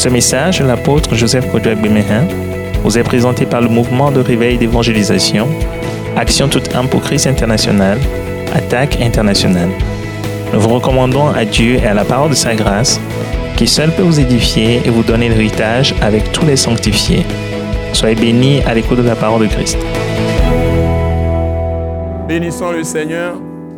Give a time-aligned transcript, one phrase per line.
[0.00, 2.26] Ce message, l'apôtre Joseph Kodouak Bemehin,
[2.82, 5.46] vous est présenté par le mouvement de réveil d'évangélisation,
[6.16, 7.98] Action toute âme pour Christ international,
[8.54, 9.68] Attaque internationale.
[10.54, 12.98] Nous vous recommandons à Dieu et à la parole de sa grâce,
[13.58, 17.26] qui seul peut vous édifier et vous donner l'héritage avec tous les sanctifiés.
[17.92, 19.76] Soyez bénis à l'écoute de la parole de Christ.
[22.26, 23.34] Bénissons le Seigneur,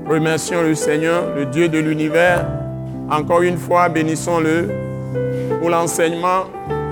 [0.09, 2.47] remercions le Seigneur, le Dieu de l'univers.
[3.11, 4.92] Encore une fois, bénissons-le
[5.63, 6.47] pour l'enseignement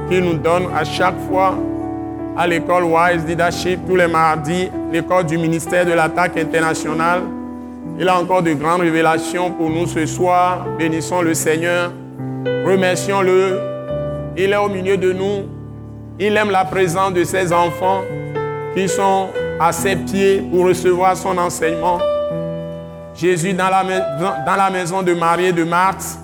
[0.08, 1.58] qu'il nous donne à chaque fois
[2.36, 7.22] à l'école Wise Leadership tous les mardis, l'école du ministère de l'attaque internationale.
[7.98, 10.64] Il a encore de grandes révélations pour nous ce soir.
[10.78, 11.90] Bénissons le Seigneur.
[12.64, 13.58] Remercions-le.
[14.36, 15.48] Il est au milieu de nous.
[16.20, 18.02] Il aime la présence de ses enfants
[18.76, 21.98] qui sont à ses pieds pour recevoir son enseignement.
[23.16, 23.82] Jésus dans la,
[24.46, 26.19] dans la maison de Marie et de Marthe,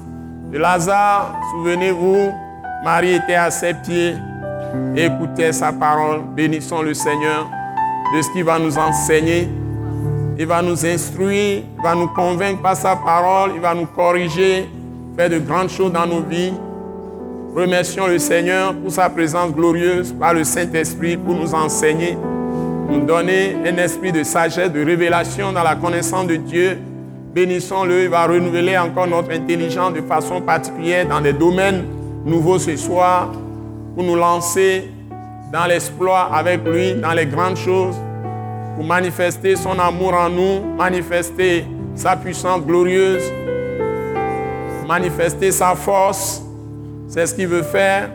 [0.50, 2.32] de Lazare, souvenez-vous,
[2.84, 4.14] Marie était à ses pieds
[4.97, 6.20] écoutait sa parole.
[6.34, 7.48] Bénissons le Seigneur
[8.14, 9.48] de ce qu'il va nous enseigner.
[10.39, 14.69] Il va nous instruire, il va nous convaincre par sa parole, il va nous corriger,
[15.17, 16.52] faire de grandes choses dans nos vies.
[17.55, 22.19] Remercions le Seigneur pour sa présence glorieuse par le Saint-Esprit pour nous enseigner,
[22.91, 26.78] nous donner un esprit de sagesse, de révélation dans la connaissance de Dieu.
[27.37, 31.84] Bénissons-le, il va renouveler encore notre intelligence de façon particulière dans des domaines
[32.25, 33.31] nouveaux ce soir
[33.95, 34.89] pour nous lancer
[35.53, 37.95] dans l'exploit avec lui, dans les grandes choses,
[38.75, 43.31] pour manifester son amour en nous, manifester sa puissance glorieuse,
[44.89, 46.42] manifester sa force.
[47.07, 48.09] C'est ce qu'il veut faire.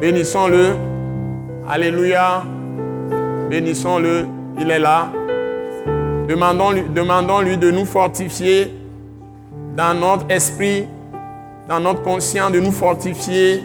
[0.00, 0.76] Bénissons-le.
[1.68, 2.44] Alléluia.
[3.50, 4.24] Bénissons-le.
[4.60, 5.10] Il est là.
[6.30, 8.72] Demandons-lui demandons -lui de nous fortifier
[9.76, 10.84] dans notre esprit,
[11.68, 13.64] dans notre conscience, de nous fortifier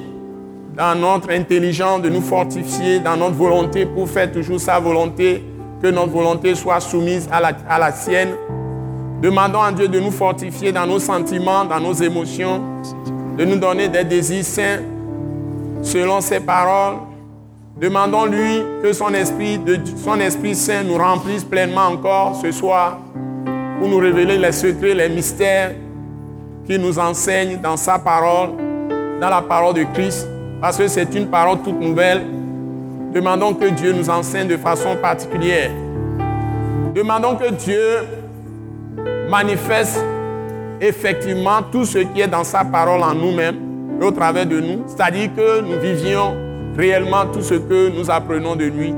[0.76, 5.44] dans notre intelligence, de nous fortifier dans notre volonté pour faire toujours sa volonté,
[5.80, 8.30] que notre volonté soit soumise à la, à la sienne.
[9.22, 12.64] Demandons à Dieu de nous fortifier dans nos sentiments, dans nos émotions,
[13.38, 14.80] de nous donner des désirs saints
[15.84, 16.96] selon ses paroles.
[17.78, 19.60] Demandons-lui que son esprit,
[20.56, 23.00] saint nous remplisse pleinement encore ce soir
[23.78, 25.74] pour nous révéler les secrets, les mystères
[26.66, 28.52] qu'il nous enseigne dans sa parole,
[29.20, 30.26] dans la parole de Christ,
[30.62, 32.22] parce que c'est une parole toute nouvelle.
[33.14, 35.72] Demandons que Dieu nous enseigne de façon particulière.
[36.94, 38.06] Demandons que Dieu
[39.30, 40.02] manifeste
[40.80, 43.58] effectivement tout ce qui est dans sa parole en nous-mêmes
[44.02, 44.84] et au travers de nous.
[44.88, 46.45] C'est-à-dire que nous vivions
[46.78, 48.94] réellement tout ce que nous apprenons de lui.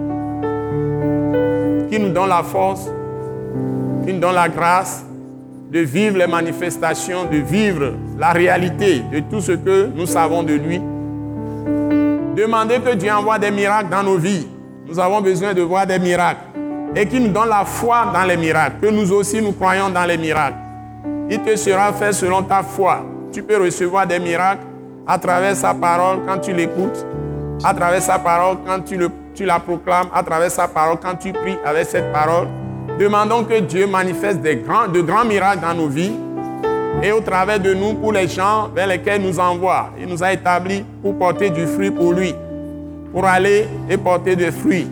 [1.89, 2.89] Qui nous donne la force,
[4.05, 5.05] qui nous donne la grâce
[5.71, 10.53] de vivre les manifestations, de vivre la réalité de tout ce que nous savons de
[10.53, 10.81] lui.
[12.35, 14.47] Demandez que Dieu envoie des miracles dans nos vies.
[14.87, 16.41] Nous avons besoin de voir des miracles.
[16.95, 18.77] Et qu'il nous donne la foi dans les miracles.
[18.81, 20.57] Que nous aussi nous croyons dans les miracles.
[21.29, 23.05] Il te sera fait selon ta foi.
[23.31, 24.63] Tu peux recevoir des miracles
[25.05, 27.05] à travers sa parole quand tu l'écoutes.
[27.63, 30.07] À travers sa parole quand tu, la proclames.
[30.13, 32.47] À travers sa parole quand tu pries avec cette parole.
[32.99, 36.13] Demandons que Dieu manifeste de grands miracles dans nos vies
[37.03, 39.89] et au travers de nous pour les gens vers lesquels nous envoie.
[39.99, 42.33] Il nous a établis pour porter du fruit pour lui,
[43.11, 44.87] pour aller et porter des fruits,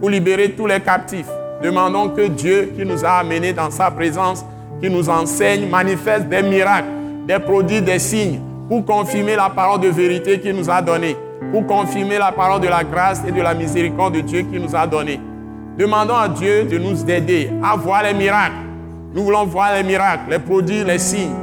[0.00, 1.28] pour libérer tous les captifs.
[1.62, 4.44] Demandons que Dieu qui nous a amenés dans sa présence,
[4.80, 6.88] qui nous enseigne, manifeste des miracles,
[7.26, 11.16] des produits, des signes, pour confirmer la parole de vérité qu'il nous a donnée,
[11.52, 14.74] pour confirmer la parole de la grâce et de la miséricorde de Dieu qui nous
[14.76, 15.20] a donnée.
[15.76, 18.54] Demandons à Dieu de nous aider à voir les miracles.
[19.14, 21.34] Nous voulons voir les miracles, les produits, les signes.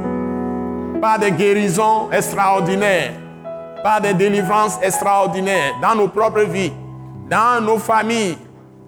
[1.00, 3.12] Pas des guérisons extraordinaires,
[3.82, 6.72] pas des délivrances extraordinaires dans nos propres vies,
[7.28, 8.38] dans nos familles,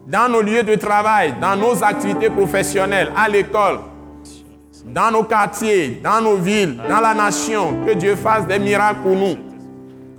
[0.06, 3.80] dans nos lieux de travail, dans nos activités professionnelles, à l'école,
[4.86, 7.84] dans nos quartiers, dans nos villes, dans la nation.
[7.86, 9.49] Que Dieu fasse des miracles pour nous.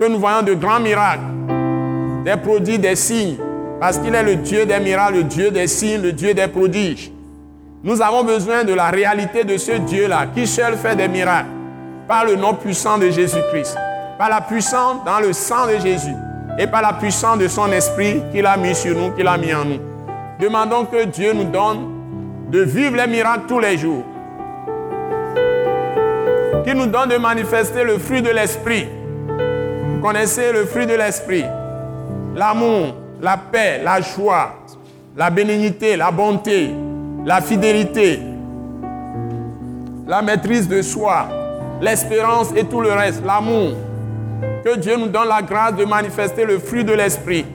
[0.08, 1.22] Nous voyons de grands miracles,
[2.24, 3.36] des produits, des signes,
[3.80, 7.12] parce qu'il est le Dieu des miracles, le Dieu des signes, le Dieu des prodiges.
[7.84, 11.50] Nous avons besoin de la réalité de ce Dieu-là, qui seul fait des miracles,
[12.08, 13.76] par le nom puissant de Jésus-Christ,
[14.18, 16.14] par la puissance dans le sang de Jésus,
[16.58, 19.54] et par la puissance de son esprit qu'il a mis sur nous, qu'il a mis
[19.54, 19.80] en nous.
[20.40, 21.88] Demandons que Dieu nous donne
[22.50, 24.04] de vivre les miracles tous les jours,
[26.64, 28.88] qu'il nous donne de manifester le fruit de l'esprit.
[30.02, 31.44] Connaissez le fruit de l'esprit,
[32.34, 34.52] l'amour, la paix, la joie,
[35.16, 36.70] la bénignité, la bonté,
[37.24, 38.18] la fidélité,
[40.08, 41.28] la maîtrise de soi,
[41.80, 43.74] l'espérance et tout le reste, l'amour.
[44.64, 47.46] Que Dieu nous donne la grâce de manifester le fruit de l'Esprit.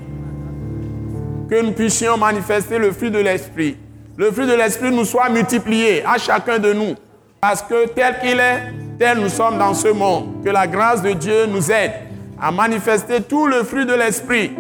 [1.50, 3.76] Que nous puissions manifester le fruit de l'Esprit.
[4.16, 6.96] Le fruit de l'Esprit nous soit multiplié à chacun de nous.
[7.42, 10.44] Parce que tel qu'il est, tel nous sommes dans ce monde.
[10.46, 12.07] Que la grâce de Dieu nous aide
[12.40, 14.52] à manifester tout le fruit de l'Esprit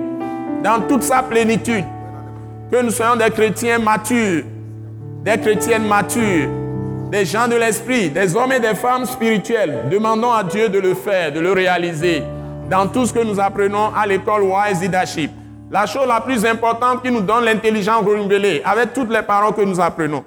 [0.63, 1.85] dans toute sa plénitude.
[2.71, 4.43] Que nous soyons des chrétiens matures,
[5.23, 6.49] des chrétiennes matures,
[7.11, 9.85] des gens de l'Esprit, des hommes et des femmes spirituels.
[9.89, 12.23] Demandons à Dieu de le faire, de le réaliser
[12.69, 15.31] dans tout ce que nous apprenons à l'école Wise Leadership.
[15.71, 19.61] La chose la plus importante qui nous donne l'intelligence renouvelée, avec toutes les paroles que
[19.61, 20.23] nous apprenons.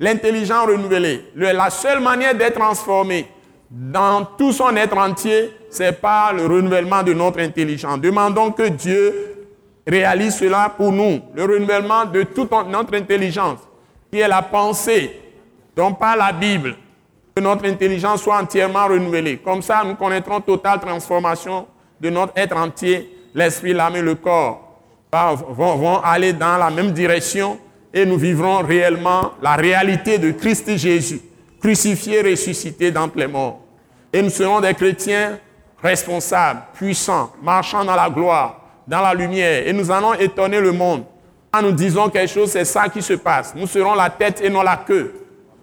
[0.00, 3.28] L'intelligence renouvelée, la seule manière d'être transformé
[3.70, 8.00] dans tout son être entier, c'est par le renouvellement de notre intelligence.
[8.00, 9.34] Demandons que Dieu
[9.86, 13.58] réalise cela pour nous, le renouvellement de toute notre intelligence,
[14.10, 15.20] qui est la pensée,
[15.76, 16.76] dont par la Bible,
[17.34, 19.38] que notre intelligence soit entièrement renouvelée.
[19.38, 21.66] Comme ça, nous connaîtrons totale transformation
[22.00, 24.64] de notre être entier, l'esprit, l'âme et le corps
[25.12, 27.58] vont, vont aller dans la même direction
[27.92, 31.20] et nous vivrons réellement la réalité de Christ Jésus,
[31.64, 33.60] crucifié, ressuscité d'entre les morts.
[34.12, 35.38] Et nous serons des chrétiens
[35.82, 39.66] responsables, puissants, marchant dans la gloire, dans la lumière.
[39.66, 41.04] Et nous allons étonner le monde.
[41.50, 43.54] Quand nous disons quelque chose, c'est ça qui se passe.
[43.56, 45.14] Nous serons la tête et non la queue.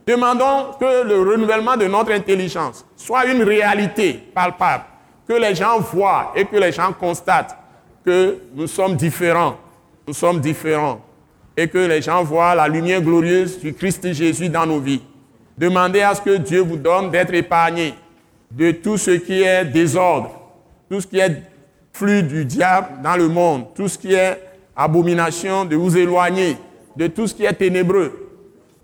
[0.07, 4.85] Demandons que le renouvellement de notre intelligence soit une réalité palpable,
[5.27, 7.55] que les gens voient et que les gens constatent
[8.03, 9.55] que nous sommes différents.
[10.07, 10.99] Nous sommes différents.
[11.55, 15.03] Et que les gens voient la lumière glorieuse du Christ Jésus dans nos vies.
[15.61, 17.93] Demandez à ce que Dieu vous donne d'être épargné
[18.49, 20.31] de tout ce qui est désordre,
[20.89, 21.43] tout ce qui est
[21.93, 24.41] flux du diable dans le monde, tout ce qui est
[24.75, 26.57] abomination, de vous éloigner
[26.95, 28.27] de tout ce qui est ténébreux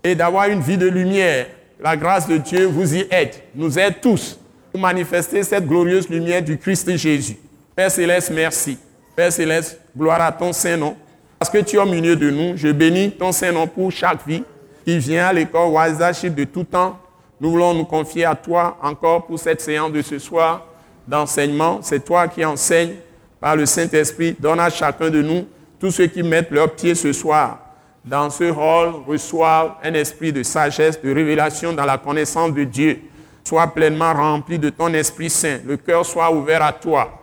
[0.04, 1.48] et d'avoir une vie de lumière.
[1.80, 4.38] La grâce de Dieu vous y aide, nous aide tous
[4.70, 7.38] pour manifester cette glorieuse lumière du Christ Jésus.
[7.74, 8.78] Père Céleste, merci.
[9.16, 10.96] Père Céleste, gloire à ton Saint-Nom.
[11.40, 14.44] Parce que tu es au milieu de nous, je bénis ton Saint-Nom pour chaque vie
[14.84, 16.98] qui vient à l'école Wazaship de tout temps.
[17.40, 20.66] Nous voulons nous confier à toi encore pour cette séance de ce soir
[21.06, 21.80] d'enseignement.
[21.82, 22.96] C'est toi qui enseignes
[23.40, 24.36] par le Saint-Esprit.
[24.38, 25.46] Donne à chacun de nous,
[25.78, 27.60] tous ceux qui mettent leurs pieds ce soir
[28.04, 33.00] dans ce hall, reçoivent un esprit de sagesse, de révélation dans la connaissance de Dieu.
[33.44, 35.58] Sois pleinement rempli de ton Esprit Saint.
[35.66, 37.18] Le cœur soit ouvert à toi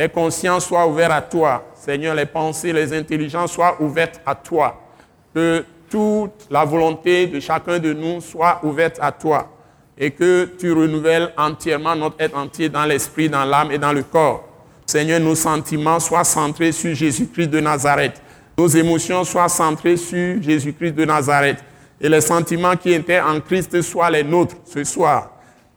[0.00, 1.62] les consciences soient ouvertes à toi.
[1.74, 4.80] Seigneur, les pensées, les intelligences soient ouvertes à toi.
[5.34, 9.50] Que toute la volonté de chacun de nous soit ouverte à toi.
[9.98, 14.02] Et que tu renouvelles entièrement notre être entier dans l'esprit, dans l'âme et dans le
[14.02, 14.48] corps.
[14.86, 18.22] Seigneur, nos sentiments soient centrés sur Jésus-Christ de Nazareth.
[18.56, 21.58] Nos émotions soient centrées sur Jésus-Christ de Nazareth.
[22.00, 25.32] Et les sentiments qui étaient en Christ soient les nôtres ce soir.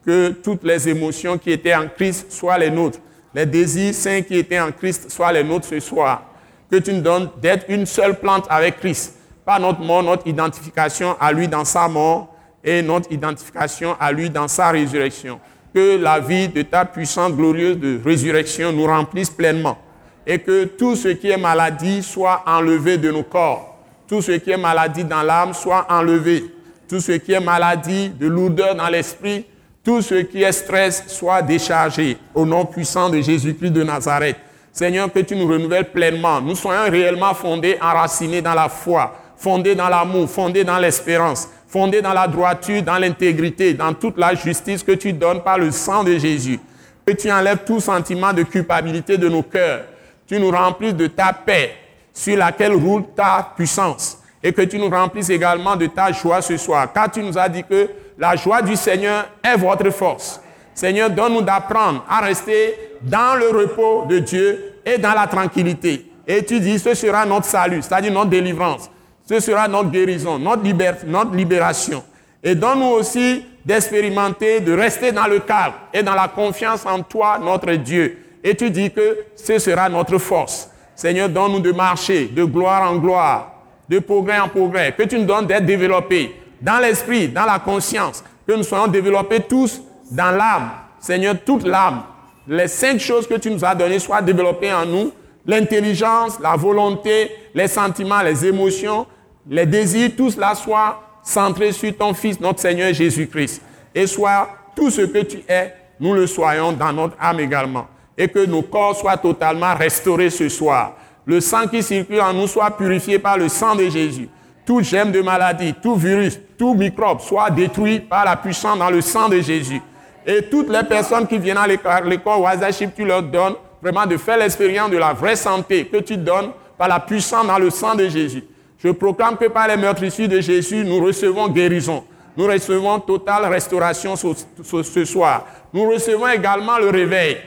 [0.05, 2.99] Que toutes les émotions qui étaient en Christ soient les nôtres
[3.33, 6.23] les désirs saints qui étaient en Christ soient les nôtres ce soir.
[6.69, 9.15] Que tu nous donnes d'être une seule plante avec Christ.
[9.45, 14.29] Pas notre mort, notre identification à lui dans sa mort et notre identification à lui
[14.29, 15.39] dans sa résurrection.
[15.73, 19.77] Que la vie de ta puissante, glorieuse de résurrection nous remplisse pleinement.
[20.25, 23.77] Et que tout ce qui est maladie soit enlevé de nos corps.
[24.07, 26.45] Tout ce qui est maladie dans l'âme soit enlevé.
[26.87, 29.45] Tout ce qui est maladie de lourdeur dans l'esprit
[29.83, 34.37] tout ce qui est stress soit déchargé au nom puissant de Jésus-Christ de Nazareth.
[34.71, 36.39] Seigneur, que tu nous renouvelles pleinement.
[36.41, 42.01] Nous soyons réellement fondés, enracinés dans la foi, fondés dans l'amour, fondés dans l'espérance, fondés
[42.01, 46.03] dans la droiture, dans l'intégrité, dans toute la justice que tu donnes par le sang
[46.03, 46.59] de Jésus.
[47.05, 49.83] Que tu enlèves tout sentiment de culpabilité de nos cœurs.
[50.27, 51.75] Tu nous remplis de ta paix
[52.13, 54.19] sur laquelle roule ta puissance.
[54.41, 56.91] Et que tu nous remplisses également de ta joie ce soir.
[56.93, 60.39] Car tu nous as dit que la joie du Seigneur est votre force.
[60.73, 66.09] Seigneur, donne-nous d'apprendre à rester dans le repos de Dieu et dans la tranquillité.
[66.27, 68.89] Et tu dis, ce sera notre salut, c'est-à-dire notre délivrance.
[69.25, 70.63] Ce sera notre guérison, notre,
[71.05, 72.03] notre libération.
[72.43, 77.39] Et donne-nous aussi d'expérimenter, de rester dans le calme et dans la confiance en toi,
[77.39, 78.17] notre Dieu.
[78.43, 80.69] Et tu dis que ce sera notre force.
[80.95, 83.53] Seigneur, donne-nous de marcher de gloire en gloire,
[83.89, 88.23] de progrès en progrès, que tu nous donnes d'être développés dans l'esprit, dans la conscience,
[88.45, 90.71] que nous soyons développés tous dans l'âme.
[90.99, 92.03] Seigneur, toute l'âme.
[92.47, 95.11] Les cinq choses que tu nous as données soient développées en nous.
[95.45, 99.05] L'intelligence, la volonté, les sentiments, les émotions,
[99.49, 103.61] les désirs, tout cela soit centré sur ton Fils, notre Seigneur Jésus-Christ.
[103.93, 107.87] Et soit tout ce que tu es, nous le soyons dans notre âme également.
[108.17, 110.95] Et que nos corps soient totalement restaurés ce soir.
[111.25, 114.29] Le sang qui circule en nous soit purifié par le sang de Jésus
[114.65, 119.01] tout germe de maladie, tout virus, tout microbe soit détruit par la puissance dans le
[119.01, 119.81] sang de Jésus.
[120.25, 124.37] Et toutes les personnes qui viennent à l'école Wazaship, tu leur donnes vraiment de faire
[124.37, 128.07] l'expérience de la vraie santé que tu donnes par la puissance dans le sang de
[128.07, 128.45] Jésus.
[128.81, 132.05] Je proclame que par les meurtrissures de Jésus, nous recevons guérison.
[132.37, 135.45] Nous recevons totale restauration ce soir.
[135.73, 137.37] Nous recevons également le réveil.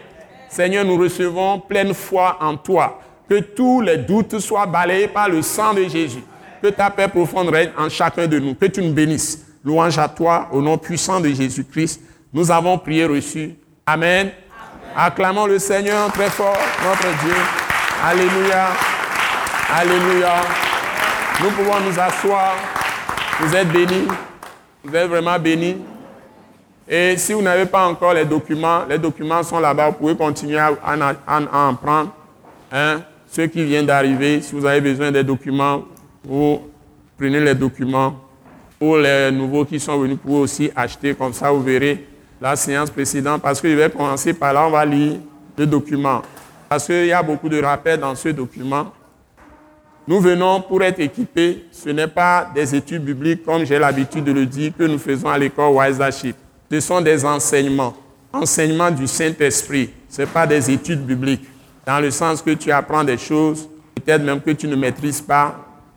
[0.48, 3.00] Seigneur, nous recevons pleine foi en toi.
[3.28, 6.22] Que tous les doutes soient balayés par le sang de Jésus.
[6.62, 8.54] Que ta paix profonde règne en chacun de nous.
[8.54, 9.44] Que tu nous bénisses.
[9.64, 12.00] Louange à toi, au nom puissant de Jésus-Christ.
[12.32, 13.54] Nous avons prié reçu.
[13.86, 14.30] Amen.
[14.98, 17.34] Acclamons le Seigneur très fort, notre Dieu.
[18.02, 18.68] Alléluia.
[19.70, 20.36] Alléluia.
[21.42, 22.54] Nous pouvons nous asseoir.
[23.38, 24.08] Vous êtes bénis.
[24.82, 25.76] Vous êtes vraiment bénis.
[26.88, 29.88] Et si vous n'avez pas encore les documents, les documents sont là-bas.
[29.88, 32.14] Vous pouvez continuer à, en prendre.
[32.72, 33.02] Hein?
[33.28, 35.84] Ceux qui viennent d'arriver, si vous avez besoin des documents,
[36.24, 36.62] vous
[37.18, 38.18] prenez les documents.
[38.78, 41.14] Pour les nouveaux qui sont venus, vous pouvez aussi acheter.
[41.14, 43.42] Comme ça, vous verrez la séance précédente.
[43.42, 45.18] Parce que je vais commencer par là, on va lire
[45.56, 46.22] le document.
[46.68, 48.92] Parce qu'il y a beaucoup de rappels dans ce document.
[50.08, 51.64] Nous venons pour être équipés.
[51.72, 55.28] Ce n'est pas des études bibliques, comme j'ai l'habitude de le dire, que nous faisons
[55.28, 56.00] à l'école Wise
[56.70, 57.94] Ce sont des enseignements,
[58.32, 59.90] enseignements du Saint-Esprit.
[60.08, 61.46] Ce n'est pas des études bibliques,
[61.84, 65.56] dans le sens que tu apprends des choses, peut-être même que tu ne maîtrises pas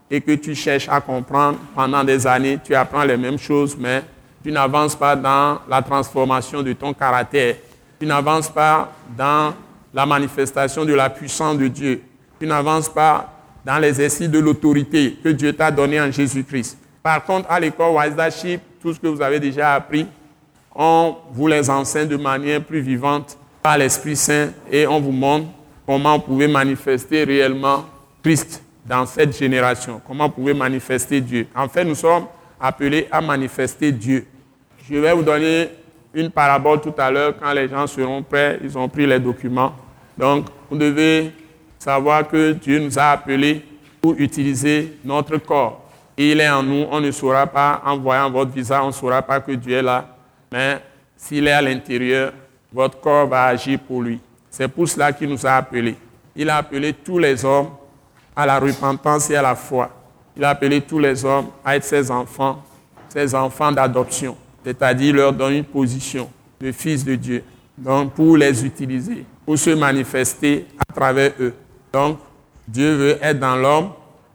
[0.09, 2.59] et que tu cherches à comprendre pendant des années.
[2.63, 4.03] Tu apprends les mêmes choses, mais
[4.43, 7.55] tu n'avances pas dans la transformation de ton caractère.
[7.99, 9.53] Tu n'avances pas dans
[9.93, 12.01] la manifestation de la puissance de Dieu.
[12.39, 13.33] Tu n'avances pas
[13.65, 16.77] dans l'exercice de l'autorité que Dieu t'a donné en Jésus-Christ.
[17.03, 20.05] Par contre, à l'école Wisdaship, tout ce que vous avez déjà appris,
[20.73, 25.47] on vous les enseigne de manière plus vivante par l'Esprit Saint et on vous montre
[25.85, 27.85] comment vous pouvez manifester réellement
[28.23, 31.47] Christ dans cette génération, comment vous pouvez manifester Dieu.
[31.55, 32.25] En fait, nous sommes
[32.59, 34.25] appelés à manifester Dieu.
[34.89, 35.69] Je vais vous donner
[36.13, 39.73] une parabole tout à l'heure quand les gens seront prêts, ils ont pris les documents.
[40.17, 41.31] Donc, vous devez
[41.77, 43.63] savoir que Dieu nous a appelés
[44.01, 45.85] pour utiliser notre corps.
[46.17, 49.21] Il est en nous, on ne saura pas, en voyant votre visage, on ne saura
[49.21, 50.05] pas que Dieu est là.
[50.51, 50.81] Mais
[51.15, 52.33] s'il est à l'intérieur,
[52.73, 54.19] votre corps va agir pour lui.
[54.49, 55.95] C'est pour cela qu'il nous a appelés.
[56.35, 57.69] Il a appelé tous les hommes
[58.35, 59.89] à la repentance et à la foi.
[60.39, 62.63] Il a appelé tous les hommes à être ses enfants,
[63.09, 66.29] ses enfants d'adoption, c'est-à-dire leur donner une position
[66.61, 67.43] de fils de Dieu,
[67.77, 71.53] donc pour les utiliser, pour se manifester à travers eux.
[71.91, 72.19] Donc,
[72.65, 73.89] Dieu veut être dans l'homme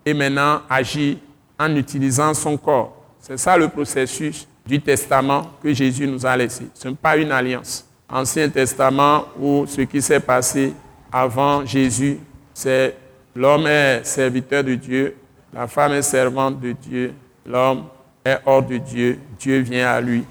[0.05, 1.17] et maintenant agir
[1.59, 2.95] en utilisant son corps.
[3.19, 6.67] C'est ça le processus du testament que Jésus nous a laissé.
[6.75, 7.89] Ce n'est pas une alliance.
[8.11, 10.75] Ancien testament où ce qui s'est passé
[11.11, 12.19] avant Jésus,
[12.53, 12.95] c'est
[13.35, 15.17] l'homme est serviteur de Dieu,
[15.55, 17.15] la femme est servante de Dieu,
[17.47, 17.85] l'homme
[18.25, 20.25] est hors de Dieu, Dieu vient à lui,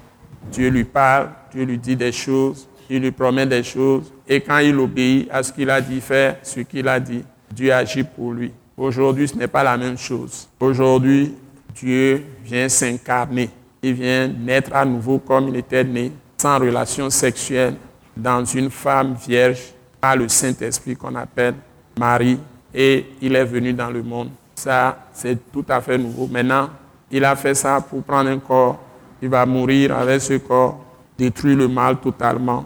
[0.52, 4.58] Dieu lui parle, Dieu lui dit des choses, il lui promet des choses, et quand
[4.58, 8.32] il obéit à ce qu'il a dit faire, ce qu'il a dit, Dieu agit pour
[8.32, 8.52] lui.
[8.76, 10.48] Aujourd'hui, ce n'est pas la même chose.
[10.60, 11.34] Aujourd'hui,
[11.74, 13.48] Dieu vient s'incarner.
[13.82, 17.76] Il vient naître à nouveau comme il était né, sans relation sexuelle,
[18.16, 21.54] dans une femme vierge, par le Saint-Esprit qu'on appelle
[21.98, 22.38] Marie,
[22.74, 24.28] et il est venu dans le monde.
[24.54, 26.26] Ça, c'est tout à fait nouveau.
[26.26, 26.70] Maintenant,
[27.10, 28.80] il a fait ça pour prendre un corps.
[29.20, 30.84] Il va mourir avec ce corps,
[31.16, 32.64] détruire le mal totalement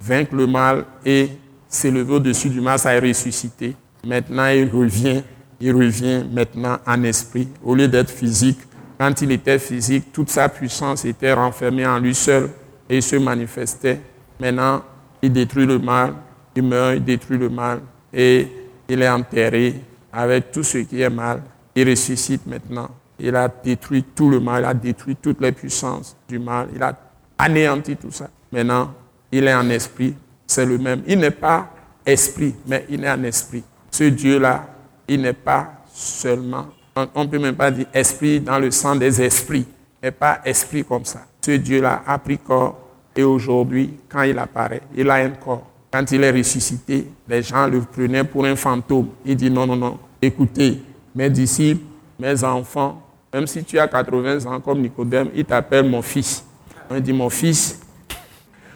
[0.00, 1.30] vaincre le mal et
[1.68, 3.74] s'élever au-dessus du mal, ça est ressuscité.
[4.06, 5.22] Maintenant, il revient,
[5.60, 7.48] il revient maintenant en esprit.
[7.64, 8.58] Au lieu d'être physique,
[8.98, 12.50] quand il était physique, toute sa puissance était renfermée en lui seul
[12.88, 14.00] et il se manifestait.
[14.40, 14.82] Maintenant,
[15.20, 16.14] il détruit le mal,
[16.54, 17.80] il meurt, il détruit le mal
[18.12, 18.48] et
[18.88, 19.74] il est enterré
[20.16, 21.42] avec tout ce qui est mal.
[21.74, 22.88] Il ressuscite maintenant.
[23.18, 26.82] Il a détruit tout le mal, il a détruit toutes les puissances du mal, il
[26.82, 26.98] a
[27.38, 28.28] anéanti tout ça.
[28.50, 28.94] Maintenant,
[29.30, 30.14] il est en esprit,
[30.46, 31.02] c'est le même.
[31.06, 31.70] Il n'est pas
[32.04, 33.62] esprit, mais il est en esprit.
[33.90, 34.66] Ce Dieu-là,
[35.06, 36.66] il n'est pas seulement,
[37.14, 39.66] on ne peut même pas dire esprit dans le sens des esprits,
[40.02, 41.26] mais pas esprit comme ça.
[41.42, 42.78] Ce Dieu-là a pris corps
[43.14, 45.70] et aujourd'hui, quand il apparaît, il a un corps.
[45.90, 49.08] Quand il est ressuscité, les gens le prenaient pour un fantôme.
[49.24, 50.82] Il dit non, non, non, écoutez,
[51.14, 51.84] mes disciples,
[52.18, 56.44] mes enfants, même si tu as 80 ans comme Nicodème, il t'appelle mon fils.
[56.88, 57.80] On dit mon fils,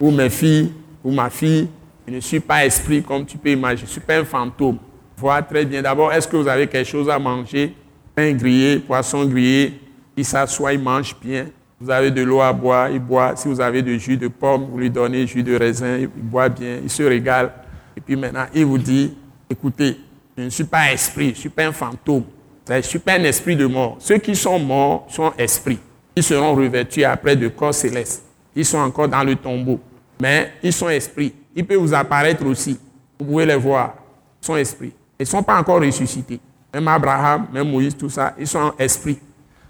[0.00, 0.72] ou mes filles,
[1.04, 1.68] ou ma fille,
[2.06, 4.78] je ne suis pas esprit comme tu peux imaginer, je ne suis pas un fantôme.
[5.16, 5.82] Vois très bien.
[5.82, 7.74] D'abord, est-ce que vous avez quelque chose à manger?
[8.14, 9.80] Pain grillé, poisson grillé,
[10.16, 11.46] il s'assoit, il mange bien.
[11.80, 13.36] Vous avez de l'eau à boire, il boit.
[13.36, 16.48] Si vous avez du jus de pomme, vous lui donnez jus de raisin, il boit
[16.48, 17.52] bien, il se régale.
[17.96, 19.14] Et puis maintenant, il vous dit,
[19.48, 19.96] écoutez,
[20.40, 22.24] je ne suis pas esprit, je ne suis pas un fantôme.
[22.68, 23.96] Je ne suis pas un esprit de mort.
[23.98, 25.78] Ceux qui sont morts sont esprits.
[26.14, 28.24] Ils seront revêtus après de corps célestes.
[28.54, 29.80] Ils sont encore dans le tombeau
[30.20, 31.34] mais ils sont esprits.
[31.56, 32.78] Ils peuvent vous apparaître aussi.
[33.18, 33.94] Vous pouvez les voir.
[34.42, 34.92] Ils sont esprits.
[35.18, 36.38] Ils ne sont pas encore ressuscités.
[36.72, 39.18] Même Abraham, même Moïse, tout ça, ils sont esprits.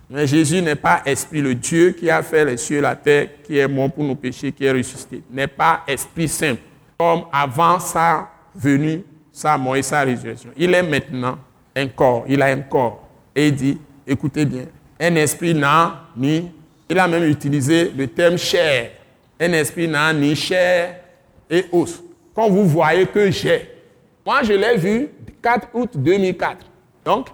[0.08, 1.40] Mais Jésus n'est pas esprit.
[1.40, 4.16] Le Dieu qui a fait les cieux et la terre, qui est mort pour nos
[4.16, 6.60] péchés, qui est ressuscité, n'est pas esprit simple.
[6.98, 9.02] Comme avant sa venue,
[9.40, 10.50] sa mort et sa résurrection.
[10.56, 11.38] Il est maintenant
[11.75, 12.25] un corps.
[12.28, 13.09] Il a un corps.
[13.35, 14.64] Et il dit, écoutez bien,
[15.00, 16.50] un esprit n'a ni,
[16.90, 18.90] il a même utilisé le terme chair.
[19.40, 20.97] Un esprit n'a ni chair
[21.49, 22.02] et os.
[22.35, 23.70] Quand vous voyez que j'ai,
[24.26, 25.09] moi je l'ai vu
[25.42, 26.66] 4 août 2004.
[27.06, 27.28] Donc,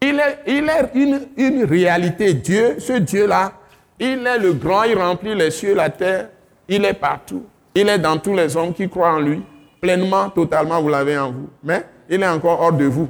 [0.00, 2.34] il est, il est une, une réalité.
[2.34, 3.52] Dieu, ce Dieu-là,
[4.00, 6.28] il est le grand, il remplit les cieux, la terre,
[6.68, 7.44] il est partout.
[7.72, 9.42] Il est dans tous les hommes qui croient en lui,
[9.82, 11.50] pleinement, totalement, vous l'avez en vous.
[11.62, 13.08] Mais il est encore hors de vous.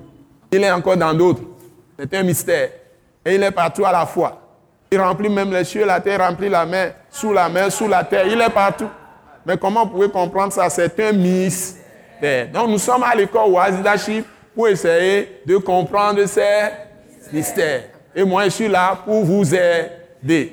[0.51, 1.43] Il est encore dans d'autres.
[1.99, 2.71] C'est un mystère.
[3.25, 4.41] Et il est partout à la fois.
[4.91, 8.03] Il remplit même les cieux, la terre, remplit la mer, sous la mer, sous la
[8.03, 8.27] terre.
[8.27, 8.89] Il est partout.
[9.45, 10.69] Mais comment vous pouvez comprendre ça?
[10.71, 12.49] C'est un mystère.
[12.53, 14.25] Donc nous sommes à l'école Oasidaship
[14.55, 16.71] pour essayer de comprendre ces
[17.33, 17.85] mystères.
[18.15, 20.53] Et moi, je suis là pour vous aider.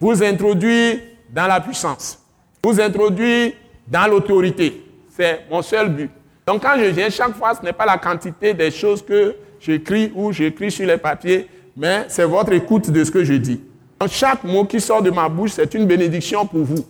[0.00, 0.98] Vous introduire
[1.30, 2.18] dans la puissance.
[2.62, 3.52] Vous introduire
[3.86, 4.83] dans l'autorité.
[5.16, 6.10] C'est mon seul but.
[6.44, 10.12] Donc quand je viens, chaque fois, ce n'est pas la quantité des choses que j'écris
[10.14, 13.60] ou j'écrit sur les papiers, mais c'est votre écoute de ce que je dis.
[14.00, 16.84] Donc chaque mot qui sort de ma bouche, c'est une bénédiction pour vous.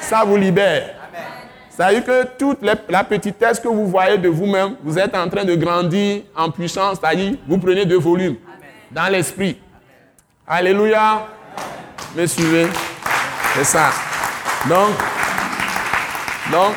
[0.00, 0.94] Ça vous libère.
[1.70, 5.28] Ça veut dire que toute la petitesse que vous voyez de vous-même, vous êtes en
[5.28, 8.36] train de grandir en puissance, c'est-à-dire vous prenez de volume
[8.92, 9.58] dans l'esprit.
[10.46, 11.26] Alléluia.
[12.16, 12.66] Me suivez
[13.54, 13.90] C'est ça.
[14.68, 14.90] Donc,
[16.50, 16.74] donc,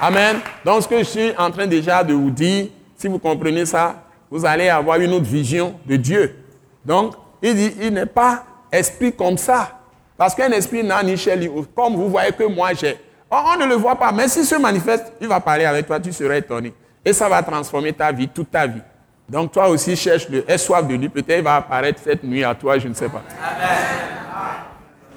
[0.00, 0.40] Amen.
[0.64, 3.96] Donc, ce que je suis en train déjà de vous dire, si vous comprenez ça,
[4.30, 6.36] vous allez avoir une autre vision de Dieu.
[6.84, 9.78] Donc, il dit, il n'est pas esprit comme ça.
[10.16, 11.38] Parce qu'un esprit n'a ni chair
[11.74, 12.98] Comme vous voyez que moi j'ai.
[13.30, 16.12] On, ne le voit pas, mais s'il se manifeste, il va parler avec toi, tu
[16.12, 16.72] seras étonné.
[17.04, 18.80] Et ça va transformer ta vie, toute ta vie.
[19.28, 21.08] Donc toi aussi, cherche-le, aie soif de lui.
[21.08, 23.22] Peut-être il va apparaître cette nuit à toi, je ne sais pas.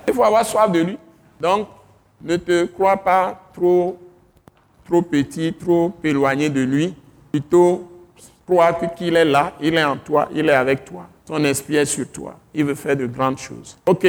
[0.07, 0.97] Il faut avoir soif de lui.
[1.39, 1.67] Donc,
[2.21, 3.97] ne te crois pas trop,
[4.91, 6.93] trop petit, trop éloigné de lui.
[7.31, 7.89] Plutôt,
[8.45, 11.07] crois qu'il est là, il est en toi, il est avec toi.
[11.25, 12.35] Son esprit est sur toi.
[12.53, 13.77] Il veut faire de grandes choses.
[13.85, 14.05] OK.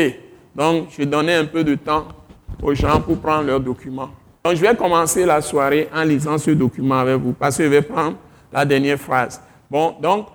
[0.57, 2.09] Donc, je donnais un peu de temps
[2.61, 4.11] aux gens pour prendre leurs documents.
[4.45, 7.68] Donc, je vais commencer la soirée en lisant ce document avec vous, parce que je
[7.68, 8.16] vais prendre
[8.53, 9.40] la dernière phrase.
[9.71, 10.27] Bon, donc,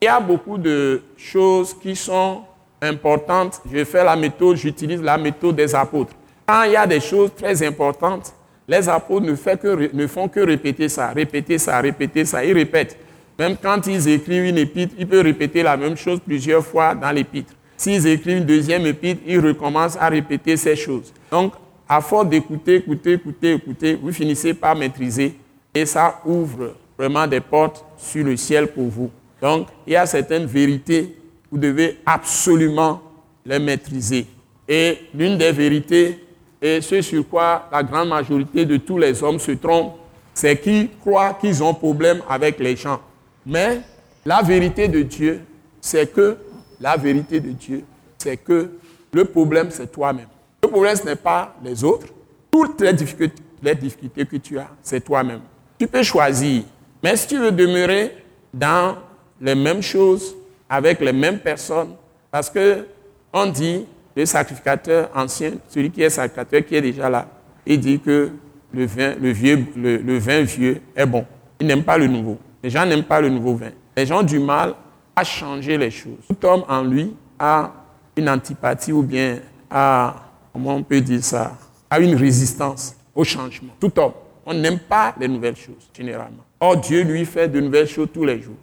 [0.00, 2.42] il y a beaucoup de choses qui sont
[2.80, 3.60] importantes.
[3.72, 6.12] Je faire la méthode, j'utilise la méthode des apôtres.
[6.46, 8.32] Quand il y a des choses très importantes,
[8.68, 12.44] les apôtres ne, font que répéter ça, répéter ça, répéter ça.
[12.44, 12.98] Ils répètent.
[13.38, 17.10] Même quand ils écrivent une épître, ils peuvent répéter la même chose plusieurs fois dans
[17.10, 17.52] l'épître.
[17.76, 21.12] S'ils écrivent une deuxième épître, ils recommencent à répéter ces choses.
[21.30, 21.52] Donc,
[21.88, 25.34] à force d'écouter, écouter, écouter, écouter, vous finissez par maîtriser
[25.74, 29.10] et ça ouvre vraiment des portes sur le ciel pour vous.
[29.40, 31.14] Donc, il y a certaines vérités,
[31.50, 33.02] vous devez absolument
[33.44, 34.26] les maîtriser.
[34.66, 36.18] Et l'une des vérités,
[36.66, 39.96] et ce sur quoi la grande majorité de tous les hommes se trompent,
[40.34, 43.00] c'est qu'ils croient qu'ils ont problème avec les gens.
[43.44, 43.80] Mais
[44.24, 45.42] la vérité de Dieu,
[45.80, 46.36] c'est que
[46.80, 47.84] la vérité de Dieu,
[48.18, 48.70] c'est que
[49.12, 50.26] le problème, c'est toi-même.
[50.60, 52.08] Le problème, ce n'est pas les autres.
[52.50, 55.42] Toutes les difficultés, les difficultés que tu as, c'est toi-même.
[55.78, 56.64] Tu peux choisir.
[57.00, 58.12] Mais si tu veux demeurer
[58.52, 58.96] dans
[59.40, 60.34] les mêmes choses,
[60.68, 61.94] avec les mêmes personnes,
[62.28, 62.84] parce que
[63.32, 67.28] on dit, le sacrificateur ancien, celui qui est sacrificateur, qui est déjà là,
[67.66, 68.30] il dit que
[68.72, 71.24] le vin, le vieux, le vin vieux est bon.
[71.60, 72.38] Il n'aime pas le nouveau.
[72.62, 73.70] Les gens n'aiment pas le nouveau vin.
[73.96, 74.74] Les gens ont du mal
[75.14, 76.18] à changer les choses.
[76.28, 77.72] Tout homme en lui a
[78.16, 79.38] une antipathie ou bien
[79.70, 81.52] comment on peut dire ça,
[81.90, 83.72] a une résistance au changement.
[83.78, 84.12] Tout homme.
[84.44, 86.44] On n'aime pas les nouvelles choses, généralement.
[86.60, 88.54] Or, Dieu lui fait de nouvelles choses tous les jours.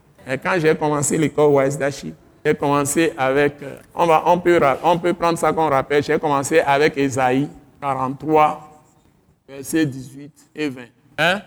[0.41, 2.13] Quand j'ai commencé l'école Wise Dashi,
[2.45, 6.19] j'ai commencé avec, euh, on, va, on, peut, on peut prendre ça comme rappel, j'ai
[6.19, 7.47] commencé avec Esaïe
[7.81, 8.81] 43,
[9.47, 10.81] versets 18 et 20.
[11.17, 11.41] Hein?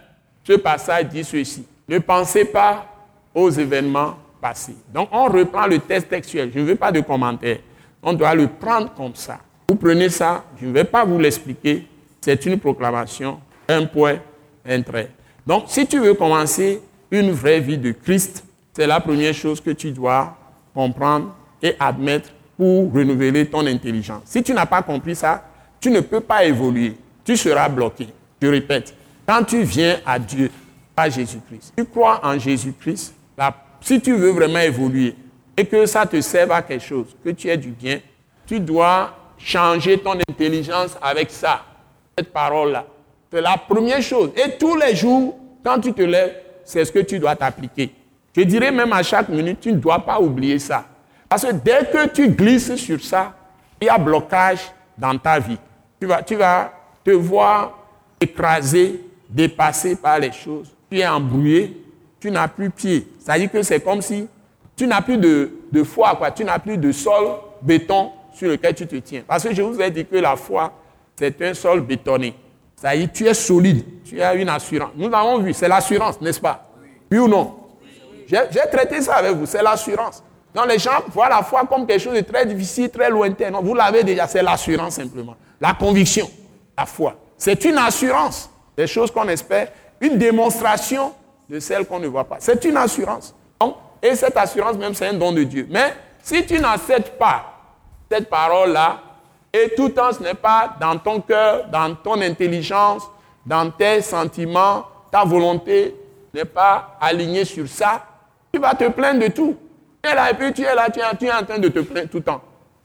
[0.45, 1.67] Ce passage dit ceci.
[1.89, 2.87] Ne pensez pas
[3.35, 4.77] aux événements passés.
[4.93, 6.51] Donc on reprend le texte textuel.
[6.55, 7.59] Je ne veux pas de commentaires.
[8.03, 9.39] On doit le prendre comme ça.
[9.69, 11.87] Vous prenez ça, je ne vais pas vous l'expliquer.
[12.21, 14.19] C'est une proclamation, un point,
[14.65, 15.11] un trait.
[15.47, 16.81] Donc si tu veux commencer
[17.11, 20.37] une vraie vie de Christ, c'est la première chose que tu dois
[20.77, 24.23] comprendre et admettre pour renouveler ton intelligence.
[24.27, 25.43] Si tu n'as pas compris ça,
[25.81, 26.97] tu ne peux pas évoluer.
[27.25, 28.09] Tu seras bloqué.
[28.41, 28.95] Je répète,
[29.27, 30.51] quand tu viens à Dieu,
[30.97, 31.73] à Jésus-Christ.
[31.77, 33.15] Tu crois en Jésus-Christ.
[33.81, 35.15] Si tu veux vraiment évoluer
[35.57, 37.99] et que ça te serve à quelque chose, que tu aies du bien,
[38.47, 41.63] tu dois changer ton intelligence avec ça,
[42.17, 42.87] cette parole-là.
[43.33, 44.31] C'est la première chose.
[44.37, 46.35] Et tous les jours, quand tu te lèves,
[46.65, 47.93] c'est ce que tu dois t'appliquer.
[48.37, 50.85] Je dirais même à chaque minute, tu ne dois pas oublier ça.
[51.27, 53.35] Parce que dès que tu glisses sur ça,
[53.81, 54.61] il y a blocage
[54.99, 55.57] dans ta vie.
[55.99, 56.71] Tu vas, tu vas
[57.03, 57.79] te voir
[58.21, 60.71] écrasé, dépassé par les choses.
[60.91, 61.83] Tu es embrouillé,
[62.21, 63.09] tu n'as plus pied.
[63.19, 64.29] C'est-à-dire que c'est comme si
[64.77, 66.31] tu n'as plus de, de foi, quoi.
[66.31, 69.23] tu n'as plus de sol béton sur lequel tu te tiens.
[69.27, 70.73] Parce que je vous ai dit que la foi,
[71.17, 72.35] c'est un sol bétonné.
[72.85, 74.91] Est, tu es solide, tu as une assurance.
[74.95, 76.71] Nous l'avons vu, c'est l'assurance, n'est-ce pas?
[77.11, 77.66] Oui ou non?
[78.27, 80.23] J'ai traité ça avec vous, c'est l'assurance.
[80.55, 83.51] Donc les gens voient la foi comme quelque chose de très difficile, très lointain.
[83.63, 85.37] Vous l'avez déjà, c'est l'assurance simplement.
[85.61, 86.29] La conviction,
[86.77, 87.15] la foi.
[87.37, 89.69] C'est une assurance des choses qu'on espère,
[90.01, 91.13] une démonstration
[91.49, 92.37] de celles qu'on ne voit pas.
[92.41, 93.35] C'est une assurance.
[94.03, 95.67] Et cette assurance même, c'est un don de Dieu.
[95.71, 97.45] Mais si tu n'acceptes pas
[98.11, 99.01] cette parole-là,
[99.53, 103.03] et tout temps ce n'est pas dans ton cœur, dans ton intelligence,
[103.45, 105.95] dans tes sentiments, ta volonté
[106.35, 108.03] n'est pas alignée sur ça,
[108.57, 109.55] tu vas te plaindre de tout.
[110.03, 112.19] Et là, et puis tu es là, tu es, en train de te plaindre tout
[112.19, 112.41] le temps.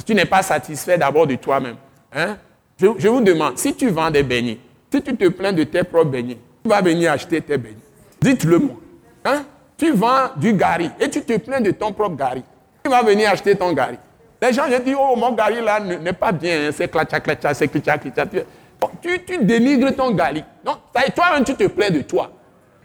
[0.06, 1.78] Tu n'es pas satisfait d'abord de toi-même.
[2.14, 2.38] Hein?
[2.78, 4.58] Je, vous demande, si tu vends des beignets,
[4.92, 7.78] si tu te plains de tes propres beignets, tu vas venir acheter tes beignets.
[8.20, 8.76] Dites-le moi.
[9.24, 9.46] Hein?
[9.78, 12.44] Tu vends du gari et tu te plains de ton propre gari.
[12.84, 13.98] Tu vas venir acheter ton gari.
[14.42, 17.54] Les gens, je dis, oh, mon gari là n'est pas bien, hein, c'est clacha, clacha,
[17.54, 18.26] c'est clicha, clicha.
[18.26, 20.44] Tu, tu dénigres ton gari.
[20.66, 20.78] Donc,
[21.16, 22.32] toi-même, tu te plains de toi.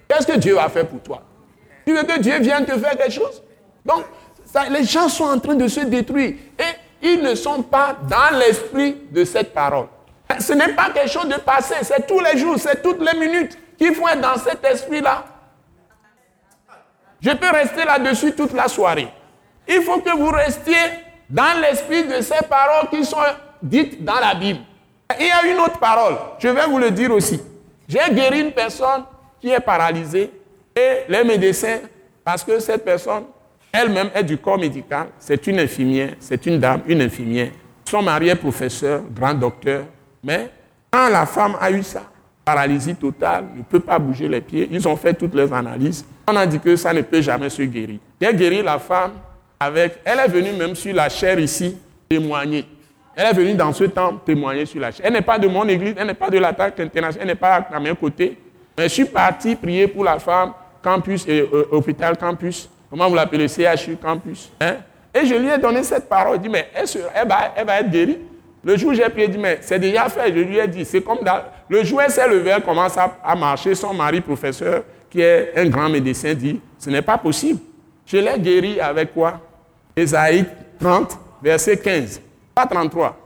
[0.07, 1.23] Qu'est-ce que Dieu va faire pour toi?
[1.87, 3.43] Tu veux que Dieu vienne te faire quelque chose
[3.85, 4.05] Donc,
[4.71, 6.35] les gens sont en train de se détruire.
[6.59, 9.87] Et ils ne sont pas dans l'esprit de cette parole.
[10.41, 13.57] Ce n'est pas quelque chose de passé, c'est tous les jours, c'est toutes les minutes
[13.79, 15.25] qu'il faut être dans cet esprit-là.
[17.21, 19.09] Je peux rester là-dessus toute la soirée.
[19.69, 20.75] Il faut que vous restiez
[21.31, 23.17] dans l'esprit de ces paroles qui sont
[23.63, 24.61] dites dans la Bible.
[25.21, 27.41] Il y a une autre parole, je vais vous le dire aussi.
[27.89, 29.05] J'ai guéri une personne
[29.41, 30.33] qui est paralysée
[30.77, 31.79] et les médecins,
[32.23, 33.25] parce que cette personne
[33.73, 37.51] elle-même est du corps médical, c'est une infirmière, c'est une dame, une infirmière.
[37.89, 39.85] Son mari est professeur, grand docteur,
[40.23, 40.51] mais
[40.91, 42.03] quand la femme a eu ça,
[42.45, 46.37] paralysie totale, ne peut pas bouger les pieds, ils ont fait toutes les analyses, on
[46.37, 47.99] a dit que ça ne peut jamais se guérir.
[48.21, 49.13] J'ai guéri la femme
[49.59, 51.77] avec, elle est venue même sur la chair ici
[52.09, 52.65] témoigner.
[53.15, 55.07] Elle est venue dans ce temps témoigner sur la chair.
[55.07, 57.67] Elle n'est pas de mon église, elle n'est pas de l'attaque internationale, elle n'est pas
[57.73, 58.37] à mes côtés.
[58.77, 60.53] Mais je suis parti prier pour la femme,
[60.87, 62.71] campus, et, euh, hôpital campus.
[62.89, 64.53] Comment vous l'appelez CHU campus.
[64.61, 64.77] Hein?
[65.13, 66.37] Et je lui ai donné cette parole.
[66.37, 68.19] Je dit, mais elle, va, elle va être guérie?
[68.63, 70.33] Le jour où j'ai prié, dit, mais c'est déjà fait.
[70.33, 71.41] Je lui ai dit, c'est comme dans...
[71.69, 73.75] Le jour elle s'est levée, elle commence à, marcher.
[73.75, 77.59] Son mari, professeur, qui est un grand médecin, dit, ce n'est pas possible.
[78.07, 79.41] Je l'ai guéri avec quoi?
[79.97, 80.45] Ésaïe
[80.79, 82.21] 30, verset 15.
[82.55, 83.17] Pas 33.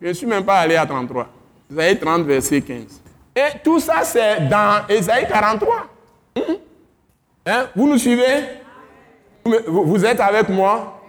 [0.00, 1.28] Je ne suis même pas allé à 33.
[1.70, 3.00] Ésaïe 30, verset 15.
[3.36, 5.91] Et tout ça, c'est dans Ésaïe 43.
[7.46, 7.68] Hein?
[7.74, 8.44] Vous nous suivez?
[9.44, 11.00] Vous, êtes avec moi?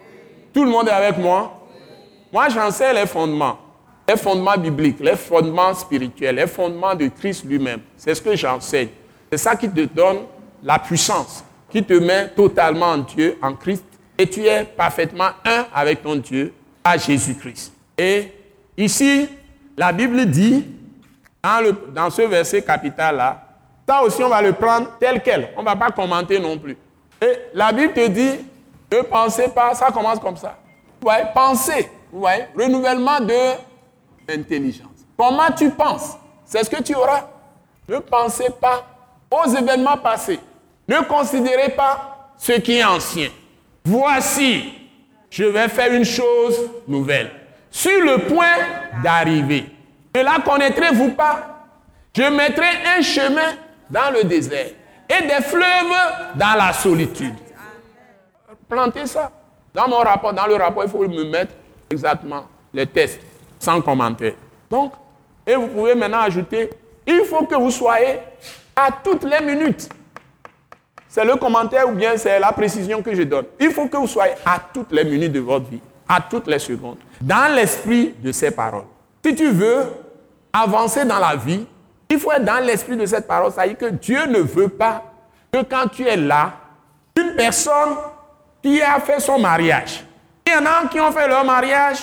[0.54, 1.62] Tout le monde est avec moi?
[2.32, 3.60] Moi, j'enseigne les fondements.
[4.08, 7.82] Les fondements bibliques, les fondements spirituels, les fondements de Christ lui-même.
[7.96, 8.89] C'est ce que j'enseigne.
[9.32, 10.19] C'est ça qui te donne
[10.63, 13.86] la puissance, qui te met totalement en Dieu, en Christ,
[14.17, 17.74] et tu es parfaitement un avec ton Dieu, à Jésus-Christ.
[17.98, 18.32] Et
[18.78, 19.30] ici,
[19.78, 20.65] la Bible dit,
[21.93, 23.42] dans ce verset capital-là,
[23.88, 25.50] ça aussi, on va le prendre tel quel.
[25.58, 26.78] On ne va pas commenter non plus.
[27.22, 28.39] Et la Bible te dit,
[28.91, 30.58] ne pensez pas, ça commence comme ça.
[31.02, 33.58] Vous pensez, vous voyez, renouvellement de
[34.28, 34.88] l'intelligence.
[35.17, 36.17] Comment tu penses?
[36.46, 37.24] C'est ce que tu auras.
[37.88, 38.86] Ne pensez pas
[39.30, 40.39] aux événements passés.
[40.88, 43.30] Ne considérez pas ce qui est ancien.
[43.84, 44.74] Voici,
[45.30, 47.32] je vais faire une chose nouvelle.
[47.69, 49.65] Sur le point d'arriver.
[50.15, 51.65] Ne la connaîtrez-vous pas?
[52.15, 52.67] Je mettrai
[52.98, 53.56] un chemin
[53.89, 54.67] dans le désert
[55.10, 55.93] et des fleuves
[56.36, 57.36] dans la solitude.
[58.67, 59.32] Plantez ça.
[59.74, 61.54] Dans mon rapport, dans le rapport, il faut me mettre
[61.89, 63.19] exactement les tests,
[63.60, 64.34] sans commentaire.
[64.69, 64.93] Donc,
[65.46, 66.69] et vous pouvez maintenant ajouter,
[67.06, 68.19] il faut que vous soyez
[68.76, 69.89] à toutes les minutes.
[71.08, 73.46] C'est le commentaire ou bien c'est la précision que je donne.
[73.60, 76.60] Il faut que vous soyez à toutes les minutes de votre vie, à toutes les
[76.60, 78.86] secondes, dans l'esprit de ces paroles.
[79.24, 79.86] Si tu veux
[80.52, 81.65] avancer dans la vie,
[82.13, 83.52] il faut être dans l'esprit de cette parole.
[83.52, 85.04] Ça veut dire que Dieu ne veut pas
[85.52, 86.54] que quand tu es là,
[87.17, 87.95] une personne
[88.62, 90.04] qui a fait son mariage,
[90.45, 91.99] il y en a qui ont fait leur mariage,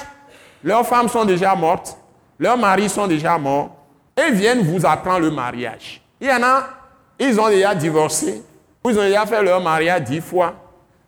[0.62, 1.96] leurs femmes sont déjà mortes,
[2.38, 3.70] leurs maris sont déjà morts,
[4.16, 6.02] et viennent vous apprendre le mariage.
[6.20, 6.64] Il y en a,
[7.18, 8.42] ils ont déjà divorcé,
[8.84, 10.54] ils ont déjà fait leur mariage dix fois,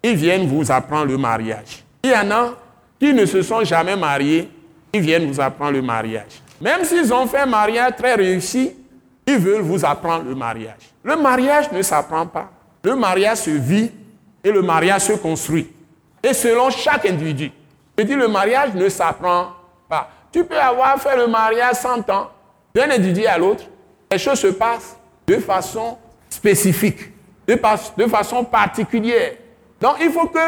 [0.03, 1.85] ils viennent vous apprendre le mariage.
[2.03, 2.55] Il y en a
[2.99, 4.51] qui ne se sont jamais mariés,
[4.93, 6.43] ils viennent vous apprendre le mariage.
[6.61, 8.75] Même s'ils ont fait un mariage très réussi,
[9.27, 10.93] ils veulent vous apprendre le mariage.
[11.03, 12.51] Le mariage ne s'apprend pas.
[12.83, 13.91] Le mariage se vit
[14.43, 15.71] et le mariage se construit.
[16.23, 17.51] Et selon chaque individu.
[17.99, 19.49] Je dis, le mariage ne s'apprend
[19.89, 20.09] pas.
[20.33, 22.31] Tu peux avoir fait le mariage 100 ans
[22.75, 23.65] d'un individu à l'autre.
[24.11, 27.13] Les choses se passent de façon spécifique,
[27.47, 27.59] de,
[27.97, 29.35] de façon particulière.
[29.81, 30.39] Donc il faut que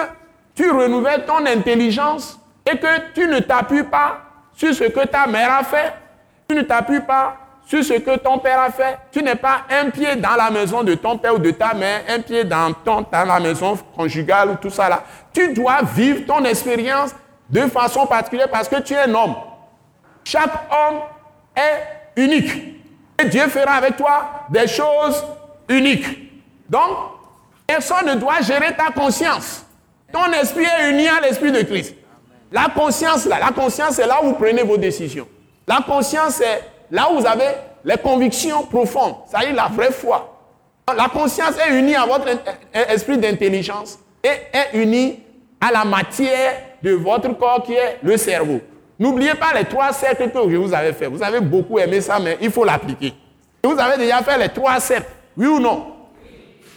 [0.55, 4.21] tu renouvelles ton intelligence et que tu ne t'appuies pas
[4.55, 5.93] sur ce que ta mère a fait,
[6.49, 8.99] tu ne t'appuies pas sur ce que ton père a fait.
[9.11, 12.03] Tu n'es pas un pied dans la maison de ton père ou de ta mère,
[12.09, 15.03] un pied dans, ton, dans la maison conjugale ou tout ça là.
[15.33, 17.15] Tu dois vivre ton expérience
[17.49, 19.35] de façon particulière parce que tu es un homme.
[20.25, 21.01] Chaque homme
[21.57, 22.75] est unique.
[23.19, 25.25] Et Dieu fera avec toi des choses
[25.69, 26.33] uniques.
[26.69, 26.91] Donc,
[27.67, 29.65] personne ne doit gérer ta conscience.
[30.13, 31.95] Ton esprit est uni à l'esprit de Christ.
[32.51, 35.27] La conscience, là, la conscience, c'est là où vous prenez vos décisions.
[35.67, 36.63] La conscience, c'est
[36.95, 37.49] là où vous avez
[37.85, 40.31] les convictions profondes, ça y est, la vraie foi.
[40.97, 42.29] La conscience est unie à votre
[42.73, 45.19] esprit d'intelligence et est unie
[45.61, 48.61] à la matière de votre corps qui est le cerveau.
[48.99, 51.09] N'oubliez pas les trois cercles que je vous avais fait.
[51.09, 53.13] Vous avez beaucoup aimé ça, mais il faut l'appliquer.
[53.65, 55.87] Vous avez déjà fait les trois cercles, oui ou non?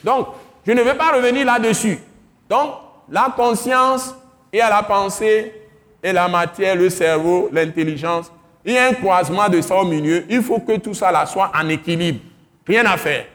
[0.03, 0.29] Donc,
[0.65, 1.99] je ne vais pas revenir là-dessus.
[2.49, 2.71] Donc,
[3.07, 4.15] la conscience
[4.51, 5.53] et à la pensée
[6.01, 8.31] et la matière, le cerveau, l'intelligence.
[8.67, 10.25] Il y a un croisement de ça au milieu.
[10.29, 12.19] Il faut que tout ça soit en équilibre.
[12.67, 13.25] Rien à faire.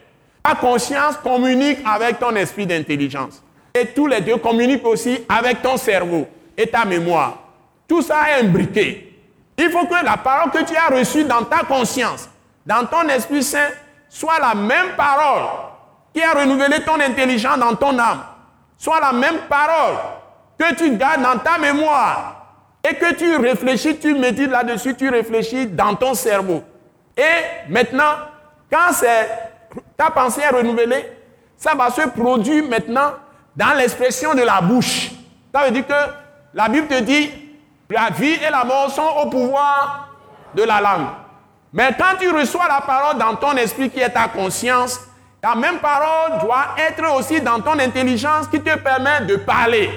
[0.45, 3.43] Ta conscience communique avec ton esprit d'intelligence.
[3.75, 7.39] Et tous les deux communiquent aussi avec ton cerveau et ta mémoire.
[7.89, 9.11] Tout ça est imbriqué.
[9.57, 12.29] Il faut que la parole que tu as reçue dans ta conscience,
[12.67, 13.71] dans ton Esprit Saint,
[14.11, 15.49] soit la même parole
[16.13, 18.21] qui a renouvelé ton intelligence dans ton âme.
[18.77, 19.97] Soit la même parole
[20.59, 22.42] que tu gardes dans ta mémoire
[22.89, 26.63] et que tu réfléchis, tu médites là-dessus, tu réfléchis dans ton cerveau.
[27.17, 28.15] Et maintenant,
[28.71, 28.91] quand
[29.97, 31.07] ta pensée est renouvelée,
[31.57, 33.13] ça va se produire maintenant
[33.55, 35.11] dans l'expression de la bouche.
[35.55, 35.93] Ça veut dire que
[36.55, 37.31] la Bible te dit,
[37.89, 40.09] la vie et la mort sont au pouvoir
[40.55, 41.07] de la langue.
[41.73, 45.01] Mais quand tu reçois la parole dans ton esprit qui est ta conscience,
[45.43, 49.91] la même parole doit être aussi dans ton intelligence qui te permet de parler.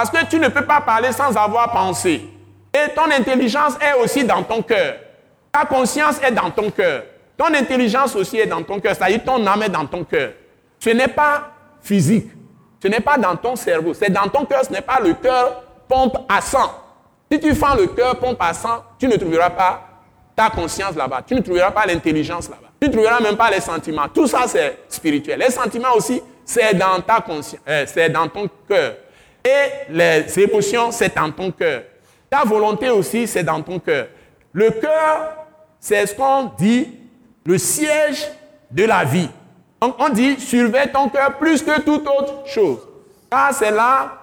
[0.00, 2.26] Parce que tu ne peux pas parler sans avoir pensé.
[2.72, 4.94] Et ton intelligence est aussi dans ton cœur.
[5.52, 7.02] Ta conscience est dans ton cœur.
[7.36, 8.96] Ton intelligence aussi est dans ton cœur.
[8.96, 10.32] C'est-à-dire ton âme est dans ton cœur.
[10.78, 11.50] Ce n'est pas
[11.82, 12.30] physique.
[12.82, 13.92] Ce n'est pas dans ton cerveau.
[13.92, 14.64] C'est dans ton cœur.
[14.64, 16.72] Ce n'est pas le cœur pompe à sang.
[17.30, 19.82] Si tu fends le cœur pompe à sang, tu ne trouveras pas
[20.34, 21.20] ta conscience là-bas.
[21.26, 22.68] Tu ne trouveras pas l'intelligence là-bas.
[22.80, 24.08] Tu ne trouveras même pas les sentiments.
[24.08, 25.40] Tout ça, c'est spirituel.
[25.40, 28.94] Les sentiments aussi, c'est dans ta conscience, euh, c'est dans ton cœur.
[29.44, 31.82] Et les émotions, c'est dans ton cœur.
[32.28, 34.08] Ta volonté aussi, c'est dans ton cœur.
[34.52, 35.46] Le cœur,
[35.78, 36.88] c'est ce qu'on dit,
[37.44, 38.30] le siège
[38.70, 39.28] de la vie.
[39.80, 42.80] Donc on dit, surveille ton cœur plus que toute autre chose.
[43.30, 44.18] Car c'est là,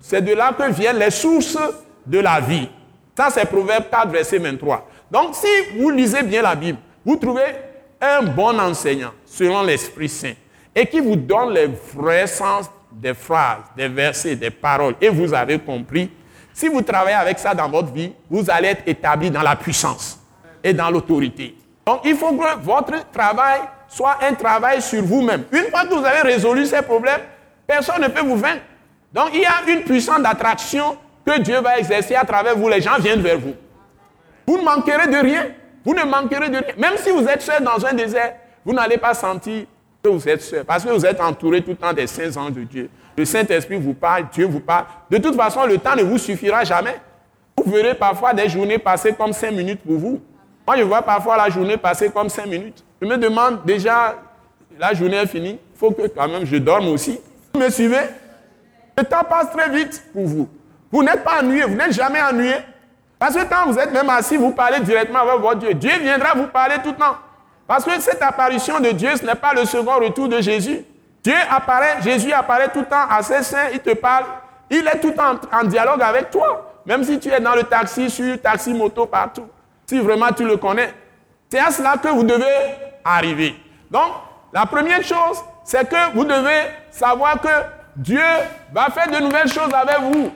[0.00, 1.58] c'est de là que viennent les sources
[2.06, 2.68] de la vie.
[3.16, 4.88] Ça, c'est Proverbe 4, verset 23.
[5.10, 7.54] Donc si vous lisez bien la Bible, vous trouvez
[8.00, 10.34] un bon enseignant selon l'Esprit Saint
[10.74, 15.32] et qui vous donne les vrais sens des phrases, des versets, des paroles, et vous
[15.32, 16.10] avez compris,
[16.52, 20.18] si vous travaillez avec ça dans votre vie, vous allez être établi dans la puissance
[20.62, 21.56] et dans l'autorité.
[21.86, 25.44] Donc il faut que votre travail soit un travail sur vous-même.
[25.50, 27.20] Une fois que vous avez résolu ces problèmes,
[27.66, 28.62] personne ne peut vous vaincre.
[29.12, 32.68] Donc il y a une puissance d'attraction que Dieu va exercer à travers vous.
[32.68, 33.54] Les gens viennent vers vous.
[34.46, 35.46] Vous ne manquerez de rien.
[35.84, 36.74] Vous ne manquerez de rien.
[36.78, 39.64] Même si vous êtes seul dans un désert, vous n'allez pas sentir
[40.02, 40.64] que vous êtes seul.
[40.64, 42.90] Parce que vous êtes entouré tout le temps des saints anges de Dieu.
[43.16, 44.86] Le Saint-Esprit vous parle, Dieu vous parle.
[45.10, 46.96] De toute façon, le temps ne vous suffira jamais.
[47.56, 50.20] Vous verrez parfois des journées passer comme cinq minutes pour vous.
[50.66, 52.82] Moi, je vois parfois la journée passer comme cinq minutes.
[53.00, 54.16] Je me demande déjà,
[54.78, 57.20] la journée est finie, il faut que quand même je dorme aussi.
[57.52, 58.02] Vous me suivez?
[58.96, 60.48] Le temps passe très vite pour vous.
[60.90, 62.54] Vous n'êtes pas ennuyé, vous n'êtes jamais ennuyé.
[63.18, 65.74] Parce que quand vous êtes même assis, vous parlez directement avec votre Dieu.
[65.74, 67.16] Dieu viendra vous parler tout le temps.
[67.66, 70.84] Parce que cette apparition de Dieu, ce n'est pas le second retour de Jésus.
[71.22, 74.24] Dieu apparaît, Jésus apparaît tout le temps à ses saints, il te parle.
[74.70, 76.80] Il est tout le temps en dialogue avec toi.
[76.86, 79.46] Même si tu es dans le taxi, sur taxi, moto, partout.
[79.86, 80.92] Si vraiment tu le connais.
[81.50, 82.44] C'est à cela que vous devez
[83.04, 83.54] arriver.
[83.90, 84.10] Donc,
[84.52, 87.48] la première chose, c'est que vous devez savoir que
[87.94, 88.22] Dieu
[88.72, 90.32] va faire de nouvelles choses avec vous.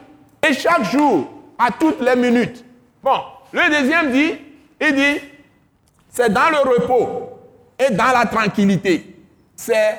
[0.47, 2.63] Et chaque jour, à toutes les minutes.
[3.03, 3.19] Bon,
[3.51, 4.37] le deuxième dit,
[4.79, 5.19] il dit,
[6.17, 7.29] c'est dans le repos
[7.77, 9.23] et dans la tranquillité.
[9.55, 9.97] C'est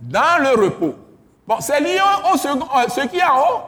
[0.00, 0.94] dans le repos.
[1.46, 1.98] Bon, c'est lié
[2.32, 3.60] au second, euh, ce qui est en haut.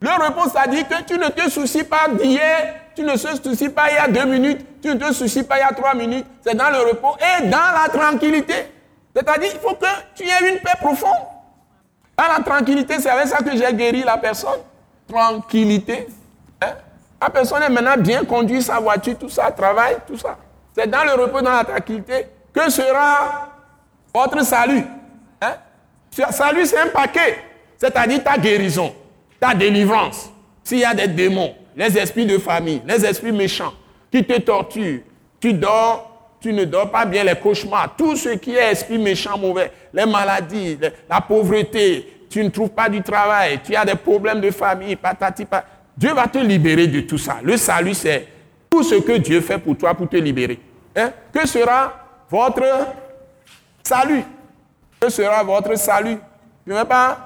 [0.00, 3.68] Le repos, ça dit que tu ne te soucies pas d'hier, tu ne te soucies
[3.68, 5.94] pas il y a deux minutes, tu ne te soucies pas il y a trois
[5.94, 6.26] minutes.
[6.44, 8.72] C'est dans le repos et dans la tranquillité.
[9.14, 11.22] C'est-à-dire, il faut que tu aies une paix profonde.
[12.16, 14.58] Dans la tranquillité, c'est avec ça que j'ai guéri la personne.
[15.08, 16.08] Tranquillité.
[16.60, 16.72] Hein?
[17.22, 20.36] La personne est maintenant bien conduite sa voiture, tout ça, travail, tout ça.
[20.78, 23.48] C'est dans le repos, dans la tranquillité que sera
[24.14, 24.84] votre salut.
[25.40, 25.54] Hein?
[26.30, 27.38] Salut, c'est un paquet.
[27.76, 28.94] C'est-à-dire ta guérison,
[29.40, 30.30] ta délivrance.
[30.62, 33.72] S'il y a des démons, les esprits de famille, les esprits méchants
[34.12, 35.00] qui te torturent,
[35.40, 39.36] tu dors, tu ne dors pas bien, les cauchemars, tout ce qui est esprit méchant,
[39.36, 40.78] mauvais, les maladies,
[41.10, 45.44] la pauvreté, tu ne trouves pas du travail, tu as des problèmes de famille, patati,
[45.44, 45.72] patati.
[45.96, 47.38] Dieu va te libérer de tout ça.
[47.42, 48.28] Le salut, c'est
[48.70, 50.60] tout ce que Dieu fait pour toi pour te libérer.
[50.96, 51.10] Hein?
[51.32, 51.92] Que sera
[52.30, 52.64] votre
[53.82, 54.24] salut?
[55.00, 56.18] Que sera votre salut?
[56.66, 57.18] Je ne veux pas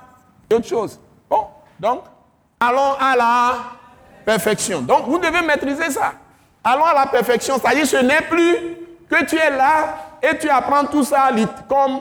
[0.48, 1.00] d'autre chose.
[1.28, 1.46] Bon,
[1.78, 2.04] donc,
[2.60, 3.54] allons à la
[4.24, 4.82] perfection.
[4.82, 6.12] Donc, vous devez maîtriser ça.
[6.62, 7.56] Allons à la perfection.
[7.58, 8.76] C'est-à-dire, ce n'est plus
[9.10, 11.30] que tu es là et tu apprends tout ça
[11.68, 12.00] comme,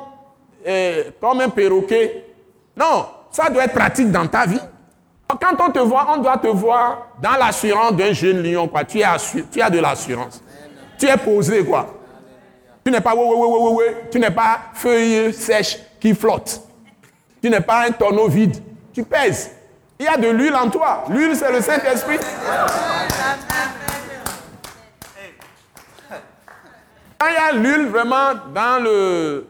[0.68, 2.26] euh, comme un perroquet.
[2.76, 4.62] Non, ça doit être pratique dans ta vie.
[5.28, 8.70] Quand on te voit, on doit te voir dans l'assurance d'un jeune lion.
[8.88, 10.44] Tu as de l'assurance.
[11.02, 11.88] Tu es posé, quoi.
[12.86, 13.16] Tu n'es pas
[14.12, 16.62] tu n'es pas feuille sèche qui flotte.
[17.42, 18.58] Tu n'es pas un tonneau vide.
[18.94, 19.50] Tu pèses.
[19.98, 21.06] Il y a de l'huile en toi.
[21.10, 22.20] L'huile, c'est le Saint-Esprit.
[27.18, 29.48] Quand il y a l'huile vraiment dans le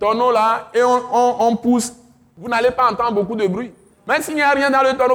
[0.00, 1.92] tonneau là et on pousse,
[2.36, 3.72] vous n'allez pas entendre beaucoup de bruit.
[4.04, 5.14] Même s'il n'y a rien dans le tonneau,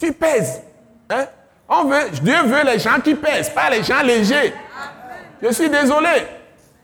[0.00, 0.62] tu pèses.
[1.10, 1.26] Hein?
[1.68, 4.54] On veut, Dieu veut les gens qui pèsent, pas les gens légers.
[5.42, 6.26] Je suis désolé.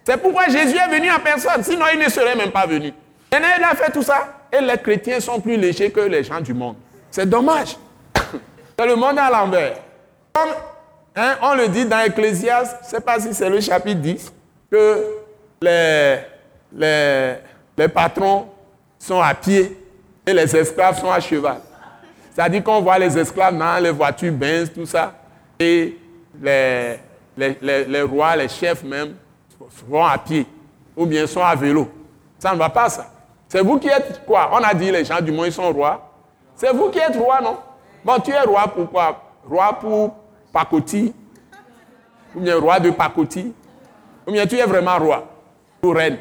[0.05, 2.89] C'est pourquoi Jésus est venu en personne, sinon il ne serait même pas venu.
[2.89, 4.29] Et il a fait tout ça.
[4.53, 6.77] Et les chrétiens sont plus légers que les gens du monde.
[7.11, 7.77] C'est dommage.
[8.79, 9.77] c'est le monde à l'envers.
[11.17, 14.33] Hein, on le dit dans Ecclésias, je ne sais pas si c'est le chapitre 10,
[14.71, 15.05] que
[17.77, 18.49] les patrons
[18.99, 19.81] sont à pied
[20.27, 21.59] et les esclaves sont à cheval.
[22.35, 25.15] C'est-à-dire qu'on voit les esclaves dans les voitures Benz, tout ça,
[25.59, 25.97] et
[26.43, 26.99] les,
[27.37, 29.15] les, rois, les chefs même,
[29.89, 30.47] vont à pied,
[30.97, 31.89] ou bien sont à vélo.
[32.39, 33.07] Ça ne va pas, ça.
[33.49, 34.51] C'est vous qui êtes quoi?
[34.53, 36.11] On a dit les gens du monde, ils sont rois.
[36.57, 37.57] C'est vous qui êtes roi, non?
[38.05, 39.23] Bon, tu es roi pour quoi?
[39.49, 40.17] Roi pour
[40.53, 41.15] Pacoti,
[42.35, 43.55] ou bien roi de Pacoti,
[44.27, 45.25] ou bien tu es vraiment roi,
[45.83, 46.19] ou reine?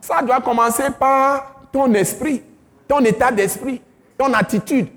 [0.00, 2.42] Ça doit commencer par ton esprit
[2.90, 3.80] ton état d'esprit,
[4.18, 4.88] ton attitude.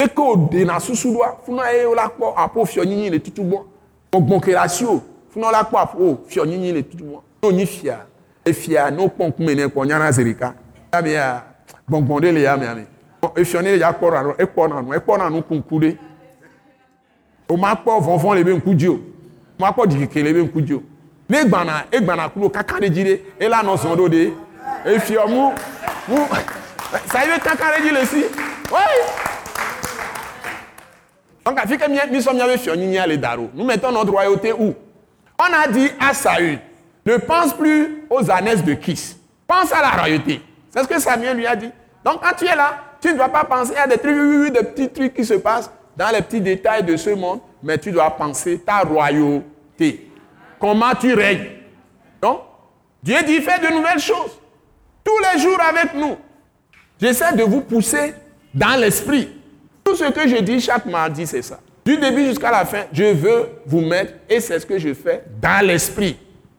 [0.00, 3.42] Et que de na susu doa, funa e la kpɔ apo fiɔ nyinyi le tutu
[3.42, 3.64] bɔ.
[4.12, 7.20] Gbɔgbɔn ke la si o, funa la kpɔ apo fiɔ nyinyi le tutu bɔ.
[7.42, 8.06] N'o nyi fia,
[8.44, 10.54] efia n'o kpɔn kume ne kpɔ nyana zerika.
[10.92, 11.44] Yabe ya,
[11.90, 12.86] gbɔngbɔn de le ya miami.
[13.36, 15.98] Efiɔ ne ya kpɔ na no, ekpɔ na no, ekpɔ na no kunku de.
[17.48, 19.00] O ma kpɔ vɔvɔn le be nku dzi o, o
[19.58, 20.82] ma kpɔ dzikeke le be nku dzi o.
[21.28, 24.32] Ne gbana, egbana kulo kaka de dzi de, ela nɔ zɔn do de,
[24.86, 25.52] efiɔ mu,
[26.08, 26.24] mu.
[27.12, 28.24] Ça y est, quand dit le si.
[28.72, 29.19] Oui.
[31.50, 32.38] Donc, à que nous sommes
[33.08, 33.50] les Daro.
[33.52, 34.72] Nous mettons notre royauté où?
[35.36, 36.60] On a dit à Saül,
[37.04, 39.16] ne pense plus aux annexes de Kiss.
[39.48, 40.40] Pense à la royauté.
[40.68, 41.70] C'est ce que Samuel lui a dit.
[42.04, 44.88] Donc, quand tu es là, tu ne dois pas penser à des trucs, des petits
[44.90, 48.60] trucs qui se passent dans les petits détails de ce monde, mais tu dois penser
[48.60, 50.08] ta royauté.
[50.60, 51.48] Comment tu règnes?
[52.22, 52.42] Donc,
[53.02, 54.38] Dieu dit, fais de nouvelles choses.
[55.02, 56.16] Tous les jours avec nous.
[57.00, 58.14] J'essaie de vous pousser
[58.54, 59.39] dans l'esprit.
[59.90, 61.58] Tout ce que je dis chaque mardi, c'est ça.
[61.84, 65.24] Du début jusqu'à la fin, je veux vous mettre, et c'est ce que je fais,
[65.42, 66.16] dans l'esprit.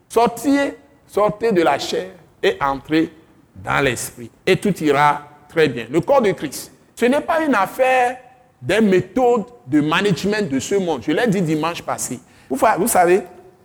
[0.10, 0.76] Sortez,
[1.08, 2.08] sortez de la chair
[2.44, 3.10] et entrez
[3.56, 4.30] dans l'esprit.
[4.46, 5.86] Et tout ira très bien.
[5.90, 8.18] Le corps de Christ, ce n'est pas une affaire
[8.62, 11.02] des méthodes de management de ce monde.
[11.08, 12.20] Je l'ai dit dimanche passé.
[12.50, 13.22] Vous, savez,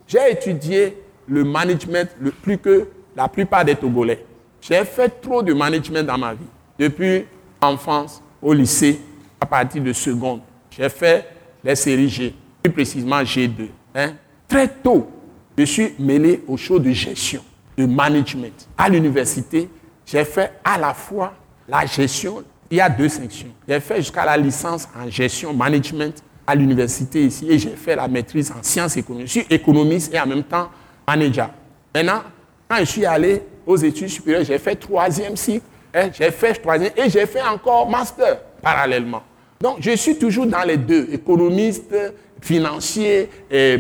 [0.07, 4.25] j'ai étudié le management le plus que la plupart des Togolais.
[4.61, 6.47] J'ai fait trop de management dans ma vie
[6.79, 7.25] depuis
[7.61, 9.01] enfance au lycée,
[9.41, 10.41] à partir de seconde.
[10.71, 11.29] J'ai fait
[11.63, 13.69] les séries G, plus précisément G2.
[13.95, 14.15] Hein.
[14.49, 15.11] Très tôt,
[15.57, 17.43] je suis mêlé aux choses de gestion,
[17.77, 18.69] de management.
[18.77, 19.69] À l'université,
[20.05, 21.35] j'ai fait à la fois
[21.69, 23.49] la gestion, il y a deux sections.
[23.69, 28.07] J'ai fait jusqu'à la licence en gestion, management à l'université ici et j'ai fait la
[28.07, 29.27] maîtrise en sciences économiques.
[29.29, 30.71] Je suis économiste et en même temps
[31.07, 31.51] manager.
[31.95, 32.23] Maintenant,
[32.69, 35.65] quand je suis allé aux études supérieures, j'ai fait troisième cycle
[35.97, 39.23] Hein, j'ai fait troisième et j'ai fait encore master parallèlement.
[39.61, 41.95] Donc, je suis toujours dans les deux, économiste,
[42.41, 43.29] financier,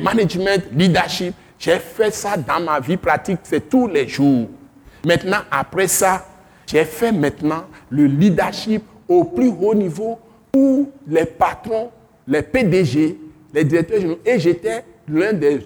[0.03, 1.35] management, leadership.
[1.59, 4.49] J'ai fait ça dans ma vie pratique, c'est tous les jours.
[5.05, 6.27] Maintenant, après ça,
[6.67, 10.19] j'ai fait maintenant le leadership au plus haut niveau
[10.55, 11.91] où les patrons
[12.27, 13.17] les PDG,
[13.55, 15.61] les directeurs généraux, et j'étais l'un des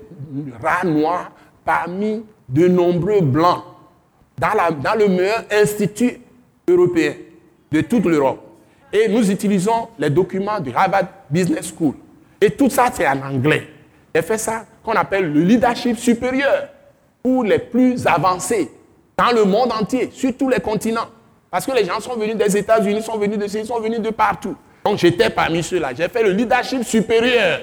[0.63, 1.33] rats noirs
[1.65, 3.63] parmi de nombreux blancs
[4.39, 4.49] dans,
[4.83, 6.19] dans le meilleur institut
[6.69, 7.15] européen
[7.71, 8.41] de toute l'Europe.
[8.93, 11.95] Et nous utilisons les documents de Harvard Business School.
[12.41, 13.69] Et tout ça, c'est en anglais.
[14.15, 16.69] J'ai fait ça qu'on appelle le leadership supérieur
[17.23, 18.71] pour les plus avancés
[19.17, 21.09] dans le monde entier, sur tous les continents.
[21.51, 24.11] Parce que les gens sont venus des États-Unis, sont venus de ils sont venus de
[24.11, 24.57] partout.
[24.85, 25.91] Donc j'étais parmi ceux-là.
[25.95, 27.61] J'ai fait le leadership supérieur.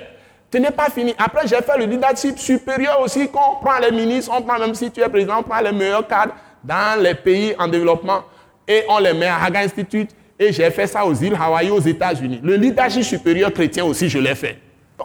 [0.54, 1.14] Ce n'est pas fini.
[1.18, 4.92] Après, j'ai fait le leadership supérieur aussi, qu'on prend les ministres, on prend, même si
[4.92, 8.24] tu es président, on prend les meilleurs cadres dans les pays en développement
[8.68, 10.12] et on les met à Haga Institute.
[10.40, 12.40] Et j'ai fait ça aux îles Hawaï, aux États-Unis.
[12.44, 14.60] Le leadership supérieur chrétien aussi, je l'ai fait.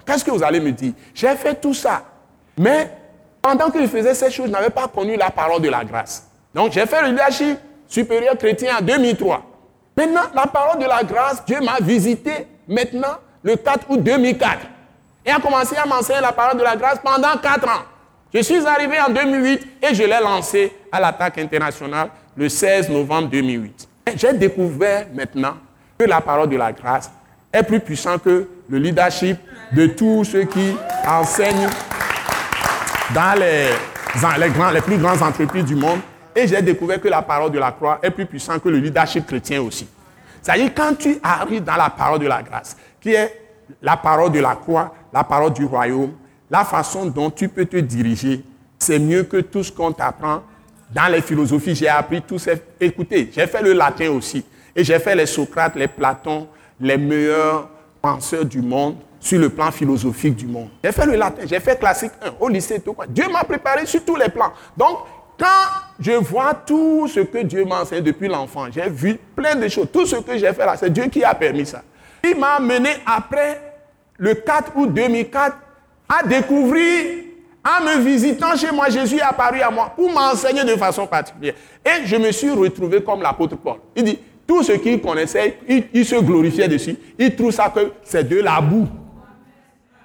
[0.06, 0.92] Qu'est-ce que vous allez me dire?
[1.14, 2.04] J'ai fait tout ça.
[2.58, 2.90] Mais
[3.40, 6.28] pendant que je faisais ces choses, je n'avais pas connu la parole de la grâce.
[6.54, 7.58] Donc j'ai fait le leadership
[7.88, 9.42] supérieur chrétien en 2003.
[9.96, 14.58] Maintenant, la parole de la grâce, Dieu m'a visité maintenant le 4 août 2004.
[15.24, 17.82] Et a commencé à m'enseigner la parole de la grâce pendant 4 ans.
[18.34, 23.28] Je suis arrivé en 2008 et je l'ai lancé à l'attaque internationale le 16 novembre
[23.28, 23.88] 2008.
[24.16, 25.54] J'ai découvert maintenant
[25.98, 27.10] que la parole de la grâce
[27.52, 29.36] est plus puissante que le leadership
[29.72, 30.74] de tous ceux qui
[31.06, 31.68] enseignent
[33.14, 33.68] dans les,
[34.38, 36.00] les, les plus grandes entreprises du monde.
[36.34, 39.26] Et j'ai découvert que la parole de la croix est plus puissante que le leadership
[39.26, 39.86] chrétien aussi.
[40.40, 43.40] C'est-à-dire, quand tu arrives dans la parole de la grâce, qui est
[43.80, 46.14] la parole de la croix, la parole du royaume,
[46.50, 48.42] la façon dont tu peux te diriger,
[48.78, 50.42] c'est mieux que tout ce qu'on t'apprend
[50.94, 51.74] dans les philosophies.
[51.74, 52.52] J'ai appris tout ça.
[52.80, 54.44] Écoutez, j'ai fait le latin aussi.
[54.74, 56.48] Et j'ai fait les Socrates, les Platon,
[56.80, 57.68] les meilleurs
[58.00, 60.68] penseurs du monde sur le plan philosophique du monde.
[60.82, 62.80] J'ai fait le latin, j'ai fait classique 1 au lycée.
[62.80, 63.06] Tout quoi.
[63.06, 64.52] Dieu m'a préparé sur tous les plans.
[64.76, 64.98] Donc,
[65.38, 65.46] quand
[66.00, 69.88] je vois tout ce que Dieu m'a enseigné depuis l'enfant, j'ai vu plein de choses.
[69.92, 71.82] Tout ce que j'ai fait là, c'est Dieu qui a permis ça.
[72.24, 73.60] Il m'a mené après
[74.18, 75.56] le 4 août 2004
[76.08, 77.24] à découvrir,
[77.64, 81.54] en me visitant chez moi, Jésus est apparu à moi pour m'enseigner de façon particulière.
[81.84, 83.76] Et je me suis retrouvé comme l'apôtre Paul.
[83.94, 86.96] Il dit, tout ce qu'il connaissait, il, se glorifiait dessus.
[87.18, 88.88] Il trouve ça que c'est de la boue.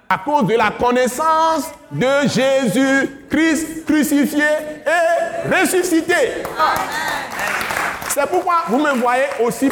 [0.08, 4.44] À cause de la connaissance de Jésus-Christ crucifié
[4.86, 6.14] et ressuscité.
[8.08, 9.68] C'est pourquoi vous me voyez aussi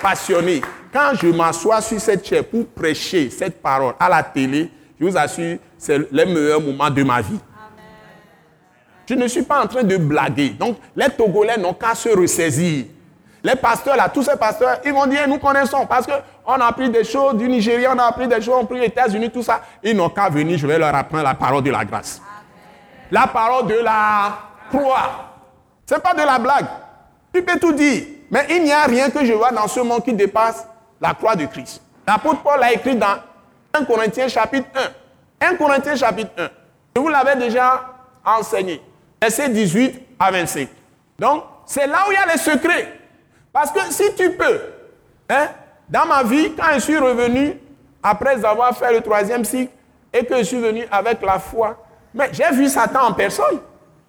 [0.00, 0.60] passionné.
[0.92, 4.70] Quand je m'assois sur cette chair pour prêcher cette parole à la télé,
[5.00, 7.40] je vous assure, c'est le meilleur moment de ma vie.
[9.04, 10.50] Je ne suis pas en train de blaguer.
[10.50, 12.84] Donc, les Togolais n'ont qu'à se ressaisir.
[13.42, 16.88] Les pasteurs, là, tous ces pasteurs, ils vont dire, nous connaissons, parce qu'on a appris
[16.88, 19.42] des choses du Nigeria, on a appris des choses, on a appris les États-Unis, tout
[19.42, 19.60] ça.
[19.82, 22.22] Ils n'ont qu'à venir, je vais leur apprendre la parole de la grâce.
[23.10, 24.38] La parole de la
[24.70, 25.32] croix.
[25.84, 26.66] Ce n'est pas de la blague.
[27.34, 28.04] Tu peux tout dire.
[28.30, 30.64] Mais il n'y a rien que je vois dans ce monde qui dépasse
[31.00, 31.82] la croix de Christ.
[32.06, 33.16] L'apôtre Paul a écrit dans
[33.74, 35.01] 1 Corinthiens chapitre 1.
[35.42, 36.48] 1 Corinthiens chapitre 1.
[36.94, 37.82] Je vous l'avais déjà
[38.24, 38.80] enseigné.
[39.20, 40.68] Verset 18 à 25.
[41.18, 43.00] Donc, c'est là où il y a les secrets.
[43.52, 44.60] Parce que si tu peux,
[45.28, 45.48] hein,
[45.88, 47.58] dans ma vie, quand je suis revenu,
[48.02, 49.72] après avoir fait le troisième cycle,
[50.12, 51.76] et que je suis venu avec la foi,
[52.14, 53.60] mais j'ai vu Satan en personne.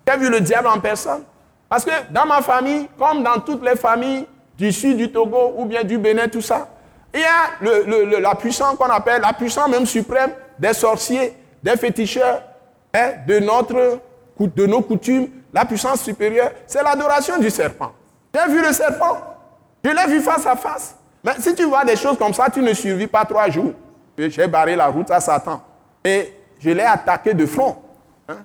[0.07, 1.23] J'ai vu le diable en personne.
[1.69, 4.27] Parce que dans ma famille, comme dans toutes les familles
[4.57, 6.67] du sud du Togo ou bien du Bénin, tout ça,
[7.13, 10.31] il y a la puissance qu'on appelle, la puissance même suprême
[10.63, 12.41] des sorciers, des féticheurs,
[12.93, 13.99] hein, de, notre,
[14.39, 17.91] de nos coutumes, la puissance supérieure, c'est l'adoration du serpent.
[18.33, 19.17] J'ai vu le serpent.
[19.83, 20.95] Je l'ai vu face à face.
[21.21, 23.73] Mais si tu vois des choses comme ça, tu ne survis pas trois jours.
[24.17, 25.61] J'ai barré la route à Satan.
[26.03, 27.75] Et je l'ai attaqué de front.
[28.29, 28.37] Hein.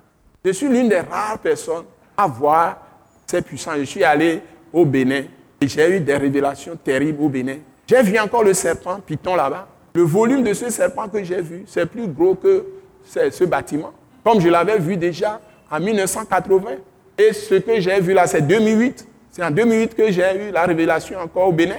[0.43, 1.85] Je suis l'une des rares personnes
[2.17, 2.77] à voir
[3.25, 3.75] ces puissants.
[3.77, 4.41] Je suis allé
[4.73, 5.23] au Bénin
[5.61, 7.57] et j'ai eu des révélations terribles au Bénin.
[7.87, 9.67] J'ai vu encore le serpent Python là-bas.
[9.93, 12.65] Le volume de ce serpent que j'ai vu, c'est plus gros que
[13.05, 13.91] ce bâtiment.
[14.23, 15.39] Comme je l'avais vu déjà
[15.71, 16.71] en 1980.
[17.17, 19.07] Et ce que j'ai vu là, c'est 2008.
[19.31, 21.77] C'est en 2008 que j'ai eu la révélation encore au Bénin.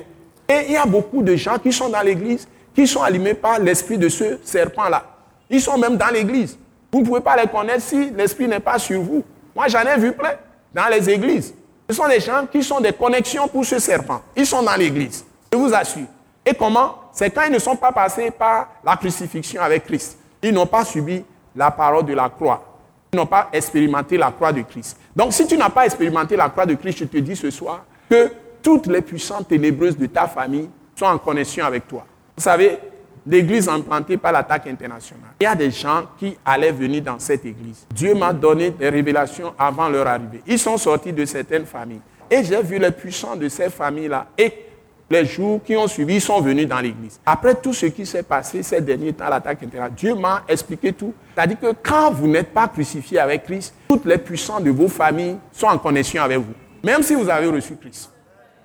[0.48, 3.58] Et il y a beaucoup de gens qui sont dans l'église, qui sont allumés par
[3.58, 5.04] l'esprit de ce serpent-là.
[5.48, 6.58] Ils sont même dans l'église.
[6.92, 9.22] Vous ne pouvez pas les connaître si l'esprit n'est pas sur vous.
[9.54, 10.32] Moi, j'en ai vu plein
[10.74, 11.54] dans les églises.
[11.88, 14.22] Ce sont des gens qui sont des connexions pour ce serpent.
[14.36, 15.24] Ils sont dans l'église.
[15.52, 16.06] Je vous assure.
[16.44, 20.18] Et comment C'est quand ils ne sont pas passés par la crucifixion avec Christ.
[20.43, 21.23] Ils n'ont pas subi
[21.55, 22.81] la parole de la croix.
[23.12, 24.97] Ils n'ont pas expérimenté la croix de Christ.
[25.14, 27.85] Donc si tu n'as pas expérimenté la croix de Christ, je te dis ce soir
[28.09, 32.07] que toutes les puissances ténébreuses de ta famille sont en connexion avec toi.
[32.39, 32.79] Vous savez,
[33.27, 37.45] l'église implantée par l'attaque internationale, il y a des gens qui allaient venir dans cette
[37.45, 37.87] église.
[37.95, 40.41] Dieu m'a donné des révélations avant leur arrivée.
[40.47, 42.01] Ils sont sortis de certaines familles.
[42.31, 44.29] Et j'ai vu les puissants de ces familles-là.
[44.39, 44.70] Et
[45.11, 47.20] les jours qui ont suivi, sont venus dans l'église.
[47.26, 51.12] Après tout ce qui s'est passé ces derniers temps, l'attaque, etc., Dieu m'a expliqué tout.
[51.34, 55.36] C'est-à-dire que quand vous n'êtes pas crucifié avec Christ, toutes les puissances de vos familles
[55.52, 56.54] sont en connexion avec vous.
[56.84, 58.11] Même si vous avez reçu Christ.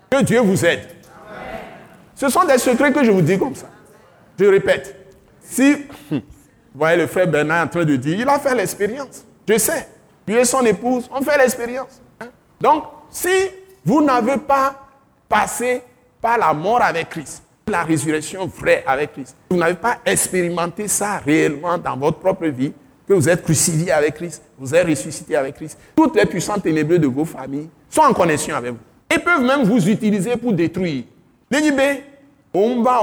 [0.10, 0.88] Que Dieu vous aide.
[2.14, 3.68] Ce sont des secrets que je vous dis comme ça.
[4.40, 4.96] Je répète.
[5.42, 5.74] Si,
[6.12, 6.22] vous
[6.76, 9.26] voyez le frère Bernard en train de dire, il a fait l'expérience.
[9.50, 9.88] Je sais.
[10.28, 12.02] Lui et son épouse ont fait l'expérience.
[12.22, 12.28] Hein.
[12.62, 13.30] Donc, si
[13.84, 14.88] vous n'avez pas
[15.28, 15.82] passé
[16.26, 21.20] par la mort avec Christ, la résurrection vraie avec Christ, vous n'avez pas expérimenté ça
[21.20, 22.74] réellement dans votre propre vie,
[23.08, 27.02] que vous êtes crucifié avec Christ, vous êtes ressuscité avec Christ, toutes les puissances ténébreuses
[27.02, 28.80] de vos familles sont en connexion avec vous.
[29.12, 31.04] Ils peuvent même vous utiliser pour détruire.
[32.56, 33.02] On va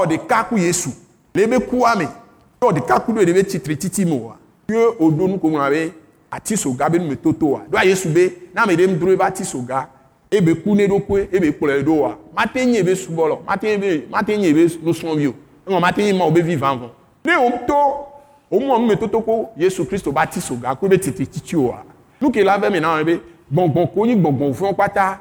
[10.32, 10.36] atisoga.
[10.36, 12.16] E be kune do kwe, e be kule do wa.
[12.36, 15.34] Matenye be subolo, matenye be matenye be no sonvio.
[15.68, 16.90] Ngo matenye ma obe vivant vont.
[17.24, 18.06] Ne omto
[18.50, 21.84] o mo me toto ko Yesu Christ ba atisoga ko be titri titio wa.
[22.20, 23.20] Nou ke la ve maintenant be
[23.52, 25.18] gbọ̀ngbọ̀n kò ní gbọ̀ngbọ̀n fún pátá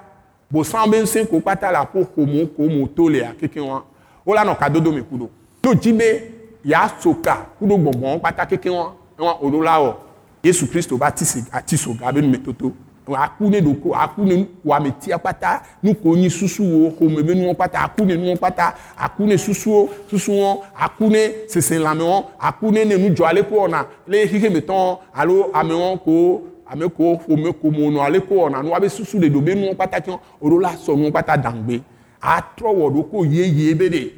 [0.52, 3.62] bò san bɛ nsɛn kò pátá la kó homo kò mo tó le a kékeré
[3.66, 3.82] wọn
[4.26, 5.30] ó lànà ká dodo mi kudo
[5.62, 6.08] tó jí bɛ
[6.66, 9.94] yà soka kudo gbọ̀ngbọ̀n pátá kékeré wọn wọn olo la wọ
[10.44, 12.72] Yesu Kristo bá ti sè àti soga bɛ nume toto
[13.16, 18.06] aku ne ɖoko aku ne wɔametia kpata nuko nyi susuwo xɔme be nuwo kpata aku
[18.06, 23.44] ne nuwo kpata aku ne susuwo susuwo aku ne seselãmewo aku ne ne nudzɔ ale
[23.44, 28.36] ko wɔna le xiximetɔ alo amewo ko ame ko ƒome ko mo nɔ ale ko
[28.36, 31.38] wɔna nua be susu le ɖo be nuwo kpata tsɔ oɖo la sɔ nuwo kpata
[31.38, 31.82] dangbe
[32.22, 34.14] atrɔ wɔ ɖoko yeye be de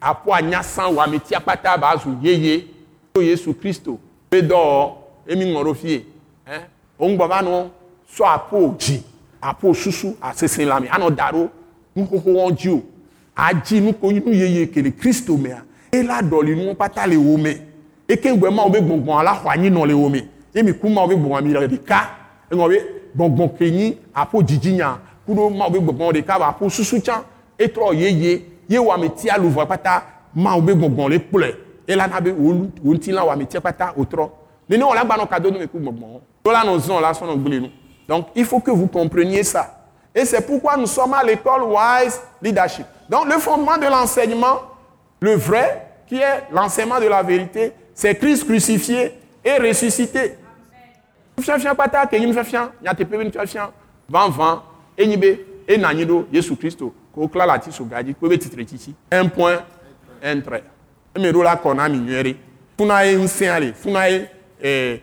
[0.00, 2.64] aƒo anyasã wɔametia kpata ba zu yeye
[3.12, 3.98] to yesu kristo
[4.30, 4.92] be dɔ
[5.26, 6.04] emi ŋɔ ɖo fie
[6.46, 6.58] ɛ
[6.98, 7.77] o ŋgbɔ va nɔ
[8.14, 9.02] sɔ aƒo dzi
[9.42, 11.48] aƒo susu asese lami anɔ da ɖo
[11.96, 12.82] nuxoxo wɔn dzi o.
[13.38, 17.50] Adzi nuko nu yeye kele kristo mea ela dɔli nuwo kpata le wo me
[18.08, 20.20] eke ŋgbɛ ma wo be gbɔngbɔn ala xɔ anyi nɔ le wo me
[20.54, 22.00] emi ku ma wo be gbɔngbɔn mi le ɖeka
[22.50, 22.76] eŋɔ be
[23.16, 27.22] gbɔngbɔn kenyi aƒo dzidzinya kuɖo ma wo be gbɔngbɔn ɖeka ba aƒo susu tsã
[27.56, 30.02] etrɔ yeye ye wɔ ame tia luvɔ kpata
[30.34, 31.54] ma wo be gbɔngbɔn le kplɔe
[31.86, 32.52] elana be wo
[32.82, 34.28] wo ŋuti la wɔ ame tia kpata wotrɔ
[34.68, 37.60] nene wɔla gbanɔ kado no me ku gbɔngbɔn to la nɔ zɔn la sɔnɔ gbele
[37.60, 37.68] nu
[38.08, 39.74] donc il faut que vous compreniez ça
[40.14, 44.62] et c'est pourquoi nous sommes à l'école Wise Leadership donc le fondement de l'enseignement
[45.20, 49.12] le vrai qui est l'enseignement de la vérité c'est Christ crucifié
[49.44, 50.36] et ressuscité.
[59.10, 59.58] Un point,
[60.22, 60.62] un trait.
[64.62, 65.02] Eh.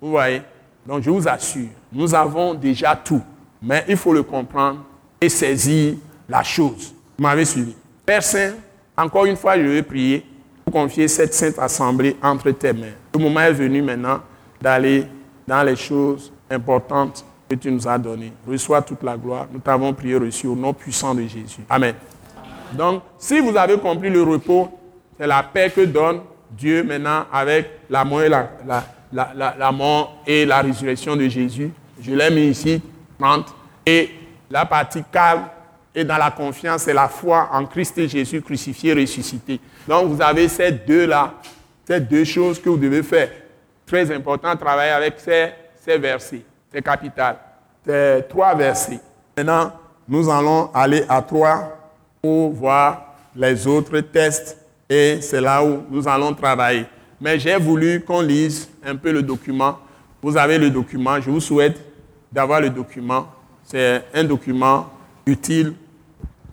[0.00, 0.42] Vous voyez?
[0.88, 3.20] Donc je vous assure, nous avons déjà tout.
[3.60, 4.80] Mais il faut le comprendre
[5.20, 6.94] et saisir la chose.
[7.18, 7.76] Vous m'avez suivi.
[8.06, 8.54] Père Saint,
[8.96, 10.24] encore une fois, je vais prier
[10.70, 12.92] confier cette sainte assemblée entre tes mains.
[13.14, 14.20] Le moment est venu maintenant
[14.60, 15.06] d'aller
[15.46, 18.32] dans les choses importantes que tu nous as données.
[18.46, 19.46] Reçois toute la gloire.
[19.52, 21.64] Nous t'avons prié reçu au nom puissant de Jésus.
[21.68, 21.94] Amen.
[22.72, 24.68] Donc, si vous avez compris le repos,
[25.18, 26.20] c'est la paix que donne
[26.50, 31.70] Dieu maintenant avec la mort et la, la, la, mort et la résurrection de Jésus.
[32.00, 32.80] Je l'ai mis ici,
[33.18, 33.46] 30.
[33.86, 34.10] Et
[34.50, 35.44] la partie calme
[35.94, 39.60] et dans la confiance, c'est la foi en Christ et Jésus crucifié, ressuscité.
[39.86, 41.34] Donc vous avez ces deux-là,
[41.86, 43.30] ces deux choses que vous devez faire.
[43.86, 45.50] Très important, travailler avec ces,
[45.84, 46.42] ces versets.
[46.72, 47.36] C'est capital.
[47.86, 49.00] Ces trois versets.
[49.36, 49.72] Maintenant,
[50.06, 51.78] nous allons aller à trois
[52.20, 56.86] pour voir les autres tests et c'est là où nous allons travailler.
[57.20, 59.78] Mais j'ai voulu qu'on lise un peu le document.
[60.22, 61.20] Vous avez le document.
[61.20, 61.80] Je vous souhaite
[62.30, 63.26] d'avoir le document.
[63.64, 64.90] C'est un document
[65.26, 65.74] utile.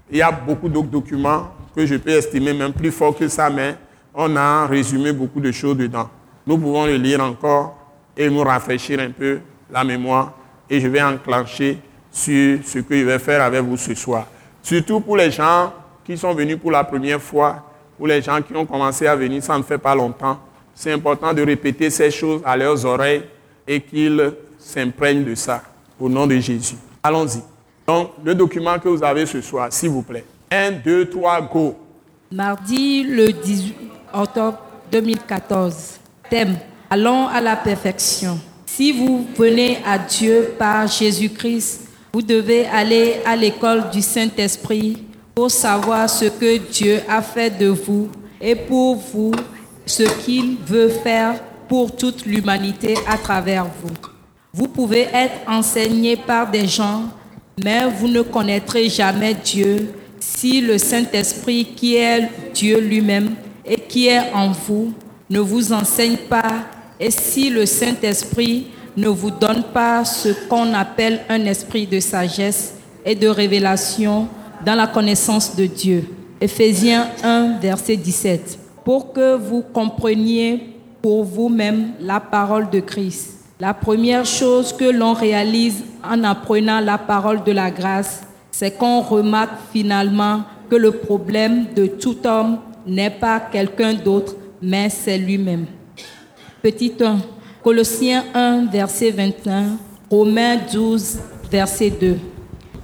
[0.10, 3.50] Il y a beaucoup d'autres documents que je peux estimer même plus fort que ça,
[3.50, 3.76] mais
[4.14, 6.10] on a résumé beaucoup de choses dedans.
[6.48, 7.78] Nous pouvons le lire encore
[8.16, 9.40] et nous rafraîchir un peu
[9.72, 10.34] la mémoire
[10.70, 11.80] et je vais enclencher
[12.12, 14.28] sur ce que je vais faire avec vous ce soir.
[14.62, 15.74] Surtout pour les gens
[16.06, 17.64] qui sont venus pour la première fois,
[17.98, 20.40] pour les gens qui ont commencé à venir, ça ne fait pas longtemps.
[20.76, 23.24] C'est important de répéter ces choses à leurs oreilles
[23.66, 25.64] et qu'ils s'imprègnent de ça
[26.00, 26.76] au nom de Jésus.
[27.02, 27.42] Allons-y.
[27.88, 30.26] Donc, le document que vous avez ce soir, s'il vous plaît.
[30.52, 31.76] 1, 2, 3, go.
[32.32, 33.76] Mardi le 18
[34.14, 34.60] octobre
[34.92, 36.00] 2014.
[36.30, 36.58] Thème
[36.90, 38.40] Allons à la perfection.
[38.66, 45.04] Si vous venez à Dieu par Jésus-Christ, vous devez aller à l'école du Saint-Esprit
[45.34, 48.10] pour savoir ce que Dieu a fait de vous
[48.40, 49.32] et pour vous
[49.86, 51.36] ce qu'il veut faire
[51.68, 53.94] pour toute l'humanité à travers vous.
[54.54, 57.04] Vous pouvez être enseigné par des gens,
[57.64, 64.08] mais vous ne connaîtrez jamais Dieu si le Saint-Esprit qui est Dieu lui-même et qui
[64.08, 64.94] est en vous
[65.30, 66.66] ne vous enseigne pas,
[67.00, 72.76] et si le Saint-Esprit ne vous donne pas ce qu'on appelle un esprit de sagesse
[73.04, 74.28] et de révélation
[74.66, 76.08] dans la connaissance de Dieu.
[76.40, 78.65] Éphésiens 1, verset 17.
[78.86, 80.70] Pour que vous compreniez
[81.02, 83.32] pour vous-même la parole de Christ.
[83.60, 89.02] La première chose que l'on réalise en apprenant la parole de la grâce, c'est qu'on
[89.02, 95.66] remarque finalement que le problème de tout homme n'est pas quelqu'un d'autre, mais c'est lui-même.
[96.62, 97.18] Petit 1.
[97.64, 99.78] Colossiens 1, verset 21.
[100.10, 101.20] Romains 12,
[101.52, 102.18] verset 2.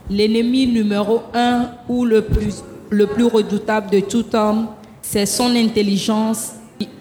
[0.09, 4.67] L'ennemi numéro un ou le plus, le plus redoutable de tout homme,
[5.11, 6.53] c'est son intelligence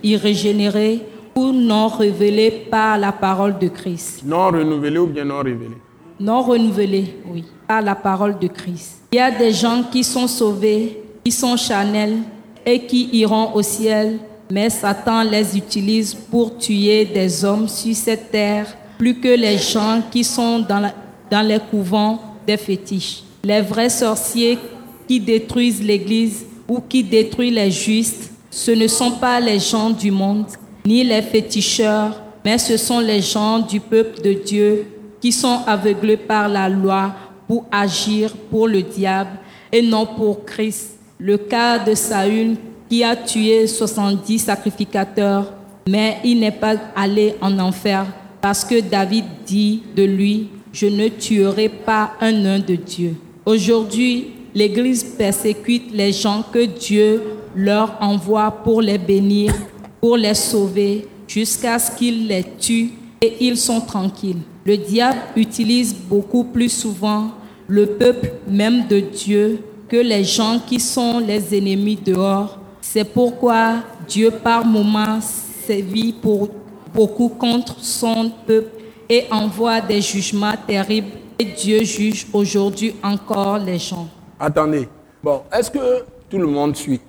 [0.03, 1.01] irrégénérée
[1.33, 4.23] ou non révélée par la parole de Christ.
[4.25, 5.77] Non renouvelée ou bien non révélée
[6.19, 9.03] Non renouvelée, oui, par la parole de Christ.
[9.13, 12.19] Il y a des gens qui sont sauvés, qui sont charnels
[12.67, 14.19] et qui iront au ciel,
[14.51, 18.67] mais Satan les utilise pour tuer des hommes sur cette terre
[18.99, 20.91] plus que les gens qui sont dans,
[21.31, 23.23] dans les couvents des fétiches.
[23.45, 24.59] Les vrais sorciers
[25.07, 30.12] qui détruisent l'Église ou qui détruisent les justes, ce ne sont pas les gens du
[30.12, 30.47] monde,
[30.87, 34.87] ni les féticheurs, mais ce sont les gens du peuple de Dieu
[35.21, 37.12] qui sont aveuglés par la loi
[37.49, 39.31] pour agir pour le diable
[39.73, 40.97] et non pour Christ.
[41.18, 42.57] Le cas de Saül
[42.89, 45.53] qui a tué 70 sacrificateurs,
[45.89, 48.07] mais il n'est pas allé en enfer
[48.41, 53.16] parce que David dit de lui, je ne tuerai pas un nain de Dieu.
[53.45, 57.23] Aujourd'hui, l'Église persécute les gens que Dieu
[57.55, 59.53] leur envoie pour les bénir,
[60.01, 64.43] pour les sauver, jusqu'à ce qu'ils les tuent et ils sont tranquilles.
[64.65, 67.31] Le diable utilise beaucoup plus souvent
[67.67, 72.59] le peuple même de Dieu que les gens qui sont les ennemis dehors.
[72.81, 73.77] C'est pourquoi
[74.09, 76.15] Dieu par moments sévit
[76.95, 78.71] beaucoup contre son peuple
[79.09, 81.13] et envoie des jugements terribles.
[81.39, 84.09] Et Dieu juge aujourd'hui encore les gens.
[84.41, 84.88] Attendez.
[85.22, 87.03] Bon, est-ce que tout le monde suit?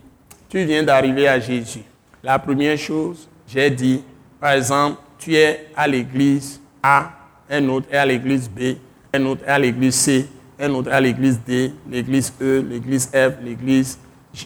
[0.49, 1.83] Tu viens d'arriver à Jésus.
[2.21, 4.03] La première chose, j'ai dit,
[4.37, 7.09] par exemple, tu es à l'église A,
[7.49, 8.75] un autre est à l'église B,
[9.13, 10.27] un autre est à l'église C,
[10.59, 13.97] un autre est à l'église D, l'église E, l'église F, l'église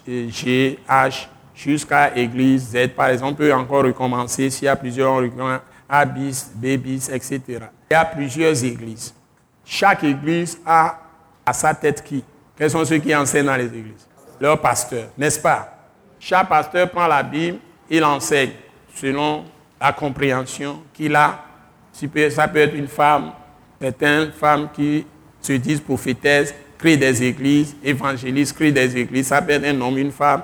[0.08, 2.90] G, H, jusqu'à l'église Z.
[2.90, 5.24] Par exemple, on peut encore recommencer s'il y a plusieurs
[5.90, 7.42] a bis, B bis, etc.
[7.48, 7.62] Il
[7.92, 9.14] y a plusieurs églises.
[9.64, 11.00] Chaque église a
[11.44, 12.24] à sa tête qui?
[12.58, 14.08] Quels sont ceux qui enseignent dans les églises?
[14.40, 15.72] Leur pasteur, n'est-ce pas?
[16.20, 17.58] Chaque pasteur prend la Bible,
[17.90, 18.52] il enseigne
[18.94, 19.46] selon
[19.80, 21.44] la compréhension qu'il a.
[22.30, 23.32] Ça peut être une femme,
[23.80, 25.06] certaines femmes qui
[25.42, 29.28] se disent prophétesses, créent des églises, évangélistes, créent des églises.
[29.28, 30.44] Ça peut être un homme, une femme.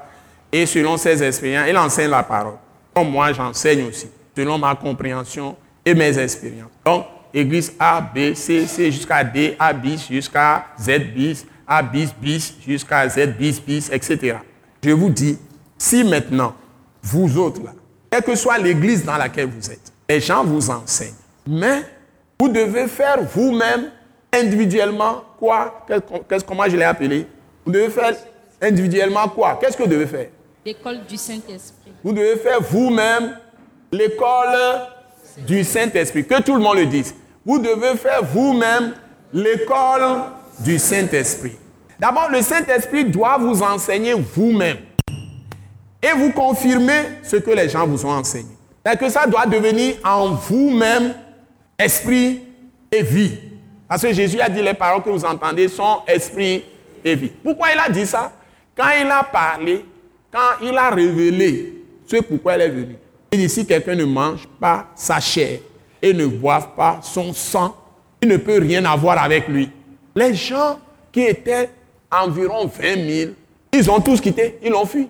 [0.51, 2.55] Et selon ses expériences, il enseigne la parole.
[2.93, 5.55] Comme moi, j'enseigne aussi selon ma compréhension
[5.86, 6.72] et mes expériences.
[6.86, 12.09] Donc, église A, B, C, C jusqu'à D, A bis jusqu'à Z bis, A bis
[12.22, 14.36] bis jusqu'à Z bis bis, etc.
[14.84, 15.38] Je vous dis,
[15.78, 16.53] si maintenant,
[17.01, 17.72] vous autres là,
[18.09, 21.13] quelle que soit l'église dans laquelle vous êtes, les gens vous enseignent,
[21.47, 21.84] mais
[22.38, 23.89] vous devez faire vous-même
[24.34, 25.86] individuellement quoi
[26.28, 27.26] Qu'est-ce comment je l'ai appelé?
[27.65, 28.15] Vous devez faire
[28.61, 29.57] individuellement quoi?
[29.61, 30.28] Qu'est-ce que vous devez faire?
[30.65, 31.93] L'école du Saint-Esprit.
[32.03, 33.38] Vous devez faire vous-même
[33.93, 34.88] l'école
[35.47, 36.26] du Saint-Esprit.
[36.26, 37.15] Que tout le monde le dise.
[37.45, 38.93] Vous devez faire vous-même
[39.32, 40.24] l'école
[40.59, 41.55] du Saint-Esprit.
[42.02, 44.78] D'abord, le Saint-Esprit doit vous enseigner vous-même
[46.02, 48.49] et vous confirmer ce que les gens vous ont enseigné.
[48.84, 51.14] C'est que ça doit devenir en vous-même
[51.78, 52.41] esprit
[52.91, 53.38] et vie.
[53.88, 56.64] Parce que Jésus a dit les paroles que vous entendez sont esprit
[57.06, 57.32] et vie.
[57.43, 58.32] Pourquoi il a dit ça?
[58.76, 59.86] Quand il a parlé,
[60.32, 62.95] quand il a révélé ce pourquoi il est venu.
[63.32, 65.60] Il dit, si quelqu'un ne mange pas sa chair
[66.02, 67.76] et ne boive pas son sang,
[68.24, 69.70] il ne peut rien avoir avec lui.
[70.16, 70.80] Les gens
[71.12, 71.70] qui étaient
[72.12, 73.32] environ 20 000,
[73.74, 75.09] ils ont tous quitté, ils l'ont fui.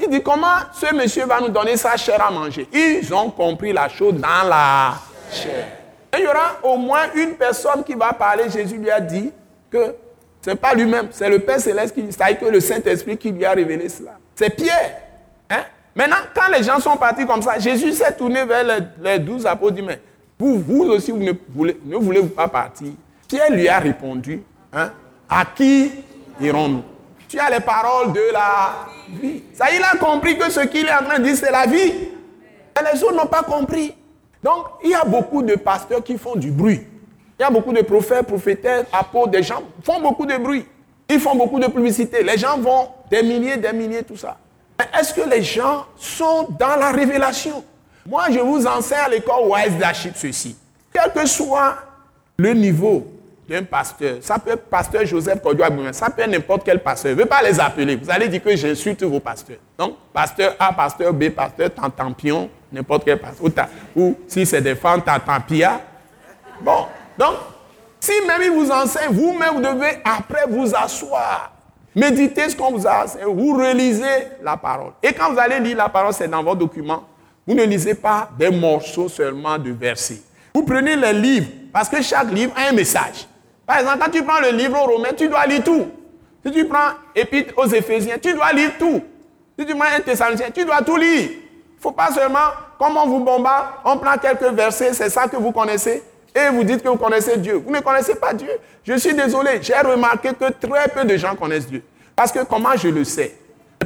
[0.00, 2.68] il dit, comment ce monsieur va nous donner sa chair à manger?
[2.72, 4.94] Ils ont compris la chose dans la
[5.32, 5.66] chair.
[6.16, 8.44] il y aura au moins une personne qui va parler.
[8.50, 9.30] Jésus lui a dit
[9.70, 9.94] que
[10.44, 13.44] ce n'est pas lui-même, c'est le Père Céleste qui, c'est que le Saint-Esprit qui lui
[13.44, 14.12] a révélé cela.
[14.36, 15.02] C'est Pierre.
[15.50, 15.64] Hein?
[15.94, 18.64] Maintenant, quand les gens sont partis comme ça, Jésus s'est tourné vers
[19.02, 20.00] les, douze apôtres dit, mais
[20.38, 21.32] vous, vous aussi, vous ne,
[21.96, 22.92] voulez, pas partir?
[23.26, 24.92] Pierre lui a répondu, hein,
[25.28, 25.90] à qui
[27.28, 28.86] Tu as les paroles de la
[29.20, 29.42] vie.
[29.52, 31.92] Ça, il a compris que ce qu'il est en train de dire, c'est la vie.
[31.92, 33.94] Et les autres n'ont pas compris.
[34.42, 36.80] Donc, il y a beaucoup de pasteurs qui font du bruit.
[37.38, 40.64] Il y a beaucoup de prophètes, prophétesses, apôtres, des gens font beaucoup de bruit.
[41.08, 42.22] Ils font beaucoup de publicité.
[42.22, 44.36] Les gens vont des milliers, des milliers, tout ça.
[44.98, 47.64] Est-ce que les gens sont dans la révélation?
[48.06, 50.56] Moi, je vous enseigne à l'école Wise Daship ceci.
[50.92, 51.76] Quel que soit
[52.38, 53.06] le niveau
[53.48, 57.12] d'un pasteur, ça peut être pasteur Joseph Kodouak ça peut être n'importe quel pasteur.
[57.12, 57.96] Je ne veux pas les appeler.
[57.96, 59.56] Vous allez dire que j'insulte vos pasteurs.
[59.78, 63.68] Donc, pasteur A, pasteur B, pasteur Tantampion, n'importe quel pasteur.
[63.96, 65.80] Ou, si c'est des femmes, Tantampia.
[66.60, 66.86] Bon,
[67.16, 67.36] donc,
[68.00, 71.52] si même il vous enseigne, vous-même, vous devez après vous asseoir.
[71.94, 73.24] Méditez ce qu'on vous a enseigné.
[73.24, 74.92] Vous relisez la parole.
[75.02, 77.04] Et quand vous allez lire la parole, c'est dans votre document.
[77.46, 80.20] Vous ne lisez pas des morceaux seulement de versets.
[80.54, 83.27] Vous prenez les livres, parce que chaque livre a un message.
[83.68, 85.88] Par exemple, quand tu prends le livre aux Romains, tu dois lire tout.
[86.44, 89.02] Si tu prends Épître aux Éphésiens, tu dois lire tout.
[89.58, 91.28] Si tu prends un Thessalonicien, tu dois tout lire.
[91.32, 92.48] Il ne faut pas seulement,
[92.78, 96.02] comme on vous bombarde, on prend quelques versets, c'est ça que vous connaissez,
[96.34, 97.62] et vous dites que vous connaissez Dieu.
[97.62, 98.48] Vous ne connaissez pas Dieu.
[98.84, 101.82] Je suis désolé, j'ai remarqué que très peu de gens connaissent Dieu.
[102.16, 103.36] Parce que comment je le sais?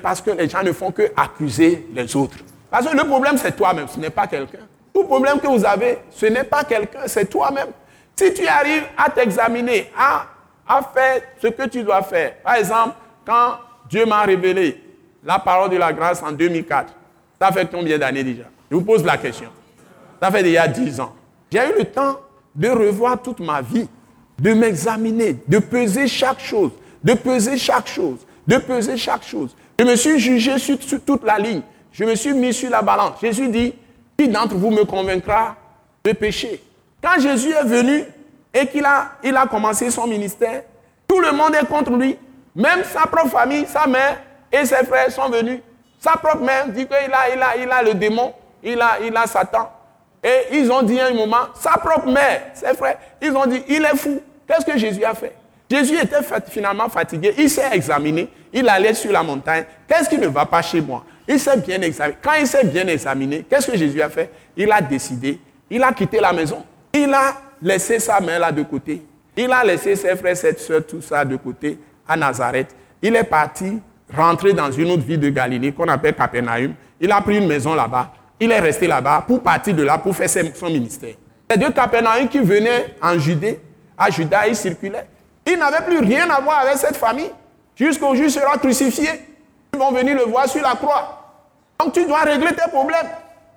[0.01, 2.37] Parce que les gens ne font que accuser les autres.
[2.71, 4.61] Parce que le problème, c'est toi-même, ce n'est pas quelqu'un.
[4.95, 7.69] Tout problème que vous avez, ce n'est pas quelqu'un, c'est toi-même.
[8.17, 10.27] Si tu arrives à t'examiner, à,
[10.95, 12.95] faire ce que tu dois faire, par exemple,
[13.25, 13.59] quand
[13.89, 14.83] Dieu m'a révélé
[15.25, 16.95] la parole de la grâce en 2004,
[17.41, 18.45] ça fait combien d'années déjà?
[18.71, 19.51] Je vous pose la question.
[20.21, 21.15] Ça fait déjà 10 ans.
[21.51, 22.21] J'ai eu le temps
[22.55, 23.89] de revoir toute ma vie,
[24.39, 26.71] de m'examiner, de peser chaque chose,
[27.03, 29.55] de peser chaque chose, de peser chaque chose.
[29.79, 31.63] Je me suis jugé sur, toute la ligne.
[31.93, 33.21] Je me suis mis sur la balance.
[33.21, 33.75] Jésus dit,
[34.17, 35.57] qui d'entre vous me convaincra
[36.05, 36.63] de pécher?
[37.03, 38.05] Quand Jésus est venu
[38.55, 40.63] et qu'il a, commencé son ministère,
[41.09, 42.17] tout le monde est contre lui.
[42.55, 44.19] Même sa propre famille, sa mère
[44.53, 45.61] et ses frères sont venus.
[45.99, 48.33] Sa propre mère dit qu'il a, il a, il a le démon,
[48.63, 49.71] il a, il a Satan.
[50.23, 53.63] Et ils ont dit à un moment, sa propre mère, ses frères, ils ont dit,
[53.69, 54.21] il est fou.
[54.47, 55.35] Qu'est-ce que Jésus a fait?
[55.69, 56.19] Jésus était
[56.51, 59.65] finalement fatigué, il s'est examiné, il allait sur la montagne.
[59.89, 61.03] Qu'est-ce qui ne va pas chez moi?
[61.27, 62.19] Il s'est bien examiné.
[62.23, 64.31] Quand il s'est bien examiné, qu'est-ce que Jésus a fait?
[64.57, 65.41] Il a décidé,
[65.71, 66.63] il a quitté la maison.
[66.95, 69.03] Il a laissé sa mère là de côté.
[69.37, 72.75] Il a laissé ses frères, ses soeurs, tout ça de côté à Nazareth.
[73.01, 73.81] Il est parti
[74.15, 76.75] rentrer dans une autre ville de Galilée qu'on appelle Capernaum.
[77.01, 78.13] Il a pris une maison là-bas.
[78.39, 81.15] Il est resté là-bas pour partir de là pour faire son ministère.
[81.51, 83.61] Les deux Capernaum qui venaient en Judée,
[83.97, 85.07] à Juda, ils circulaient.
[85.47, 87.31] Ils n'avaient plus rien à voir avec cette famille.
[87.75, 89.09] Jusqu'au jour sera crucifié.
[89.73, 91.19] Ils vont venir le voir sur la croix.
[91.79, 93.09] Donc tu dois régler tes problèmes.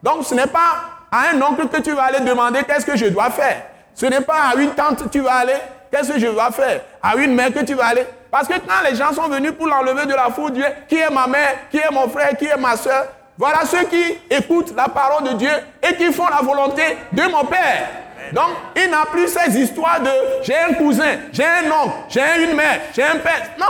[0.02, 3.06] Donc ce n'est pas à un oncle que tu vas aller demander qu'est-ce que je
[3.06, 3.64] dois faire?
[3.94, 5.56] Ce n'est pas à une tante que tu vas aller,
[5.90, 6.82] qu'est-ce que je dois faire?
[7.02, 8.06] À une mère que tu vas aller.
[8.30, 11.10] Parce que quand les gens sont venus pour l'enlever de la foule, Dieu, qui est
[11.10, 13.06] ma mère, qui est mon frère, qui est ma soeur,
[13.38, 15.52] voilà ceux qui écoutent la parole de Dieu
[15.82, 17.88] et qui font la volonté de mon Père.
[18.34, 20.10] Donc, il n'a plus ces histoires de
[20.42, 23.52] j'ai un cousin, j'ai un oncle, j'ai une mère, j'ai un père.
[23.58, 23.66] Non.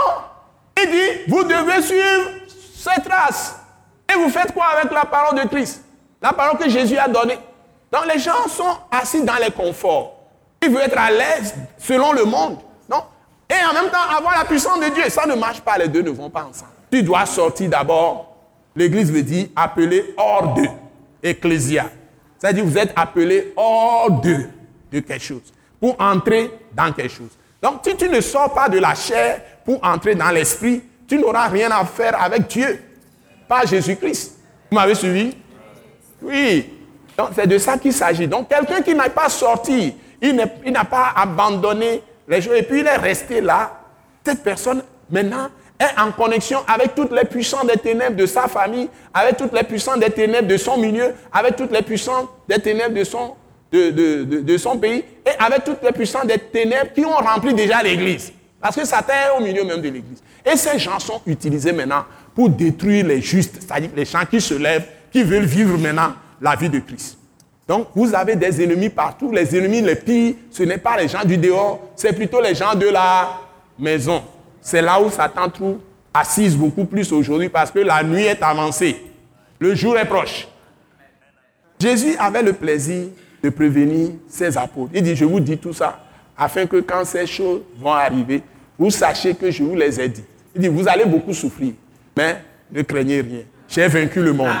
[0.82, 2.30] Il dit, vous devez suivre
[2.76, 3.54] ces traces.
[4.10, 5.85] Et vous faites quoi avec la parole de Christ?
[6.26, 7.38] La parole que Jésus a donnée.
[7.92, 10.18] Donc, les gens sont assis dans les conforts.
[10.60, 12.58] Ils veulent être à l'aise selon le monde.
[12.90, 13.04] Non
[13.48, 15.04] Et en même temps, avoir la puissance de Dieu.
[15.08, 16.72] Ça ne marche pas, les deux ne vont pas ensemble.
[16.90, 18.32] Tu dois sortir d'abord
[18.74, 20.66] L'Église veut dire appelé hors de,
[21.22, 21.86] ecclésia.
[22.38, 24.48] C'est-à-dire vous êtes appelé hors de,
[24.90, 27.30] de quelque chose, pour entrer dans quelque chose.
[27.62, 31.46] Donc si tu ne sors pas de la chair pour entrer dans l'esprit, tu n'auras
[31.48, 32.82] rien à faire avec Dieu,
[33.48, 34.36] pas Jésus-Christ.
[34.70, 35.34] Vous m'avez suivi?
[36.22, 36.70] Oui.
[37.16, 38.26] Donc c'est de ça qu'il s'agit.
[38.26, 42.86] Donc quelqu'un qui n'a pas sorti, il n'a pas abandonné les choses et puis il
[42.86, 43.80] est resté là,
[44.24, 45.48] cette personne maintenant
[45.78, 49.62] est en connexion avec toutes les puissances des ténèbres de sa famille, avec toutes les
[49.62, 53.34] puissances des ténèbres de son milieu, avec toutes les puissances des ténèbres de son,
[53.70, 53.90] de,
[54.24, 58.32] de, son pays, et avec toutes les puissances des ténèbres qui ont rempli déjà l'Église.
[58.60, 60.22] Parce que Satan est au milieu même de l'Église.
[60.44, 62.04] Et ces gens sont utilisés maintenant
[62.34, 64.86] pour détruire les justes, c'est-à-dire les gens qui se lèvent,
[65.16, 66.12] qui veulent vivre maintenant
[66.42, 67.16] la vie de Christ.
[67.66, 69.32] Donc, vous avez des ennemis partout.
[69.32, 72.74] Les ennemis les pires, ce n'est pas les gens du dehors, c'est plutôt les gens
[72.74, 73.40] de la
[73.78, 74.22] maison.
[74.60, 75.78] C'est là où Satan trouve
[76.12, 79.02] assise beaucoup plus aujourd'hui parce que la nuit est avancée.
[79.58, 80.48] Le jour est proche.
[81.80, 83.06] Jésus avait le plaisir
[83.42, 84.90] de prévenir ses apôtres.
[84.92, 85.98] Il dit, je vous dis tout ça
[86.36, 88.42] afin que quand ces choses vont arriver,
[88.78, 90.24] vous sachiez que je vous les ai dit.
[90.54, 91.72] Il dit, vous allez beaucoup souffrir,
[92.14, 92.36] mais
[92.70, 93.44] ne craignez rien.
[93.66, 94.52] J'ai vaincu le monde.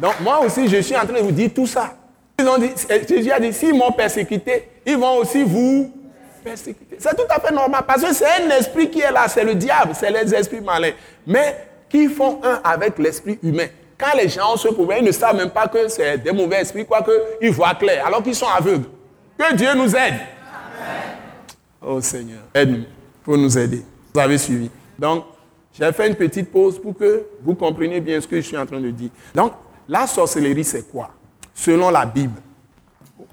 [0.00, 1.94] Donc moi aussi, je suis en train de vous dire tout ça.
[3.08, 5.92] Jésus a dit, s'ils m'ont persécuté, ils vont aussi vous
[6.44, 6.96] persécuter.
[6.98, 9.54] C'est tout à fait normal parce que c'est un esprit qui est là, c'est le
[9.54, 10.92] diable, c'est les esprits malins.
[11.26, 11.56] Mais
[11.88, 13.66] qui font un avec l'esprit humain.
[13.98, 16.60] Quand les gens ont ce problème, ils ne savent même pas que c'est des mauvais
[16.60, 18.86] esprits, quoique ils voient clair, alors qu'ils sont aveugles.
[19.36, 20.14] Que Dieu nous aide.
[21.82, 22.84] Oh Seigneur, aide-nous
[23.24, 23.82] pour nous aider.
[24.14, 24.70] Vous avez suivi.
[24.98, 25.24] Donc,
[25.72, 28.66] j'ai fait une petite pause pour que vous compreniez bien ce que je suis en
[28.66, 29.10] train de dire.
[29.34, 29.52] Donc,
[29.88, 31.10] la sorcellerie, c'est quoi?
[31.54, 32.40] Selon la Bible.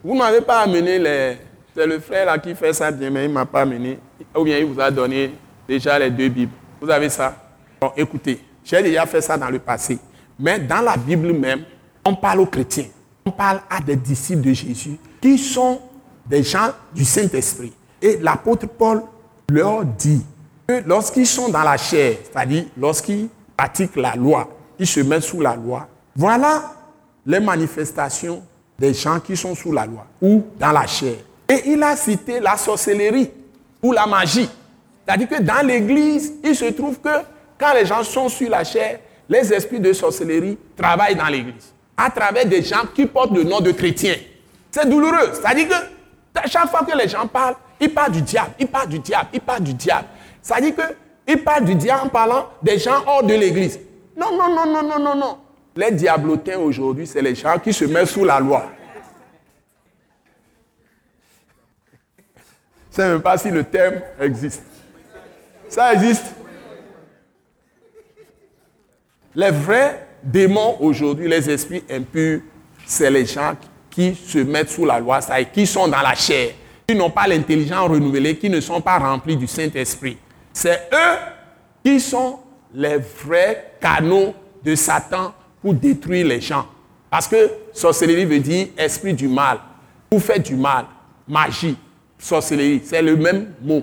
[0.03, 1.37] Vous m'avez pas amené les...
[1.75, 3.99] C'est le frère là qui fait ça bien, mais il ne m'a pas amené.
[4.35, 5.33] Ou bien il vous a donné
[5.67, 6.53] déjà les deux Bibles.
[6.79, 7.35] Vous avez ça?
[7.81, 9.99] Bon, écoutez, j'ai déjà fait ça dans le passé.
[10.39, 11.65] Mais dans la Bible même,
[12.05, 12.87] on parle aux chrétiens.
[13.25, 15.81] On parle à des disciples de Jésus qui sont
[16.25, 17.73] des gens du Saint-Esprit.
[18.01, 19.03] Et l'apôtre Paul
[19.49, 20.23] leur dit
[20.67, 24.49] que lorsqu'ils sont dans la chair, c'est-à-dire lorsqu'ils pratiquent la loi,
[24.79, 26.73] ils se mettent sous la loi, voilà
[27.25, 28.43] les manifestations
[28.77, 31.15] des gens qui sont sous la loi ou dans la chair.
[31.49, 33.31] Et il a cité la sorcellerie
[33.81, 34.49] ou la magie.
[35.05, 37.09] C'est-à-dire que dans l'Église, il se trouve que
[37.57, 38.99] quand les gens sont sur la chair,
[39.29, 43.59] les esprits de sorcellerie travaillent dans l'Église à travers des gens qui portent le nom
[43.59, 44.15] de chrétiens.
[44.71, 45.31] C'est douloureux.
[45.33, 48.99] C'est-à-dire que chaque fois que les gens parlent, ils parlent du diable, ils parlent du
[48.99, 50.07] diable, ils parlent du diable.
[50.41, 53.79] C'est-à-dire qu'ils parlent du diable en parlant des gens hors de l'Église.
[54.17, 55.37] Non, non, non, non, non, non, non.
[55.77, 58.71] Les diablotins aujourd'hui, c'est les gens qui se mettent sous la loi.
[62.91, 64.63] Je ne sais même pas si le terme existe.
[65.67, 66.27] Ça existe.
[69.35, 72.39] Les vrais démons aujourd'hui, les esprits impurs,
[72.85, 73.57] c'est les gens
[73.89, 76.53] qui se mettent sous la loi, ça, et qui sont dans la chair,
[76.87, 80.17] qui n'ont pas l'intelligence renouvelée, qui ne sont pas remplis du Saint-Esprit.
[80.53, 81.17] C'est eux
[81.83, 82.39] qui sont
[82.73, 85.33] les vrais canaux de Satan
[85.65, 86.63] pour détruire les gens.
[87.09, 89.57] Parce que sorcellerie veut dire esprit du mal,
[90.11, 90.85] ou fait du mal,
[91.27, 91.75] magie,
[92.19, 93.81] sorcellerie, c'est le même mot,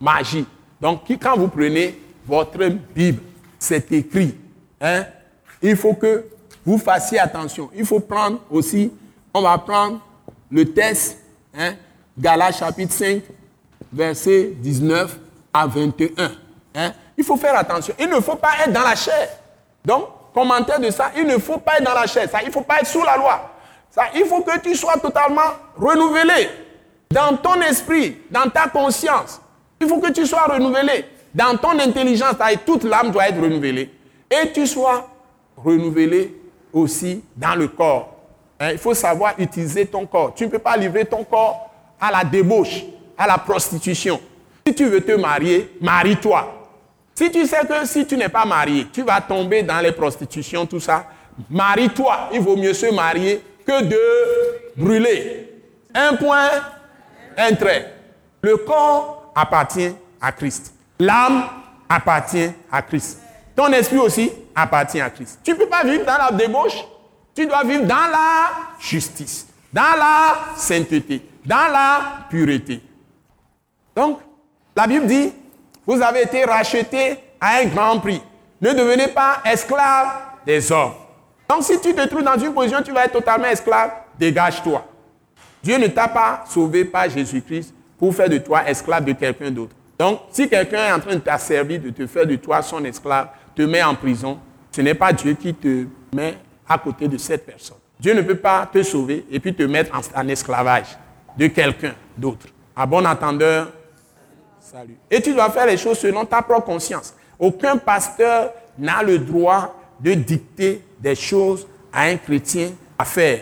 [0.00, 0.46] magie.
[0.80, 2.64] Donc quand vous prenez votre
[2.94, 3.20] Bible,
[3.58, 4.36] c'est écrit.
[4.80, 5.06] Hein,
[5.60, 6.24] il faut que
[6.64, 7.68] vous fassiez attention.
[7.74, 8.92] Il faut prendre aussi,
[9.34, 10.02] on va prendre
[10.52, 11.18] le test,
[11.52, 11.74] hein,
[12.16, 13.22] Galates chapitre 5,
[13.92, 15.18] verset 19
[15.52, 16.30] à 21.
[16.76, 16.92] Hein.
[17.18, 17.92] Il faut faire attention.
[17.98, 19.30] Il ne faut pas être dans la chair.
[19.84, 22.28] Donc, commentaire de ça, il ne faut pas être dans la chair.
[22.28, 23.50] Ça, il ne faut pas être sous la loi.
[23.90, 25.40] Ça, il faut que tu sois totalement
[25.76, 26.48] renouvelé
[27.10, 29.40] dans ton esprit, dans ta conscience.
[29.80, 32.34] Il faut que tu sois renouvelé dans ton intelligence.
[32.66, 33.90] Toute l'âme doit être renouvelée.
[34.30, 35.08] Et tu sois
[35.56, 36.34] renouvelé
[36.72, 38.10] aussi dans le corps.
[38.58, 40.34] Hein, il faut savoir utiliser ton corps.
[40.34, 41.70] Tu ne peux pas livrer ton corps
[42.00, 42.82] à la débauche,
[43.16, 44.20] à la prostitution.
[44.66, 46.63] Si tu veux te marier, marie-toi.
[47.14, 50.66] Si tu sais que si tu n'es pas marié, tu vas tomber dans les prostitutions,
[50.66, 51.06] tout ça,
[51.48, 52.30] marie-toi.
[52.32, 54.00] Il vaut mieux se marier que de
[54.76, 55.50] brûler.
[55.94, 56.50] Un point,
[57.36, 57.94] un trait.
[58.42, 60.74] Le corps appartient à Christ.
[60.98, 61.44] L'âme
[61.88, 63.20] appartient à Christ.
[63.54, 65.38] Ton esprit aussi appartient à Christ.
[65.44, 66.84] Tu ne peux pas vivre dans la débauche.
[67.34, 72.80] Tu dois vivre dans la justice, dans la sainteté, dans la pureté.
[73.94, 74.20] Donc,
[74.76, 75.32] la Bible dit,
[75.86, 78.22] vous avez été rachetés à un grand prix.
[78.60, 80.08] Ne devenez pas esclaves
[80.46, 80.92] des hommes.
[81.48, 84.84] Donc, si tu te trouves dans une position, tu vas être totalement esclave, dégage-toi.
[85.62, 89.74] Dieu ne t'a pas sauvé par Jésus-Christ pour faire de toi esclave de quelqu'un d'autre.
[89.98, 93.28] Donc, si quelqu'un est en train de t'asservir, de te faire de toi son esclave,
[93.54, 94.38] te met en prison,
[94.70, 96.36] ce n'est pas Dieu qui te met
[96.68, 97.76] à côté de cette personne.
[98.00, 100.98] Dieu ne peut pas te sauver et puis te mettre en, esclavage
[101.38, 102.46] de quelqu'un d'autre.
[102.74, 103.68] À bon entendeur,
[105.10, 107.14] Et tu dois faire les choses selon ta propre conscience.
[107.38, 113.40] Aucun pasteur n'a le droit de dicter des choses à un chrétien à faire.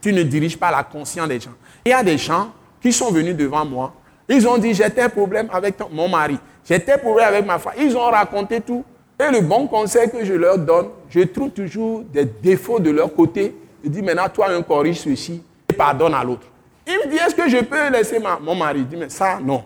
[0.00, 1.54] Tu ne diriges pas la conscience des gens.
[1.84, 3.94] Il y a des gens qui sont venus devant moi.
[4.28, 6.38] Ils ont dit, j'étais un problème avec mon mari.
[6.64, 7.74] J'étais un problème avec ma femme.
[7.78, 8.84] Ils ont raconté tout.
[9.18, 13.14] Et le bon conseil que je leur donne, je trouve toujours des défauts de leur
[13.14, 13.54] côté.
[13.82, 16.46] Je dis maintenant, toi, un corrige ceci et pardonne à l'autre.
[16.86, 19.62] Il me dit, est-ce que je peux laisser mon mari Il dit, mais ça, non,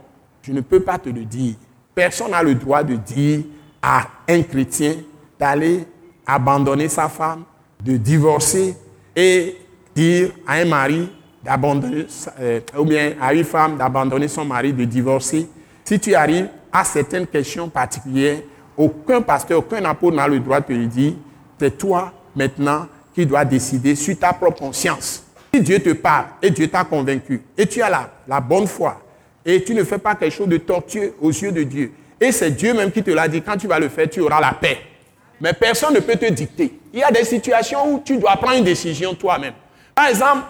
[0.49, 1.57] je ne peux pas te le dire.
[1.95, 3.41] Personne n'a le droit de dire
[3.83, 4.95] à un chrétien
[5.39, 5.85] d'aller
[6.27, 7.45] abandonner sa femme,
[7.85, 8.75] de divorcer
[9.15, 9.57] et
[9.95, 11.11] dire à un mari
[11.45, 12.07] d'abandonner,
[12.41, 15.47] euh, ou bien à une femme d'abandonner son mari, de divorcer.
[15.85, 18.41] Si tu arrives à certaines questions particulières,
[18.75, 21.13] aucun pasteur, aucun apôtre n'a le droit de te dire,
[21.59, 25.25] c'est toi maintenant qui dois décider sur ta propre conscience.
[25.53, 28.99] Si Dieu te parle et Dieu t'a convaincu, et tu as la, la bonne foi,
[29.45, 32.51] et tu ne fais pas quelque chose de tortueux aux yeux de Dieu, et c'est
[32.51, 34.79] Dieu même qui te l'a dit, quand tu vas le faire, tu auras la paix.
[35.41, 36.81] Mais personne ne peut te dicter.
[36.93, 39.55] Il y a des situations où tu dois prendre une décision toi-même.
[39.95, 40.43] Par exemple,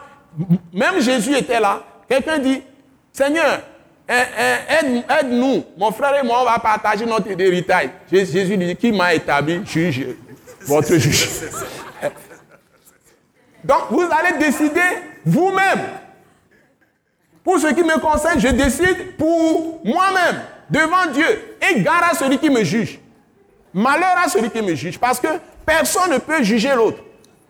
[0.73, 1.83] même Jésus était là.
[2.09, 2.63] Quelqu'un dit,
[3.13, 3.61] Seigneur,
[4.09, 5.65] eh, eh, aide-nous.
[5.77, 7.91] Mon frère et moi, on va partager notre héritage.
[8.11, 10.07] Jésus dit, qui m'a établi juge,
[10.63, 11.29] votre juge.
[13.65, 14.81] Donc, vous allez décider
[15.27, 15.81] vous-même.
[17.49, 21.57] Pour ce qui me concerne, je décide pour moi-même, devant Dieu.
[21.67, 22.99] Et gare à celui qui me juge.
[23.73, 24.99] Malheur à celui qui me juge.
[24.99, 25.29] Parce que
[25.65, 26.99] personne ne peut juger l'autre.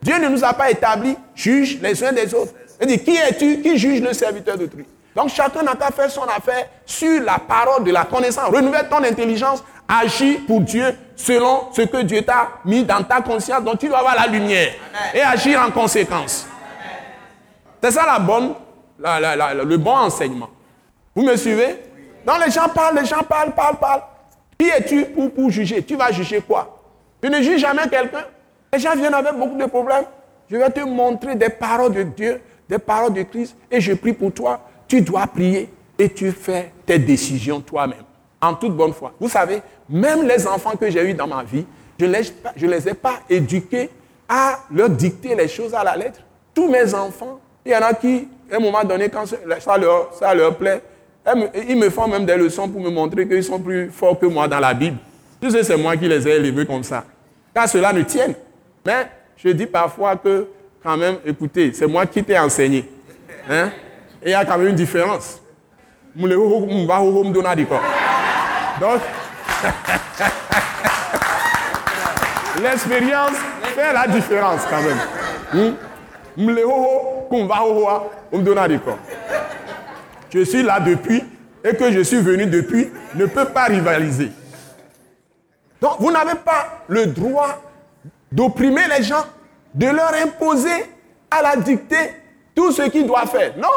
[0.00, 2.52] Dieu ne nous a pas établi juge les uns des autres.
[2.80, 4.86] Il dit, qui es-tu qui juge le serviteur d'autrui?
[5.16, 8.54] Donc chacun n'a qu'à faire son affaire sur la parole de la connaissance.
[8.54, 13.64] Renouvelle ton intelligence, agis pour Dieu selon ce que Dieu t'a mis dans ta conscience.
[13.64, 14.74] Donc tu dois avoir la lumière
[15.12, 16.46] et agir en conséquence.
[17.82, 18.54] C'est ça la bonne,
[18.98, 20.50] le bon enseignement.
[21.14, 21.76] Vous me suivez?
[22.26, 24.02] Donc les gens parlent, les gens parlent, parlent, parlent.
[24.58, 25.82] Qui es-tu pour, pour juger?
[25.82, 26.80] Tu vas juger quoi?
[27.22, 28.24] Tu ne juges jamais quelqu'un?
[28.72, 30.04] Les gens viennent avec beaucoup de problèmes.
[30.50, 34.12] Je vais te montrer des paroles de Dieu, des paroles de Christ, et je prie
[34.12, 34.60] pour toi.
[34.86, 38.04] Tu dois prier et tu fais tes décisions toi-même,
[38.40, 39.12] en toute bonne foi.
[39.20, 41.66] Vous savez, même les enfants que j'ai eus dans ma vie,
[41.98, 43.90] je ne les, les ai pas éduqués
[44.28, 46.20] à leur dicter les choses à la lettre.
[46.54, 49.78] Tous mes enfants, il y en a qui, à un moment donné, quand ça
[50.34, 50.82] leur, plaît,
[51.68, 54.48] ils me font même des leçons pour me montrer qu'ils sont plus forts que moi
[54.48, 54.96] dans la Bible.
[55.40, 57.04] Tu sais, c'est moi qui les ai élevés comme ça.
[57.54, 58.34] Car cela ne tienne.
[58.84, 60.48] Mais je dis parfois que,
[60.82, 62.88] quand même, écoutez, c'est moi qui t'ai enseigné.
[63.48, 63.70] Hein?
[64.22, 65.40] Et il y a quand même une différence.
[68.80, 69.00] Donc,
[72.62, 73.36] l'expérience
[73.74, 74.98] fait la différence quand même.
[75.52, 75.74] Hmm?
[80.30, 81.24] Je suis là depuis
[81.64, 84.30] et que je suis venu depuis ne peut pas rivaliser.
[85.80, 87.60] Donc, vous n'avez pas le droit
[88.30, 89.24] d'opprimer les gens,
[89.74, 90.86] de leur imposer
[91.30, 91.96] à la dicter
[92.54, 93.54] tout ce qu'ils doivent faire.
[93.56, 93.68] Non,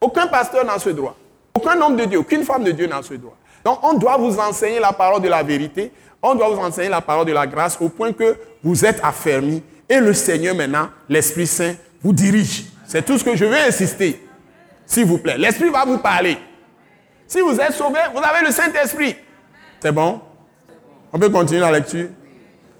[0.00, 1.16] aucun pasteur n'a ce droit.
[1.54, 3.36] Aucun homme de Dieu, aucune femme de Dieu n'a ce droit.
[3.64, 5.90] Donc on doit vous enseigner la parole de la vérité,
[6.22, 9.62] on doit vous enseigner la parole de la grâce au point que vous êtes affermis
[9.88, 12.64] et le Seigneur maintenant, l'Esprit Saint, vous dirige.
[12.86, 14.22] C'est tout ce que je veux insister.
[14.86, 16.38] S'il vous plaît, l'Esprit va vous parler.
[17.26, 19.16] Si vous êtes sauvé, vous avez le Saint-Esprit.
[19.80, 20.20] C'est bon?
[21.12, 22.08] On peut continuer la lecture?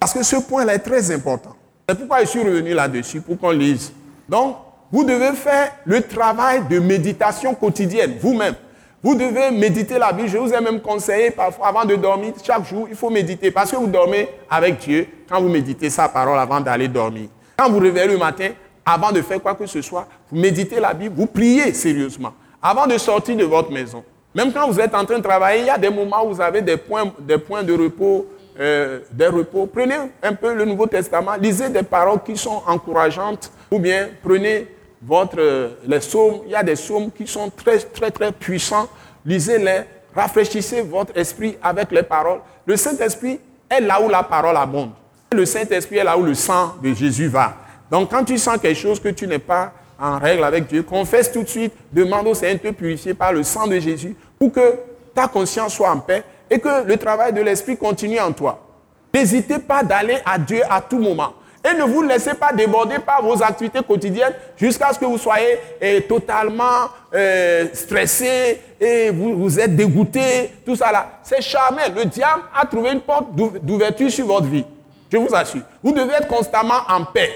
[0.01, 1.55] Parce que ce point-là est très important.
[1.89, 3.93] C'est pourquoi je suis revenu là-dessus, pour qu'on lise.
[4.29, 4.59] Donc,
[4.91, 8.55] vous devez faire le travail de méditation quotidienne, vous-même.
[9.03, 10.29] Vous devez méditer la Bible.
[10.29, 13.51] Je vous ai même conseillé parfois, avant de dormir, chaque jour, il faut méditer.
[13.51, 17.29] Parce que vous dormez avec Dieu quand vous méditez sa parole avant d'aller dormir.
[17.57, 18.51] Quand vous réveillez le matin,
[18.85, 22.33] avant de faire quoi que ce soit, vous méditez la Bible, vous priez sérieusement.
[22.61, 24.03] Avant de sortir de votre maison.
[24.35, 26.41] Même quand vous êtes en train de travailler, il y a des moments où vous
[26.41, 28.27] avez des points, des points de repos
[28.61, 29.67] euh, des repos.
[29.73, 34.67] Prenez un peu le Nouveau Testament, lisez des paroles qui sont encourageantes, ou bien prenez
[35.03, 38.89] votre, les psaumes, il y a des psaumes qui sont très, très, très puissants,
[39.25, 39.83] lisez-les,
[40.15, 42.41] rafraîchissez votre esprit avec les paroles.
[42.67, 43.39] Le Saint-Esprit
[43.71, 44.91] est là où la parole abonde.
[45.33, 47.55] Le Saint-Esprit est là où le sang de Jésus va.
[47.91, 51.31] Donc quand tu sens quelque chose que tu n'es pas en règle avec Dieu, confesse
[51.31, 54.75] tout de suite, demande au Seigneur de purifier par le sang de Jésus pour que
[55.15, 58.65] ta conscience soit en paix et que le travail de l'Esprit continue en toi.
[59.13, 61.35] N'hésitez pas d'aller à Dieu à tout moment.
[61.69, 65.59] Et ne vous laissez pas déborder par vos activités quotidiennes jusqu'à ce que vous soyez
[65.81, 71.19] eh, totalement eh, stressé et vous, vous êtes dégoûté, tout ça là.
[71.23, 71.83] C'est charmant.
[71.95, 74.64] Le diable a trouvé une porte d'ouverture sur votre vie.
[75.11, 75.62] Je vous assure.
[75.83, 77.31] Vous devez être constamment en paix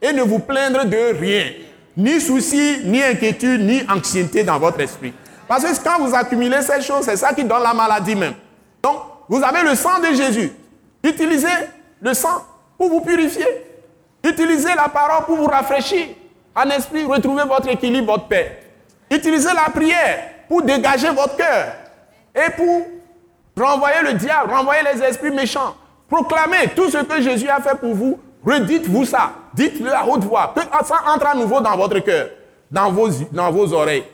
[0.00, 1.44] et ne vous plaindre de rien.
[1.96, 5.12] Ni souci, ni inquiétude, ni anxiété dans votre esprit.
[5.46, 8.34] Parce que quand vous accumulez ces choses, c'est ça qui donne la maladie même.
[8.82, 8.96] Donc,
[9.28, 10.52] vous avez le sang de Jésus.
[11.02, 11.48] Utilisez
[12.00, 12.44] le sang
[12.78, 13.46] pour vous purifier.
[14.24, 16.06] Utilisez la parole pour vous rafraîchir.
[16.56, 18.58] En esprit, retrouvez votre équilibre, votre paix.
[19.10, 21.74] Utilisez la prière pour dégager votre cœur
[22.34, 22.86] et pour
[23.56, 25.76] renvoyer le diable, renvoyer les esprits méchants.
[26.08, 28.18] Proclamez tout ce que Jésus a fait pour vous.
[28.44, 29.32] Redites-vous ça.
[29.54, 30.54] Dites-le à haute voix.
[30.54, 32.28] Que ça entre à nouveau dans votre cœur,
[32.70, 34.04] dans vos, dans vos oreilles.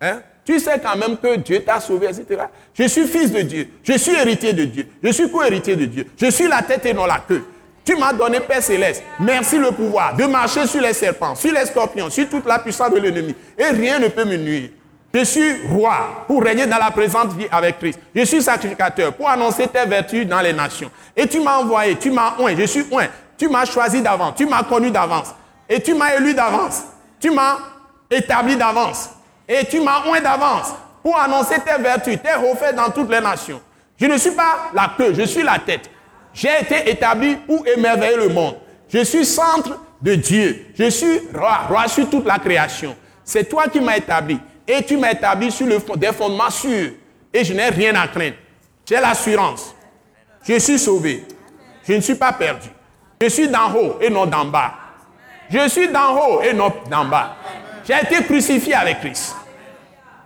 [0.00, 0.20] Hein?
[0.44, 2.44] Tu sais quand même que Dieu t'a sauvé, etc.
[2.72, 3.68] Je suis fils de Dieu.
[3.82, 4.88] Je suis héritier de Dieu.
[5.02, 6.06] Je suis co-héritier de Dieu.
[6.16, 7.44] Je suis la tête et non la queue.
[7.88, 11.64] Tu m'as donné, Père céleste, merci le pouvoir de marcher sur les serpents, sur les
[11.64, 13.34] scorpions, sur toute la puissance de l'ennemi.
[13.56, 14.68] Et rien ne peut me nuire.
[15.14, 17.98] Je suis roi pour régner dans la présente vie avec Christ.
[18.14, 20.90] Je suis sacrificateur pour annoncer tes vertus dans les nations.
[21.16, 23.06] Et tu m'as envoyé, tu m'as oint, je suis oint.
[23.38, 25.34] Tu m'as choisi d'avance, tu m'as connu d'avance.
[25.66, 26.82] Et tu m'as élu d'avance.
[27.18, 27.56] Tu m'as
[28.10, 29.08] établi d'avance.
[29.48, 33.62] Et tu m'as oint d'avance pour annoncer tes vertus, tes refaits dans toutes les nations.
[33.98, 35.88] Je ne suis pas la queue, je suis la tête.
[36.38, 38.54] J'ai été établi pour émerveiller le monde.
[38.88, 40.66] Je suis centre de Dieu.
[40.78, 42.94] Je suis roi, roi sur toute la création.
[43.24, 44.38] C'est toi qui m'as établi.
[44.68, 45.66] Et tu m'as établi sur
[45.96, 46.92] des fondements sûrs.
[47.34, 48.36] Et je n'ai rien à craindre.
[48.88, 49.74] J'ai l'assurance.
[50.44, 51.24] Je suis sauvé.
[51.82, 52.68] Je ne suis pas perdu.
[53.20, 54.74] Je suis d'en haut et non d'en bas.
[55.50, 57.34] Je suis d'en haut et non d'en bas.
[57.84, 59.34] J'ai été crucifié avec Christ.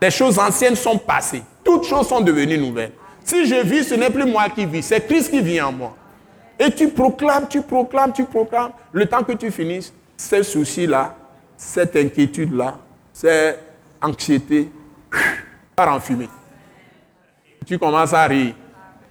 [0.02, 1.42] Les choses anciennes sont passées.
[1.64, 2.92] Toutes choses sont devenues nouvelles.
[3.24, 5.96] Si je vis, ce n'est plus moi qui vis, c'est Christ qui vit en moi.
[6.64, 8.70] Et tu proclames, tu proclames, tu proclames.
[8.92, 11.12] Le temps que tu finisses, ces soucis-là,
[11.56, 12.76] cette inquiétude-là,
[13.12, 13.58] cette
[14.00, 14.70] anxiété,
[15.74, 16.28] part en fumée.
[17.66, 18.54] Tu commences à rire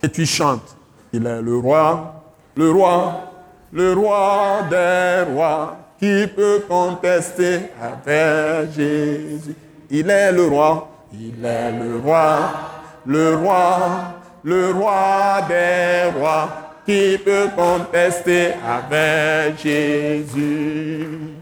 [0.02, 0.78] et tu chantes.
[1.12, 2.24] Il est le roi,
[2.56, 3.32] le roi,
[3.74, 5.78] le roi des rois.
[6.00, 9.56] Qui peut contester avec Jésus
[9.90, 12.40] Il est le roi, il est le roi,
[13.06, 16.61] le roi, le roi des rois.
[16.86, 21.42] Qui peut contester avec Jésus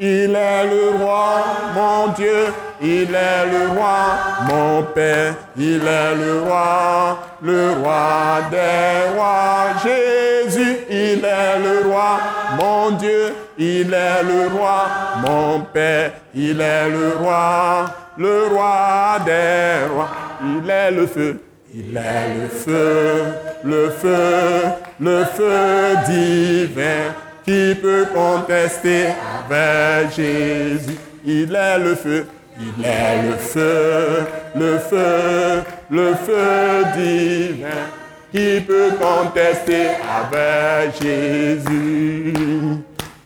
[0.00, 1.42] il est le roi,
[1.74, 4.16] mon Dieu, il est le roi,
[4.48, 9.74] mon Père, il est le roi, le roi des rois.
[9.82, 12.20] Jésus, il est le roi,
[12.56, 14.86] mon Dieu, il est le roi,
[15.20, 17.86] mon Père, il est le roi,
[18.16, 20.10] le roi des rois.
[20.44, 21.40] Il est le feu,
[21.74, 23.24] il est le feu,
[23.64, 27.14] le feu, le feu divin
[27.44, 32.26] qui peut contester avec Jésus Il est le feu,
[32.60, 37.84] il est le feu, le feu, le feu divin.
[38.30, 39.88] Qui peut contester
[40.20, 42.34] avec Jésus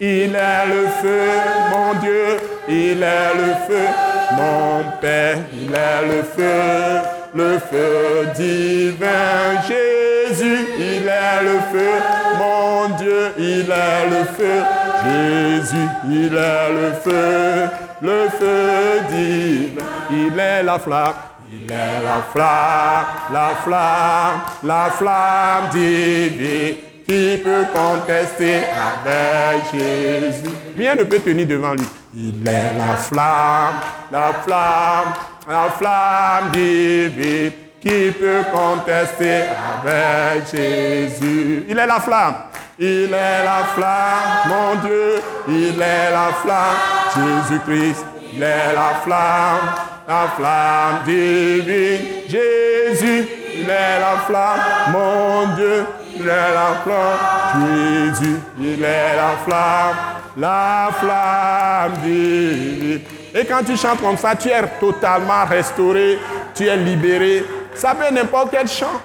[0.01, 1.28] Il est le feu,
[1.72, 2.36] mon Dieu,
[2.68, 3.86] il est le feu,
[4.36, 9.61] mon Père, il est le feu, le feu divin.
[9.66, 11.91] Jésus, il est le feu,
[12.39, 14.62] mon Dieu, il est le feu.
[15.05, 17.68] Jésus, il est le feu,
[18.01, 19.85] le feu divin.
[20.11, 21.14] Il est la flamme,
[21.51, 26.76] il est la flamme, la flamme, la flamme divine.
[27.07, 31.85] Qui peut contester avec Jésus Rien ne peut tenir devant lui.
[32.14, 33.74] Il est la flamme,
[34.11, 35.12] la flamme,
[35.49, 39.43] la flamme divine qui peut contester
[39.82, 42.34] avec Jésus Il est la flamme.
[42.78, 45.20] Il est la flamme, mon Dieu.
[45.49, 46.76] Il est la flamme,
[47.14, 48.05] Jésus-Christ.
[48.32, 49.74] Il est la flamme,
[50.09, 52.01] la flamme divine.
[52.28, 54.61] Jésus, il est la flamme,
[54.93, 55.86] mon Dieu.
[56.14, 58.36] Il est la flamme, Jésus.
[58.59, 59.97] Il est la flamme,
[60.36, 63.22] la flamme divine.
[63.35, 66.18] Et quand tu chantes comme ça, tu es totalement restauré,
[66.55, 67.45] tu es libéré.
[67.74, 69.01] Ça peut n'importe quel chant.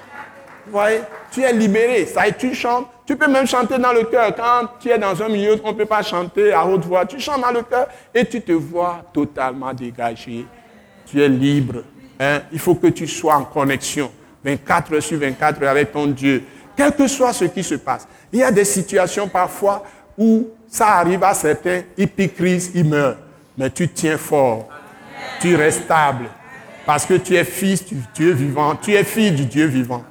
[0.66, 1.00] Vous voyez?
[1.30, 2.04] Tu es libéré.
[2.04, 2.88] Ça, tu chantes.
[3.06, 4.34] Tu peux même chanter dans le cœur.
[4.36, 7.06] Quand tu es dans un milieu où on ne peut pas chanter à haute voix,
[7.06, 10.44] tu chantes dans le cœur et tu te vois totalement dégagé.
[11.06, 11.84] Tu es libre.
[12.20, 12.40] Hein?
[12.52, 14.10] Il faut que tu sois en connexion
[14.44, 16.42] 24 heures sur 24 heures avec ton Dieu.
[16.76, 18.06] Quel que soit ce qui se passe.
[18.30, 19.84] Il y a des situations parfois
[20.18, 22.38] où ça arrive à certains, ils piquent
[22.74, 23.16] ils meurent.
[23.58, 24.68] Mais tu tiens fort.
[25.40, 26.26] Tu restes stable.
[26.86, 28.76] Parce que tu es fils du Dieu vivant.
[28.76, 30.04] Tu es fille du Dieu vivant.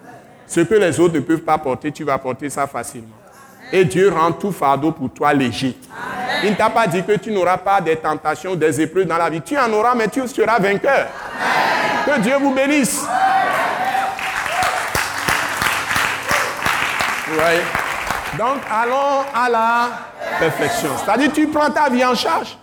[0.46, 3.16] Ce que les autres ne peuvent pas porter, tu vas porter ça facilement.
[3.72, 5.76] Et Dieu rend tout fardeau pour toi léger.
[6.44, 9.30] Il ne t'a pas dit que tu n'auras pas des tentations, des épreuves dans la
[9.30, 9.42] vie.
[9.42, 11.08] Tu en auras, mais tu seras vainqueur.
[12.06, 13.06] Que Dieu vous bénisse.
[18.38, 19.90] Donc, allons à la
[20.40, 20.90] perfection.
[21.04, 22.58] C'est-à-dire, tu prends ta vie en charge.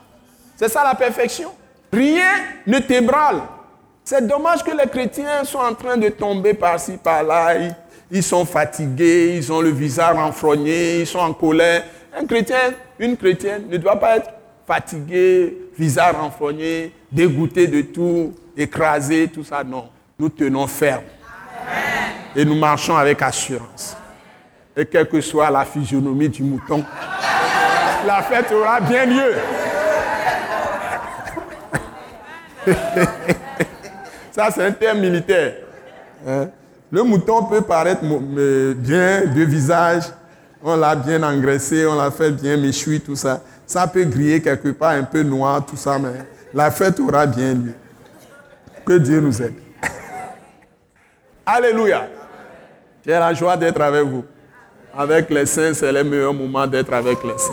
[0.65, 1.51] C'est ça la perfection.
[1.93, 2.31] Rien
[2.67, 3.43] ne t'ébranle.
[4.03, 7.57] C'est dommage que les chrétiens soient en train de tomber par-ci, par-là.
[8.11, 11.85] Ils, sont fatigués, ils ont le visage renfrogné, ils sont en colère.
[12.19, 14.31] Un chrétien, une chrétienne ne doit pas être
[14.67, 19.63] fatigué, visage renfrogné, dégoûté de tout, écrasé, tout ça.
[19.63, 19.91] Non.
[20.19, 21.05] Nous tenons ferme.
[22.35, 23.99] Et nous marchons avec assurance.
[24.75, 26.83] Et quelle que soit la physionomie du mouton,
[28.07, 29.35] la fête aura bien lieu.
[34.33, 35.55] Ça, c'est un terme militaire.
[36.27, 36.49] Hein?
[36.91, 40.05] Le mouton peut paraître bien de visage,
[40.63, 43.43] on l'a bien engraissé, on l'a fait bien méchoui, tout ça.
[43.67, 47.55] Ça peut griller quelque part un peu noir, tout ça, mais la fête aura bien
[47.55, 47.75] lieu.
[48.85, 49.55] Que Dieu nous aide.
[51.47, 52.09] Alléluia.
[53.05, 54.25] J'ai la joie d'être avec vous.
[54.97, 57.53] Avec les saints, c'est le meilleur moment d'être avec les saints.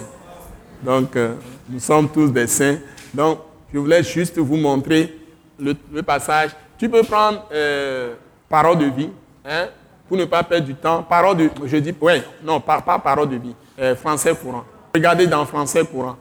[0.84, 1.34] Donc, euh,
[1.70, 2.78] nous sommes tous des saints.
[3.14, 3.40] Donc,
[3.74, 5.18] je voulais juste vous montrer
[5.60, 6.52] le, passage.
[6.78, 8.16] Tu peux prendre euh,
[8.50, 9.10] parole de vie,
[9.46, 9.68] hein,
[10.08, 11.04] pour ne pas perdre du temps.
[11.04, 14.64] Parole de, je dis, oui, non, pas, pas parole de vie, euh, français courant.
[14.94, 16.18] Regardez dans français courant.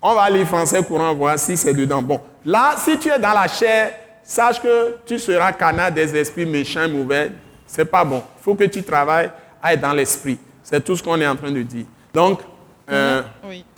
[0.00, 2.02] On va lire français courant, voir si c'est dedans.
[2.02, 3.92] Bon, là, si tu es dans la chair,
[4.22, 7.32] sache que tu seras canard des esprits méchants mauvais.
[7.66, 8.22] C'est pas bon.
[8.38, 9.30] Il faut que tu travailles
[9.62, 10.38] à être dans l'esprit.
[10.62, 11.86] C'est tout ce qu'on est en train de dire.
[12.12, 12.40] Donc,
[12.90, 13.22] euh,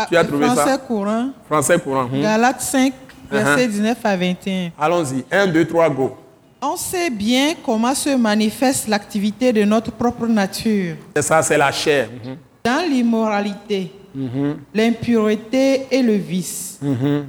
[0.08, 1.28] tu as trouvé français ça courant.
[1.46, 2.04] Français courant.
[2.04, 2.22] Hmm.
[2.22, 2.92] Galates 5,
[3.30, 4.70] versets 19 à 21.
[4.78, 5.24] Allons-y.
[5.30, 6.16] 1, 2, 3, go.
[6.62, 10.96] On sait bien comment se manifeste l'activité de notre propre nature.
[11.14, 12.08] C'est ça, c'est la chair.
[12.24, 12.36] Mhm.
[12.64, 14.56] Dans l'immoralité, Mhm.
[14.74, 16.80] l'impureté et le vice,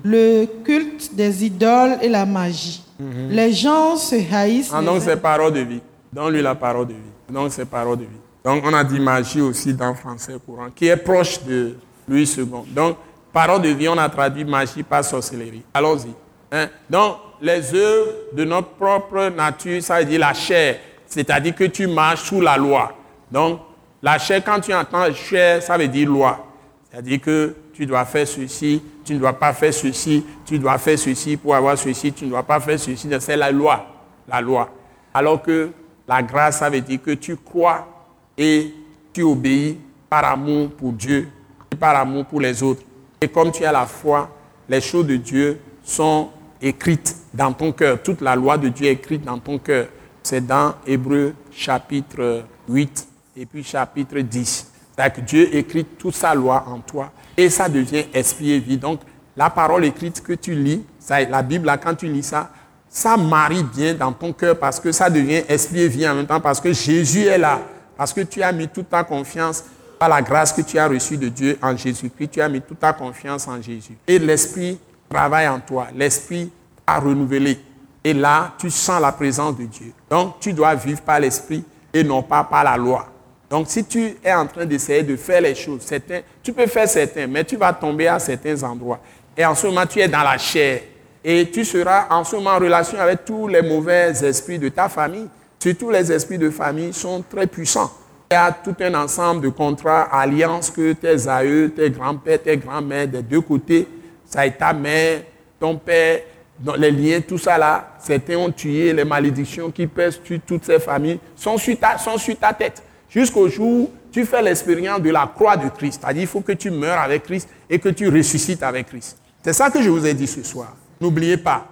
[0.04, 2.84] le culte des idoles et la magie.
[3.30, 4.72] Les gens se haïssent.
[4.74, 5.82] Ah, uns- c'est parole de vie.
[6.12, 7.32] Donne-lui la parole de vie.
[7.34, 8.22] Donc c'est parole de vie.
[8.44, 11.76] Donc on a dit magie aussi dans le français courant, qui est proche de
[12.08, 12.48] Louis II.
[12.74, 12.96] Donc
[13.38, 15.62] parole de vie, on a traduit magie par sorcellerie.
[15.72, 16.10] Allons-y.
[16.52, 16.70] Hein?
[16.90, 20.80] Donc les œuvres de notre propre nature, ça veut dire la chair.
[21.06, 22.94] C'est-à-dire que tu marches sous la loi.
[23.32, 23.60] Donc
[24.02, 26.48] la chair, quand tu entends chair, ça veut dire loi.
[26.90, 30.98] C'est-à-dire que tu dois faire ceci, tu ne dois pas faire ceci, tu dois faire
[30.98, 33.08] ceci pour avoir ceci, tu ne dois pas faire ceci.
[33.20, 33.86] C'est la loi.
[34.28, 34.68] La loi.
[35.14, 35.70] Alors que
[36.08, 37.88] la grâce, ça veut dire que tu crois
[38.36, 38.74] et
[39.14, 39.78] tu obéis
[40.10, 41.30] par amour pour Dieu
[41.72, 42.82] et par amour pour les autres.
[43.22, 44.30] Et comme tu as la foi,
[44.70, 46.30] les choses de Dieu sont
[46.62, 48.02] écrites dans ton cœur.
[48.02, 49.88] Toute la loi de Dieu est écrite dans ton cœur.
[50.22, 53.08] C'est dans Hébreu chapitre 8
[53.38, 54.72] et puis chapitre 10.
[54.96, 58.78] C'est-à-dire que Dieu écrit toute sa loi en toi et ça devient esprit et vie.
[58.78, 59.00] Donc,
[59.36, 62.50] la parole écrite que tu lis, la Bible, là, quand tu lis ça,
[62.90, 66.26] ça marie bien dans ton cœur parce que ça devient esprit et vie en même
[66.26, 67.62] temps parce que Jésus est là.
[67.96, 69.64] Parce que tu as mis toute ta confiance
[69.98, 72.30] par la grâce que tu as reçue de Dieu en Jésus-Christ.
[72.30, 73.98] Tu as mis toute ta confiance en Jésus.
[74.08, 74.80] Et l'esprit
[75.10, 75.88] travaille en toi.
[75.96, 76.52] L'esprit
[76.86, 77.60] a renouvelé.
[78.04, 79.92] Et là, tu sens la présence de Dieu.
[80.10, 81.64] Donc, tu dois vivre par l'esprit
[81.94, 83.08] et non pas par la loi.
[83.50, 86.88] Donc, si tu es en train d'essayer de faire les choses, certains, tu peux faire
[86.88, 89.00] certains, mais tu vas tomber à certains endroits.
[89.36, 90.82] Et en ce moment, tu es dans la chair.
[91.24, 94.88] Et tu seras en ce moment en relation avec tous les mauvais esprits de ta
[94.90, 95.28] famille.
[95.60, 97.92] Surtout les esprits de famille sont très puissants.
[98.30, 102.58] Il y a tout un ensemble de contrats, alliances que tes aïeux, tes grands-pères, tes
[102.58, 103.88] grands-mères des deux côtés,
[104.26, 105.22] ça est ta mère,
[105.60, 106.20] ton père,
[106.60, 110.66] dans les liens, tout ça là, certains ont tué, les malédictions qui pèsent sur toutes
[110.66, 112.84] ces familles sont sur ta, tête.
[113.10, 116.02] Jusqu'au jour où tu fais l'expérience de la croix de Christ.
[116.02, 119.18] C'est-à-dire il faut que tu meurs avec Christ et que tu ressuscites avec Christ.
[119.44, 120.76] C'est ça que je vous ai dit ce soir.
[121.00, 121.66] N'oubliez pas.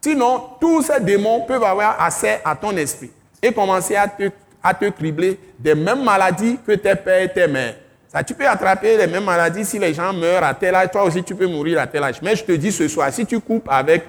[0.00, 3.10] Sinon, tous ces démons peuvent avoir accès à ton esprit
[3.40, 4.30] et commencer à te,
[4.62, 7.74] à te cribler des mêmes maladies que tes pères et tes mères.
[8.08, 11.04] Ça, tu peux attraper les mêmes maladies si les gens meurent à tel âge, toi
[11.04, 12.20] aussi tu peux mourir à tel âge.
[12.22, 14.04] Mais je te dis ce soir, si tu coupes avec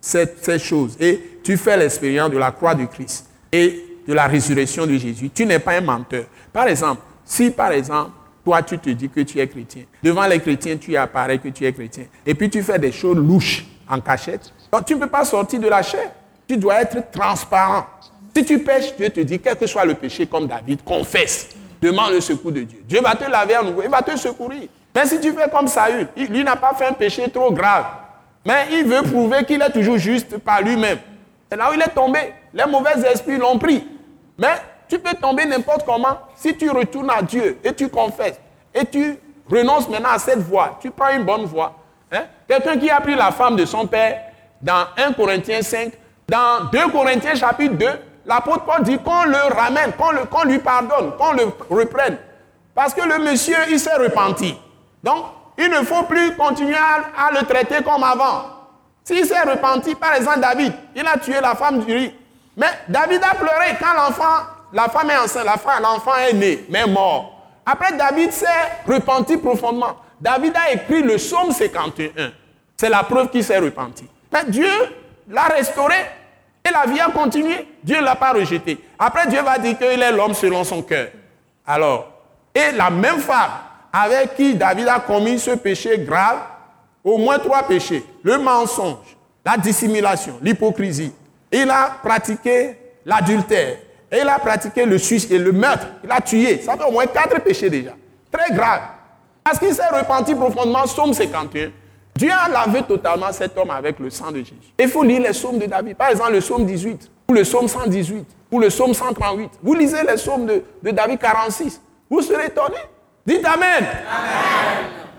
[0.00, 4.26] cette- ces choses et tu fais l'expérience de la croix de Christ et de la
[4.26, 6.24] résurrection de Jésus, tu n'es pas un menteur.
[6.52, 8.10] Par exemple, si par exemple,
[8.44, 11.64] toi tu te dis que tu es chrétien, devant les chrétiens tu apparais que tu
[11.66, 15.06] es chrétien, et puis tu fais des choses louches en cachette, donc tu ne peux
[15.08, 16.10] pas sortir de la chair.
[16.48, 17.86] Tu dois être transparent.
[18.34, 21.50] Si tu pêches, Dieu te dit, quel que soit le péché comme David, confesse.
[21.80, 22.82] Demande le secours de Dieu.
[22.84, 24.68] Dieu va te laver à nouveau, il va te secourir.
[24.94, 27.86] Mais si tu fais comme Saül, lui n'a pas fait un péché trop grave.
[28.44, 30.98] Mais il veut prouver qu'il est toujours juste par lui-même.
[31.50, 32.32] C'est là où il est tombé.
[32.54, 33.84] Les mauvais esprits l'ont pris.
[34.38, 34.54] Mais
[34.88, 38.40] tu peux tomber n'importe comment si tu retournes à Dieu et tu confesses.
[38.74, 39.18] Et tu
[39.50, 40.78] renonces maintenant à cette voie.
[40.80, 41.74] Tu prends une bonne voie.
[42.10, 42.24] Hein?
[42.48, 44.20] Quelqu'un qui a pris la femme de son père
[44.60, 45.92] dans 1 Corinthiens 5,
[46.28, 47.86] dans 2 Corinthiens chapitre 2,
[48.26, 52.18] l'apôtre Paul dit qu'on le ramène, qu'on lui pardonne, qu'on le reprenne.
[52.74, 54.56] Parce que le monsieur, il s'est repenti.
[55.02, 55.26] Donc,
[55.58, 58.44] il ne faut plus continuer à, le traiter comme avant.
[59.04, 62.14] S'il s'est repenti, par exemple David, il a tué la femme du riz.
[62.56, 65.46] Mais David a pleuré quand l'enfant, la femme est enceinte,
[65.82, 67.40] l'enfant est né, mais mort.
[67.66, 68.46] Après, David s'est
[68.86, 69.96] repenti profondément.
[70.20, 72.30] David a écrit le psaume 51.
[72.76, 74.08] C'est la preuve qu'il s'est repenti.
[74.32, 74.70] Mais Dieu
[75.28, 75.94] l'a restauré
[76.72, 77.66] la vie a continué.
[77.82, 78.78] Dieu ne l'a pas rejeté.
[78.98, 81.08] Après, Dieu va dire qu'il est l'homme selon son cœur.
[81.66, 82.08] Alors,
[82.54, 83.50] et la même femme
[83.92, 86.38] avec qui David a commis ce péché grave,
[87.04, 88.04] au moins trois péchés.
[88.22, 91.12] Le mensonge, la dissimulation, l'hypocrisie.
[91.50, 93.76] Il a pratiqué l'adultère.
[94.10, 95.86] Il a pratiqué le suicide et le meurtre.
[96.04, 96.60] Il a tué.
[96.60, 97.92] Ça fait au moins quatre péchés déjà.
[98.30, 98.80] Très grave.
[99.44, 101.70] Parce qu'il s'est repenti profondément, psaume 51.
[102.16, 104.54] Dieu a lavé totalement cet homme avec le sang de Jésus.
[104.78, 105.96] Il faut lire les psaumes de David.
[105.96, 109.50] Par exemple, le psaume 18, ou le psaume 118, ou le psaume 138.
[109.62, 111.80] Vous lisez les psaumes de, de David 46.
[112.10, 112.76] Vous serez étonnés.
[113.26, 113.86] Dites Amen.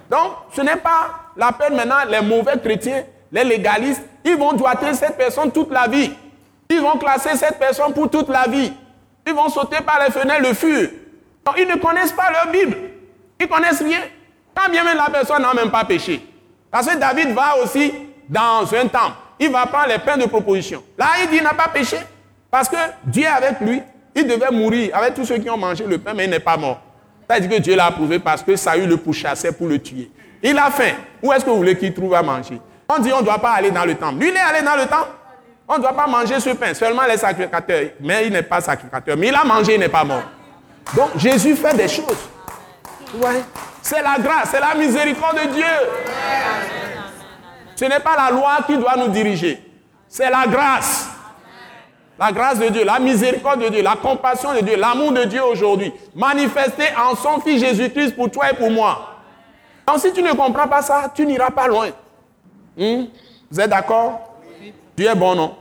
[0.09, 4.93] Donc, ce n'est pas la peine maintenant, les mauvais chrétiens, les légalistes, ils vont doiter
[4.93, 6.11] cette personne toute la vie.
[6.69, 8.71] Ils vont classer cette personne pour toute la vie.
[9.25, 10.89] Ils vont sauter par les fenêtres le fur.
[11.45, 12.77] Donc, ils ne connaissent pas leur Bible.
[13.39, 14.01] Ils connaissent rien.
[14.55, 16.21] Quand bien même la personne n'a même pas péché.
[16.73, 17.93] Parce que David va aussi
[18.27, 19.13] dans un temple.
[19.39, 20.81] Il va prendre les pains de proposition.
[20.97, 21.97] Là, il dit qu'il n'a pas péché.
[22.49, 23.79] Parce que Dieu est avec lui.
[24.15, 26.57] Il devait mourir avec tous ceux qui ont mangé le pain, mais il n'est pas
[26.57, 26.81] mort.
[27.39, 30.09] Dit que Dieu l'a approuvé parce que Saül le pourchassait pour le tuer.
[30.41, 30.93] Il a faim.
[31.21, 32.59] Où est-ce que vous voulez qu'il trouve à manger?
[32.89, 34.19] On dit on ne doit pas aller dans le temple.
[34.19, 35.09] Lui, il est allé dans le temple.
[35.67, 37.89] On ne doit pas manger ce pain, seulement les sacrificateurs.
[37.99, 39.15] Mais il n'est pas sacrificateur.
[39.15, 40.23] Mais il a mangé, il n'est pas mort.
[40.95, 42.29] Donc Jésus fait des choses.
[43.15, 43.43] Ouais.
[43.83, 45.65] C'est la grâce, c'est la miséricorde de Dieu.
[47.75, 49.61] Ce n'est pas la loi qui doit nous diriger.
[50.07, 51.09] C'est la grâce.
[52.17, 55.43] La grâce de Dieu, la miséricorde de Dieu, la compassion de Dieu, l'amour de Dieu
[55.43, 59.17] aujourd'hui, manifesté en son Fils Jésus-Christ pour toi et pour moi.
[59.85, 61.89] Donc si tu ne comprends pas ça, tu n'iras pas loin.
[62.77, 63.05] Hmm?
[63.51, 64.37] Vous êtes d'accord?
[64.95, 65.57] Dieu est bon, non?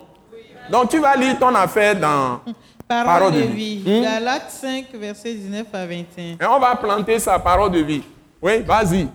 [0.71, 2.41] Donc tu vas lire ton affaire dans
[3.05, 3.83] Parole, de, vie.
[3.85, 4.03] Hmm?
[4.03, 6.25] Galates 5, versets 19 à 21.
[6.41, 8.03] Et on va planter sa parole de vie.
[8.41, 9.09] Oui, vas-y.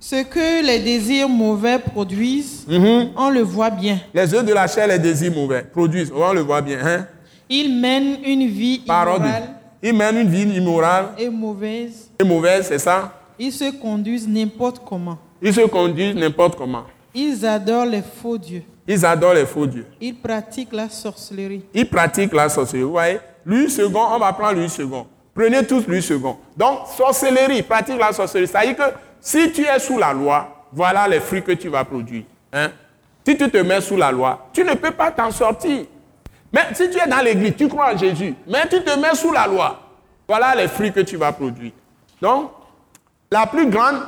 [0.00, 3.10] Ce que les désirs mauvais produisent, mm-hmm.
[3.16, 4.00] on le voit bien.
[4.12, 6.78] Les œufs de la chair, les désirs mauvais produisent, on le voit bien.
[6.84, 7.06] Hein?
[7.48, 9.50] Ils mènent une vie immorale.
[9.80, 11.10] Ils mènent une vie immorale.
[11.18, 12.10] Et mauvaise.
[12.18, 13.12] Et mauvaise, c'est ça?
[13.38, 15.18] Ils se conduisent n'importe comment.
[15.40, 16.84] Ils se conduisent n'importe comment.
[17.14, 18.62] Ils adorent les faux dieux.
[18.86, 19.86] Ils adorent les faux dieux.
[20.00, 21.64] Ils pratiquent la sorcellerie.
[21.72, 22.84] Ils pratiquent la sorcellerie.
[22.84, 25.06] Vous voyez Lui second, on va prendre lui second.
[25.34, 26.36] Prenez tous lui second.
[26.56, 28.48] Donc, sorcellerie, pratique la sorcellerie.
[28.48, 31.68] Ça veut dire que si tu es sous la loi, voilà les fruits que tu
[31.68, 32.24] vas produire.
[32.52, 32.70] Hein?
[33.26, 35.84] Si tu te mets sous la loi, tu ne peux pas t'en sortir.
[36.52, 39.32] Mais si tu es dans l'église, tu crois en Jésus, mais tu te mets sous
[39.32, 39.80] la loi,
[40.28, 41.72] voilà les fruits que tu vas produire.
[42.20, 42.50] Donc,
[43.30, 44.02] la plus grande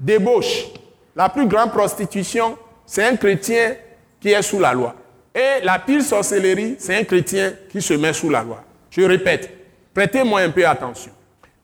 [0.00, 0.66] débauche,
[1.14, 3.74] la plus grande prostitution, c'est un chrétien
[4.22, 4.94] qui est sous la loi.
[5.34, 8.62] Et la pire sorcellerie, c'est un chrétien qui se met sous la loi.
[8.90, 9.50] Je répète,
[9.92, 11.12] prêtez-moi un peu attention.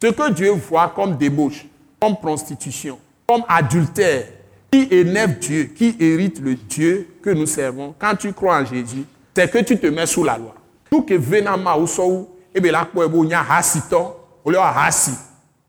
[0.02, 1.64] Ce que Dieu voit comme débauche,
[2.00, 4.24] comme prostitution, comme adultère,
[4.70, 9.04] qui énerve Dieu, qui hérite le Dieu que nous servons, quand tu crois en Jésus,
[9.34, 10.54] c'est que tu te mets sous la loi.
[10.90, 15.12] Tout que venama ou sou, et bien là, nya hasito, ou le hasi,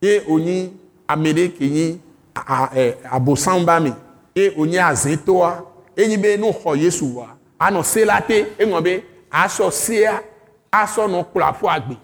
[0.01, 0.71] et oni
[1.07, 1.99] amede kenyi
[3.11, 3.93] abosambami,
[4.35, 5.68] et oni azetoa, et
[6.07, 7.27] ni be no ho Yesu wa,
[7.59, 10.21] ano selate, et ngobe, aso sea,
[10.71, 11.97] aso no kula po agbe.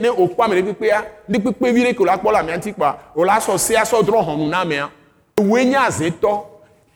[0.00, 2.56] Ne o kpɔ ame ɖe kpekpea ne kpekpe vi ɖe ko la kpɔ le amea
[2.56, 4.90] ŋuti kpa o la sɔ se asɔ drɔ xɔnu na amea
[5.36, 6.42] ewoe nye azetɔ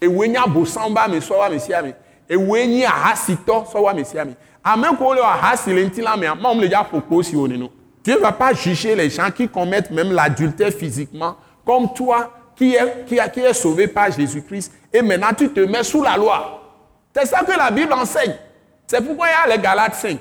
[0.01, 1.95] ewoe nye abosan ba ame sɔ wa ame sia ame
[2.29, 4.27] ewoe nye ahasitɔ sɔ wa ame sia
[4.65, 7.47] ame ko le ahasi le ŋuti la amea mawu le dza ƒo kpo si wo
[7.47, 7.71] neno.
[8.03, 13.05] Dieu va pas juger les gens qui commettent même l'adultère physiquement comme toi qui est,
[13.07, 16.61] qui, qui est sauvé par Jésus-Christ et maintenant tu te mets sous la loi.
[17.15, 18.35] C'est ça que la Bible enseigne.
[18.87, 20.19] C'est pourquoi il y a les Galates 5.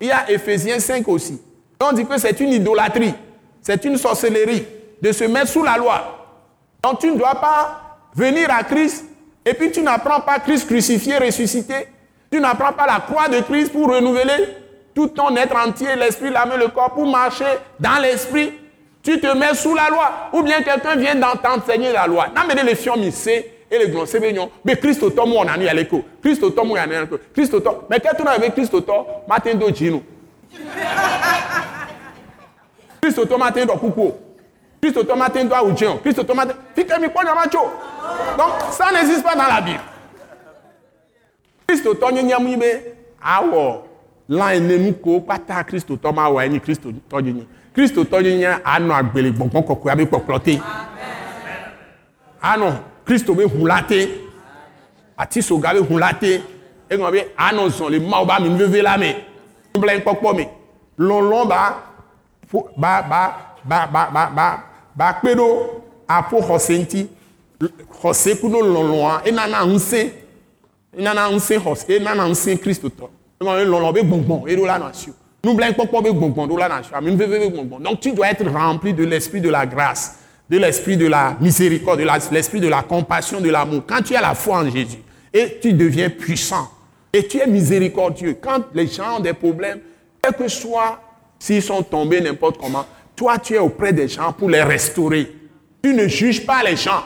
[0.00, 1.40] Il y a Ephésiens 5 aussi.
[1.80, 3.14] On dit que c'est une idolâtrie,
[3.60, 4.66] c'est une sorcellerie
[5.00, 6.16] de se mettre sous la loi.
[6.82, 9.04] Donc tu ne dois pas venir à Christ
[9.44, 11.88] et puis tu n'apprends pas Christ crucifié, ressuscité.
[12.30, 14.56] Tu n'apprends pas la croix de Christ pour renouveler
[14.94, 17.44] tout ton être entier, l'esprit, l'âme le corps, pour marcher
[17.78, 18.52] dans l'esprit
[19.06, 20.10] tu te mets sous la loi.
[20.32, 22.26] Ou bien quelqu'un vient t'enseigner la loi.
[22.34, 24.50] Namene le fion misé et le grand sévignon.
[24.64, 26.04] Mais Christ au tom on a mis à l'écho.
[26.20, 27.16] Christ au tom on a mis à l'écho.
[27.32, 27.76] Christ au tom.
[27.88, 29.04] Mais qu'est-ce qu'on avait Christ au tom?
[29.28, 30.02] Matin do Gino.
[33.00, 34.12] Christ au tom matin do coucou.
[34.82, 35.98] Christ au tom matin do Aoudjian.
[35.98, 36.54] Christ au tom matin.
[36.74, 37.60] Fique mi quoi macho.
[38.36, 39.80] Donc ça n'existe pas dans la Bible.
[41.68, 42.92] Christ au tom n'y a mis mais
[43.22, 43.84] awo.
[44.28, 47.44] Là, il ne nous pas ta Christ au tom awa ni Christ au tom
[47.76, 47.76] automatique.
[47.76, 50.60] Christ automatique ano agbele gbongbon kokko abi poplote.
[52.42, 54.08] Ano Christ be hulate.
[55.18, 56.42] Ati soga be hulate.
[56.90, 59.14] E ngom be ano zon le ma ba mi leve la me.
[59.74, 60.48] Mblen popo me.
[60.98, 61.82] Lon ba
[62.76, 63.32] ba ba
[63.64, 64.62] ba ba ba ba
[64.96, 67.08] ba kpe ɖo aƒo xɔse ŋuti
[68.00, 70.10] xɔse kuɖo lɔlɔa enana ŋusẽ
[70.98, 73.06] enana ŋusẽ xɔse enana ŋusẽ kristotɔ
[73.40, 75.14] eŋɔ lɔlɔ be gbɔngbɔn eɖo la na asi o
[77.80, 80.18] donc tu dois être rempli de l'esprit de la grâce
[80.48, 84.20] de l'esprit de la miséricorde de l'esprit de la compassion de l'amour quand tu as
[84.20, 84.98] la foi en Jésus
[85.32, 86.70] et tu deviens puissant
[87.12, 89.80] et tu es miséricordieux quand les gens ont des problèmes
[90.22, 91.00] quel que soit
[91.38, 95.32] S'ils sont tombés n'importe comment, toi, tu es auprès des gens pour les restaurer.
[95.82, 97.04] Tu ne juges pas les gens.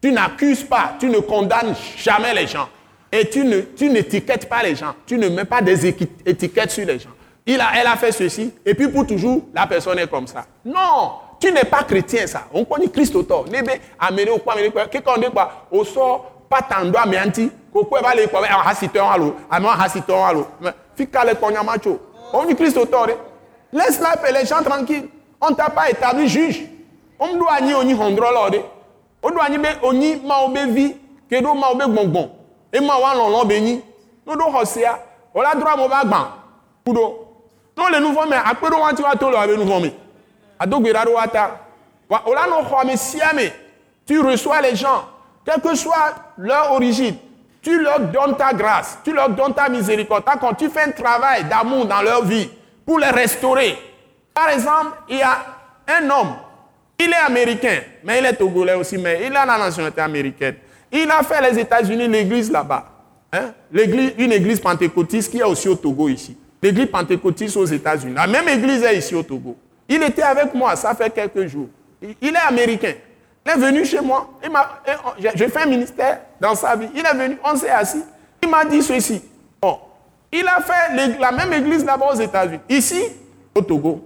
[0.00, 0.96] Tu n'accuses pas.
[0.98, 2.68] Tu ne condamnes jamais les gens.
[3.10, 3.44] Et tu
[3.76, 4.94] tu n'étiquettes pas les gens.
[5.06, 5.86] Tu ne mets pas des
[6.26, 7.10] étiquettes sur les gens.
[7.50, 10.44] Il a, elle a fait ceci, et puis pour toujours, la personne est comme ça.
[10.62, 12.42] Non, tu n'es pas chrétien, ça.
[12.52, 13.46] On connaît Christ auteur.
[13.46, 14.86] Nebe, amené au quoi, amené quoi?
[14.86, 15.50] Qu'est-ce qu'on dit quoi?
[15.70, 17.50] Au sort, pas tant d'oie, mais anti.
[17.72, 18.42] Pourquoi va aller quoi?
[18.42, 19.34] Un hassiton, allô.
[19.50, 20.46] Un hassiton, allô.
[20.94, 21.98] Fika le macho.
[22.34, 23.06] On dit Christ auteur.
[23.72, 25.08] Laisse-la faire les gens tranquilles.
[25.40, 26.66] On t'a pas établi juge.
[27.18, 28.60] On doit ni oni hondrolode.
[29.22, 30.96] On doit ni be oni ma obe vi,
[31.30, 32.30] kedo ma obe gbongbon.
[32.74, 33.82] E ma wa lon lon be ni.
[34.26, 34.98] No do hosia.
[35.34, 36.26] O la droit mo ba gban.
[36.84, 37.24] Kudo.
[37.78, 39.30] Non le nouveau mais apero wan ti wa to.
[40.58, 41.60] Adogbe wata.
[42.10, 43.52] Wa o la no ho me siame.
[44.04, 45.04] Tu reçois les gens,
[45.44, 47.16] quelle que soit leur origine.
[47.62, 50.24] tu leur donnes ta grâce, tu leur donnes ta miséricorde.
[50.40, 52.48] Quand tu fais un travail d'amour dans leur vie
[52.86, 53.76] pour les restaurer.
[54.32, 55.44] Par exemple, il y a
[55.88, 56.34] un homme,
[56.98, 60.56] il est américain, mais il est togolais aussi, mais il a la nationalité américaine.
[60.90, 62.86] Il a fait les États-Unis, l'église là-bas.
[63.30, 63.52] Hein?
[63.70, 66.34] une église pentecôtiste qui est aussi au Togo ici.
[66.62, 68.14] L'église pentecôtiste aux États-Unis.
[68.14, 69.56] La même église est ici au Togo.
[69.88, 71.68] Il était avec moi, ça fait quelques jours.
[72.20, 72.94] Il est américain.
[73.46, 74.28] Il est venu chez moi.
[75.34, 76.88] J'ai fait un ministère dans sa vie.
[76.94, 78.02] Il est venu, on s'est assis.
[78.42, 79.22] Il m'a dit ceci.
[79.60, 79.78] Bon,
[80.30, 82.60] il a fait la même église là-bas aux États-Unis.
[82.68, 83.02] Ici,
[83.54, 84.04] au Togo.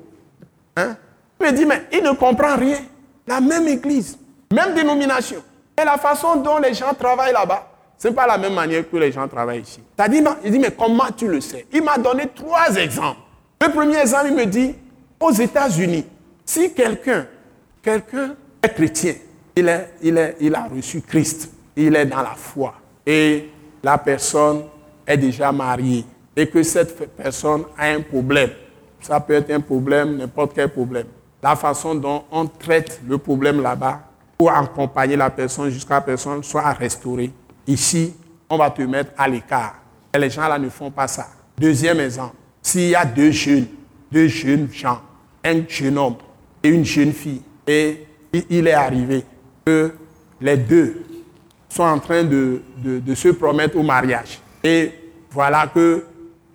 [0.76, 0.96] Hein?
[1.40, 2.78] Il me dit, mais il ne comprend rien.
[3.26, 4.18] La même église,
[4.52, 5.42] même dénomination.
[5.80, 7.71] Et la façon dont les gens travaillent là-bas,
[8.02, 9.78] ce n'est pas la même manière que les gens travaillent ici.
[10.10, 11.66] dit, il dit, mais comment tu le sais?
[11.72, 13.20] Il m'a donné trois exemples.
[13.60, 14.74] Le premier exemple, il me dit,
[15.20, 16.04] aux États-Unis,
[16.44, 17.26] si quelqu'un,
[17.86, 19.14] est chrétien,
[19.54, 22.74] il, est, il, est, il a reçu Christ, il est dans la foi,
[23.06, 23.48] et
[23.84, 24.64] la personne
[25.06, 26.04] est déjà mariée,
[26.34, 28.50] et que cette personne a un problème,
[29.00, 31.06] ça peut être un problème, n'importe quel problème.
[31.40, 34.00] La façon dont on traite le problème là-bas
[34.36, 37.30] pour accompagner la personne jusqu'à la personne soit restaurée.
[37.66, 38.14] Ici,
[38.48, 39.76] on va te mettre à l'écart.
[40.14, 41.28] Et les gens là ne font pas ça.
[41.56, 43.66] Deuxième exemple, s'il y a deux jeunes,
[44.10, 45.00] deux jeunes gens
[45.44, 46.16] un jeune homme
[46.62, 47.42] et une jeune fille.
[47.66, 48.06] Et
[48.50, 49.24] il est arrivé
[49.64, 49.92] que
[50.40, 51.02] les deux
[51.68, 52.62] sont en train de,
[53.14, 54.40] se promettre au mariage.
[54.62, 54.92] Et
[55.30, 56.04] voilà que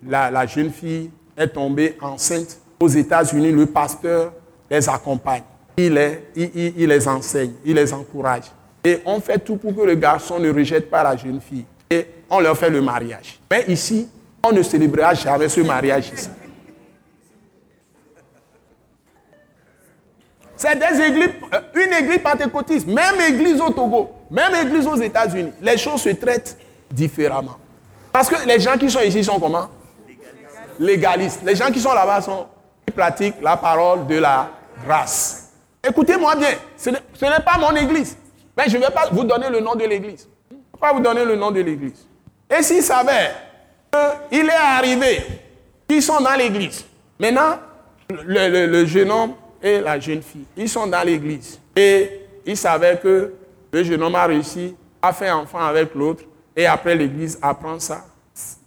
[0.06, 2.58] la, jeune fille est tombée enceinte.
[2.80, 4.32] Aux États-Unis, le pasteur
[4.70, 5.42] les accompagne.
[5.76, 8.44] Il les, il, les enseigne, il les encourage.
[8.84, 11.64] Et on fait tout pour que le garçon ne rejette pas la jeune fille.
[11.90, 13.40] Et on leur fait le mariage.
[13.50, 14.08] Mais ici,
[14.42, 16.28] on ne célébrera jamais ce mariage ici.
[20.56, 25.52] C'est euh, une église pentecôtiste, même église au Togo, même église aux États-Unis.
[25.62, 26.58] Les choses se traitent
[26.90, 27.56] différemment.
[28.12, 29.68] Parce que les gens qui sont ici sont comment?
[30.80, 31.42] Légalistes.
[31.44, 32.46] Les gens qui sont là-bas sont
[32.84, 34.50] qui pratiquent la parole de la
[34.84, 35.52] grâce.
[35.86, 38.16] Écoutez-moi bien, ce n'est pas mon église.
[38.58, 40.28] Mais je ne vais pas vous donner le nom de l'église.
[40.50, 42.04] Je ne vais pas vous donner le nom de l'église.
[42.50, 43.36] Et s'il s'avère
[44.28, 45.22] qu'il est arrivé
[45.88, 46.84] qu'ils sont dans l'église,
[47.20, 47.60] maintenant,
[48.10, 50.44] le jeune homme et la jeune fille.
[50.56, 51.60] Ils sont dans l'église.
[51.76, 53.32] Et ils savaient que
[53.70, 56.24] le jeune homme a réussi à faire enfant avec l'autre.
[56.56, 58.04] Et après l'église apprend ça.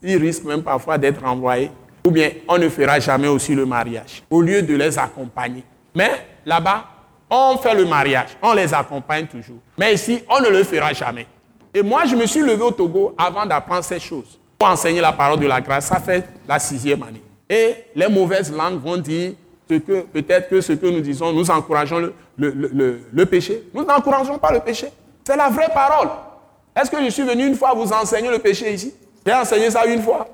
[0.01, 1.69] Il risque même parfois d'être envoyé.
[2.05, 4.23] Ou bien on ne fera jamais aussi le mariage.
[4.29, 5.63] Au lieu de les accompagner.
[5.93, 6.11] Mais
[6.45, 6.85] là-bas,
[7.31, 8.37] on fait le mariage.
[8.41, 9.59] On les accompagne toujours.
[9.77, 11.25] Mais ici, on ne le fera jamais.
[11.73, 14.37] Et moi, je me suis levé au Togo avant d'apprendre ces choses.
[14.59, 17.23] Pour enseigner la parole de la grâce, ça fait la sixième année.
[17.49, 19.33] Et les mauvaises langues vont dire
[19.67, 23.63] peut-être que ce que nous disons, nous encourageons le, péché.
[23.73, 24.89] Nous n'encourageons pas le péché.
[25.23, 26.09] C'est la vraie parole.
[26.75, 28.93] Est-ce que je suis venu une fois vous enseigner le péché ici?
[29.25, 30.27] J'ai enseigné ça une fois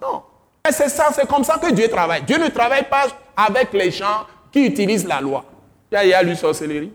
[0.00, 0.22] Non.
[0.64, 2.22] Mais c'est ça, c'est comme ça que Dieu travaille.
[2.22, 3.06] Dieu ne travaille pas
[3.36, 5.44] avec les gens qui utilisent la loi.
[5.92, 6.92] Il y a lu sorcellerie.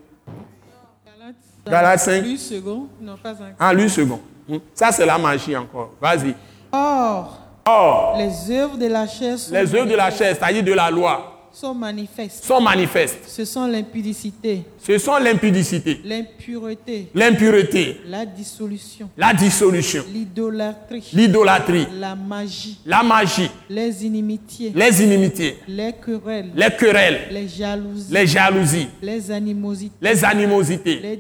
[1.65, 2.23] Galates 5.
[2.23, 3.47] Lui second, non pas encore.
[3.59, 4.21] Ah, lui second.
[4.47, 4.57] Hmm.
[4.73, 5.93] Ça, c'est la magie encore.
[5.99, 6.35] Vas-y.
[6.71, 10.91] Or, Or, les œuvres de la chair, les œuvres de la chair, c'est-à-dire de la
[10.91, 12.43] loi, sont manifestes.
[12.43, 13.23] Sont manifestes.
[13.27, 14.63] Ce sont l'impudicité.
[14.77, 16.01] Ce sont l'impudicité.
[16.03, 17.07] L'impureté.
[17.15, 18.01] L'impureté.
[18.07, 19.09] La dissolution.
[19.17, 20.03] La dissolution.
[20.11, 21.09] L'idolâtrie.
[21.13, 21.87] L'idolâtrie.
[21.97, 22.79] La magie.
[22.85, 23.49] La magie.
[23.69, 24.73] Les inimitiés.
[24.75, 25.57] Les inimitiés.
[25.67, 26.51] Les querelles.
[26.55, 27.21] Les querelles.
[27.31, 28.11] Les jalousies.
[28.11, 28.87] Les jalousies.
[29.01, 29.95] Les animosités.
[30.01, 30.99] Les animosités.
[30.99, 31.17] Les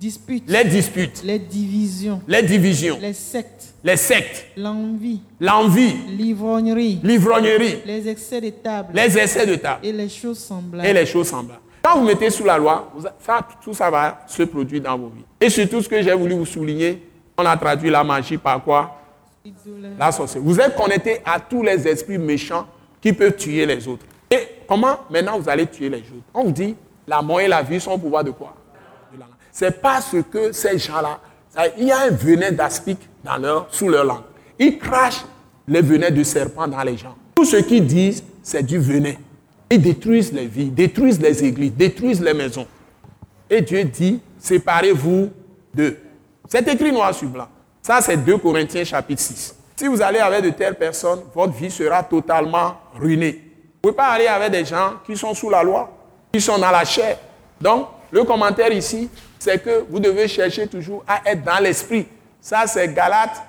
[0.00, 0.44] disputes.
[0.48, 1.22] Les disputes.
[1.22, 2.20] Les divisions.
[2.26, 2.98] Les divisions.
[3.00, 9.54] Les sectes les sectes, l'envie, l'envie, l'ivrognerie, l'ivrognerie, les excès de table, les excès de
[9.54, 10.86] table et les choses semblables.
[10.86, 11.62] Et les choses semblables.
[11.82, 15.24] Quand vous mettez sous la loi, ça, tout ça va se produire dans vos vies.
[15.40, 17.02] Et surtout, ce que j'ai voulu vous souligner,
[17.38, 18.98] on a traduit la magie par quoi?
[19.98, 20.46] La sorcellerie.
[20.46, 22.66] Vous êtes connecté à tous les esprits méchants
[23.00, 24.04] qui peuvent tuer les autres.
[24.30, 26.28] Et comment maintenant vous allez tuer les autres?
[26.34, 26.76] On vous dit,
[27.08, 28.54] la mort et la vie sont au pouvoir de quoi?
[29.52, 31.20] C'est parce que ces gens-là,
[31.78, 32.98] il y a un venin d'aspic
[33.38, 34.22] leur, sous leur langue.
[34.58, 35.24] Ils crachent
[35.66, 37.14] les venins de serpent dans les gens.
[37.34, 39.14] Tout ce qu'ils disent, c'est du venin.
[39.70, 42.66] Ils détruisent les vies, détruisent les églises, détruisent les maisons.
[43.48, 45.30] Et Dieu dit, séparez-vous
[45.74, 45.98] d'eux.
[46.48, 47.48] C'est écrit noir sur blanc.
[47.82, 49.54] Ça, c'est 2 Corinthiens chapitre 6.
[49.76, 53.32] Si vous allez avec de telles personnes, votre vie sera totalement ruinée.
[53.82, 55.90] Vous ne pouvez pas aller avec des gens qui sont sous la loi,
[56.32, 57.16] qui sont dans la chair.
[57.60, 59.08] Donc, le commentaire ici,
[59.40, 62.06] c'est que vous devez chercher toujours à être dans l'esprit.
[62.42, 63.42] Ça, c'est Galates,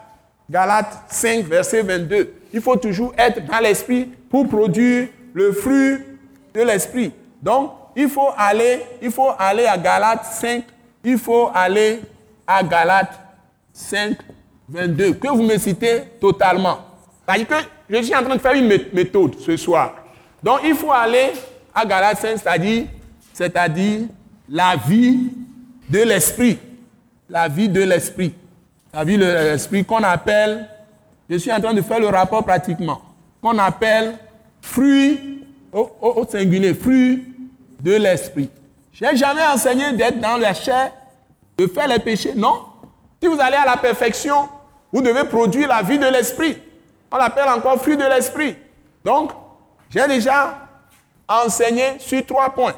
[0.49, 2.33] Galates 5, verset 22.
[2.53, 5.97] Il faut toujours être dans l'esprit pour produire le fruit
[6.53, 7.11] de l'esprit.
[7.41, 10.63] Donc, il faut aller, il faut aller à Galates 5,
[11.03, 11.99] il faut aller
[12.47, 13.19] à Galates
[13.73, 14.15] 5,
[14.69, 16.79] 22, que vous me citez totalement.
[17.27, 17.33] Que
[17.89, 19.95] je suis en train de faire une méthode ce soir.
[20.41, 21.33] Donc il faut aller
[21.75, 22.85] à Galates 5, c'est-à-dire,
[23.33, 24.01] c'est-à-dire
[24.47, 25.31] la vie
[25.91, 26.57] de l'esprit.
[27.29, 28.33] La vie de l'esprit.
[28.93, 30.67] La vie de l'esprit qu'on appelle,
[31.29, 33.01] je suis en train de faire le rapport pratiquement,
[33.41, 34.15] qu'on appelle
[34.61, 37.23] fruit au, singulier, fruit
[37.79, 38.49] de l'esprit.
[38.91, 40.91] Je n'ai jamais enseigné d'être dans la chair,
[41.57, 42.33] de faire les péchés.
[42.35, 42.65] Non.
[43.21, 44.49] Si vous allez à la perfection,
[44.91, 46.57] vous devez produire la vie de l'esprit.
[47.11, 48.55] On l'appelle encore fruit de l'esprit.
[49.05, 49.31] Donc,
[49.89, 50.67] j'ai déjà
[51.27, 52.75] enseigné sur trois points.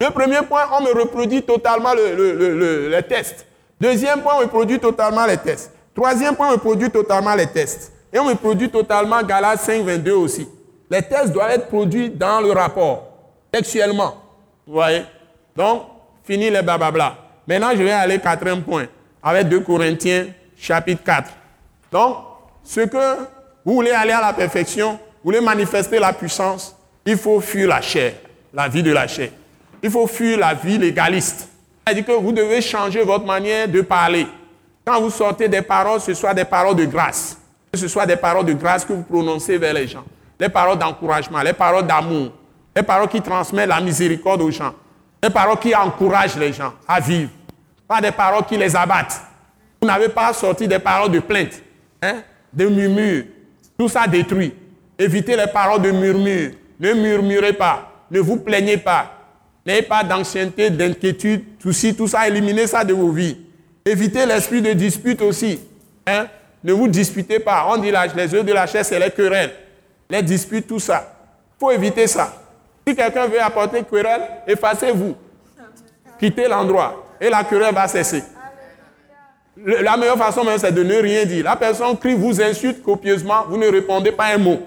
[0.00, 3.46] Le premier point, on me reproduit totalement le, les tests.
[3.80, 5.72] Deuxième point, on me produit totalement les tests.
[5.94, 7.92] Troisième point, on me produit totalement les tests.
[8.12, 10.46] Et on me produit totalement Galates 5, 22 aussi.
[10.90, 13.08] Les tests doivent être produits dans le rapport,
[13.50, 14.14] textuellement.
[14.66, 15.02] Vous voyez?
[15.56, 15.82] Donc,
[16.24, 17.16] fini les bababla.
[17.46, 18.86] Maintenant, je vais aller quatrième point,
[19.22, 21.30] avec 2 Corinthiens, chapitre 4.
[21.90, 22.16] Donc,
[22.62, 23.16] ce que
[23.64, 27.80] vous voulez aller à la perfection, vous voulez manifester la puissance, il faut fuir la
[27.80, 28.12] chair,
[28.52, 29.30] la vie de la chair.
[29.86, 31.48] Il faut fuir la vie légaliste.
[31.86, 34.26] C'est-à-dire que vous devez changer votre manière de parler.
[34.84, 37.38] Quand vous sortez des paroles, ce soit des paroles de grâce.
[37.70, 40.02] Que ce soit des paroles de grâce que vous prononcez vers les gens.
[40.40, 42.32] Les paroles d'encouragement, les paroles d'amour,
[42.74, 44.74] les paroles qui transmettent la miséricorde aux gens.
[45.22, 47.30] Les paroles qui encouragent les gens à vivre.
[47.86, 49.20] Pas des paroles qui les abattent.
[49.80, 51.62] Vous n'avez pas sorti des paroles de plainte,
[52.02, 53.26] hein, de murmures.
[53.78, 54.52] Tout ça détruit.
[54.98, 56.50] Évitez les paroles de murmure.
[56.80, 57.88] Ne murmurez pas.
[58.10, 59.12] Ne vous plaignez pas.
[59.66, 62.28] N'ayez pas d'ancienneté, d'inquiétude, tout, tout ça.
[62.28, 63.36] Éliminez ça de vos vies.
[63.84, 65.58] Évitez l'esprit de dispute aussi.
[66.06, 66.26] Hein.
[66.62, 67.66] Ne vous disputez pas.
[67.68, 69.52] On dit les œufs de la chair, c'est les querelles.
[70.08, 71.12] Les disputes, tout ça.
[71.56, 72.32] Il faut éviter ça.
[72.86, 75.16] Si quelqu'un veut apporter querelle, effacez-vous.
[76.20, 77.04] Quittez l'endroit.
[77.20, 78.22] Et la querelle va cesser.
[79.56, 81.44] La meilleure façon c'est de ne rien dire.
[81.44, 84.60] La personne crie, vous insulte copieusement, vous ne répondez pas un mot.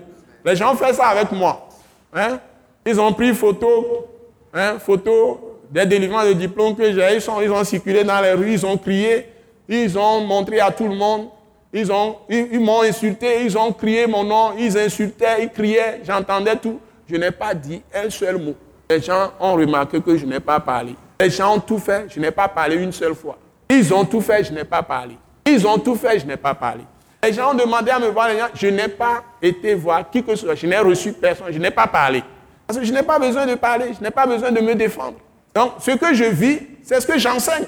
[0.43, 1.69] Les gens font ça avec moi.
[2.13, 2.39] Hein?
[2.85, 4.07] Ils ont pris photo,
[4.53, 7.15] hein, photo des délivrances de diplômes que j'ai.
[7.15, 9.27] Ils, ils ont circulé dans les rues, ils ont crié,
[9.67, 11.29] ils ont montré à tout le monde.
[11.71, 11.87] Ils
[12.29, 16.79] ils, m'ont insulté, ils ont crié mon nom, ils insultaient, ils criaient, j'entendais tout.
[17.07, 18.55] Je n'ai pas dit un seul mot.
[18.89, 20.95] Les gens ont remarqué que je n'ai pas parlé.
[21.19, 23.37] Les gens ont tout fait, je n'ai pas parlé une seule fois.
[23.69, 25.15] Ils ont tout fait, je n'ai pas parlé.
[25.45, 26.81] Ils ont tout fait, je n'ai pas parlé.
[27.23, 30.45] Les gens ont demandé à me voir, je n'ai pas été voir qui que ce
[30.45, 32.23] soit, je n'ai reçu personne, je n'ai pas parlé.
[32.69, 35.15] Parce que je n'ai pas besoin de parler, je n'ai pas besoin de me défendre.
[35.55, 37.65] Donc, ce que je vis, c'est ce que j'enseigne.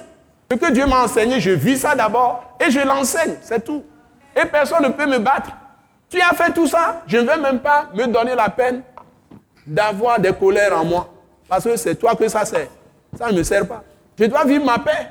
[0.51, 3.83] Ce que Dieu m'a enseigné, je vis ça d'abord et je l'enseigne, c'est tout.
[4.35, 5.49] Et personne ne peut me battre.
[6.07, 8.83] Tu as fait tout ça, je ne vais même pas me donner la peine
[9.65, 11.09] d'avoir des colères en moi.
[11.49, 12.67] Parce que c'est toi que ça sert.
[13.17, 13.83] Ça ne me sert pas.
[14.19, 15.07] Je dois vivre ma paix.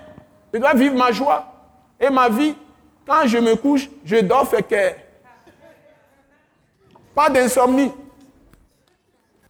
[0.55, 1.53] Je dois vivre ma joie.
[1.99, 2.55] Et ma vie,
[3.05, 4.93] quand je me couche, je dors que.
[7.13, 7.91] Pas d'insomnie.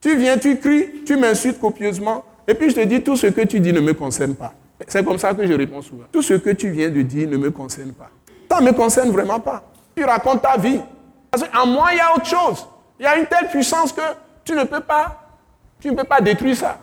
[0.01, 3.43] Tu viens, tu cries, tu m'insultes copieusement, et puis je te dis tout ce que
[3.43, 4.55] tu dis ne me concerne pas.
[4.89, 6.05] C'est comme ça que je réponds souvent.
[6.11, 8.09] Tout ce que tu viens de dire ne me concerne pas.
[8.51, 9.63] Ça ne me concerne vraiment pas.
[9.95, 10.81] Tu racontes ta vie.
[11.31, 12.67] Parce qu'en moi, il y a autre chose.
[12.99, 14.01] Il y a une telle puissance que
[14.43, 15.21] tu ne peux pas,
[15.79, 16.79] tu ne peux pas détruire ça.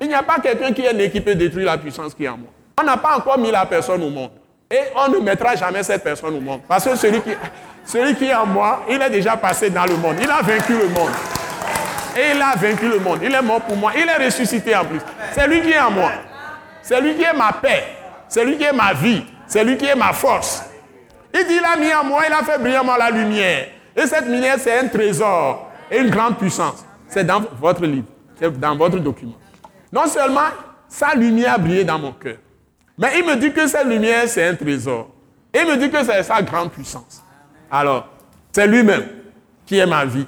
[0.00, 2.28] Il n'y a pas quelqu'un qui est né qui peut détruire la puissance qui est
[2.28, 2.48] en moi.
[2.80, 4.30] On n'a pas encore mis la personne au monde.
[4.70, 6.60] Et on ne mettra jamais cette personne au monde.
[6.66, 7.30] Parce que qui,
[7.84, 10.16] celui qui est en moi, il est déjà passé dans le monde.
[10.22, 11.10] Il a vaincu le monde.
[12.16, 13.20] Et il a vaincu le monde.
[13.22, 13.92] Il est mort pour moi.
[13.96, 15.00] Il est ressuscité en plus.
[15.32, 16.10] C'est lui qui est en moi.
[16.82, 17.84] C'est lui qui est ma paix.
[18.28, 19.24] C'est lui qui est ma vie.
[19.46, 20.64] C'est lui qui est ma force.
[21.32, 23.68] Il dit, il a mis en moi, il a fait brillamment la lumière.
[23.96, 26.84] Et cette lumière, c'est un trésor et une grande puissance.
[27.08, 28.06] C'est dans votre livre,
[28.38, 29.36] c'est dans votre document.
[29.92, 30.48] Non seulement
[30.88, 32.36] sa lumière a brillé dans mon cœur,
[32.96, 35.10] mais il me dit que cette lumière, c'est un trésor.
[35.54, 37.24] Il me dit que c'est sa grande puissance.
[37.70, 38.08] Alors,
[38.52, 39.06] c'est lui-même
[39.66, 40.26] qui est ma vie,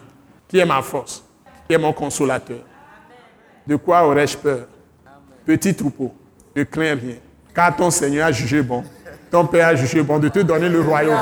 [0.48, 1.24] qui est ma force,
[1.72, 2.60] est mon consolateur.
[3.66, 4.66] De quoi aurais-je peur?
[5.46, 6.14] Petit troupeau,
[6.54, 7.16] ne crains rien,
[7.54, 8.84] car ton Seigneur a jugé bon
[9.32, 11.16] ton Père a jugé bon de te donner le royaume.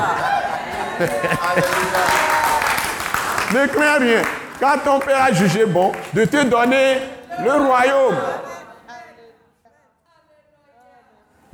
[3.53, 4.21] ne crains rien.
[4.59, 6.97] Quand ton Père a jugé bon de te donner
[7.41, 8.17] le royaume.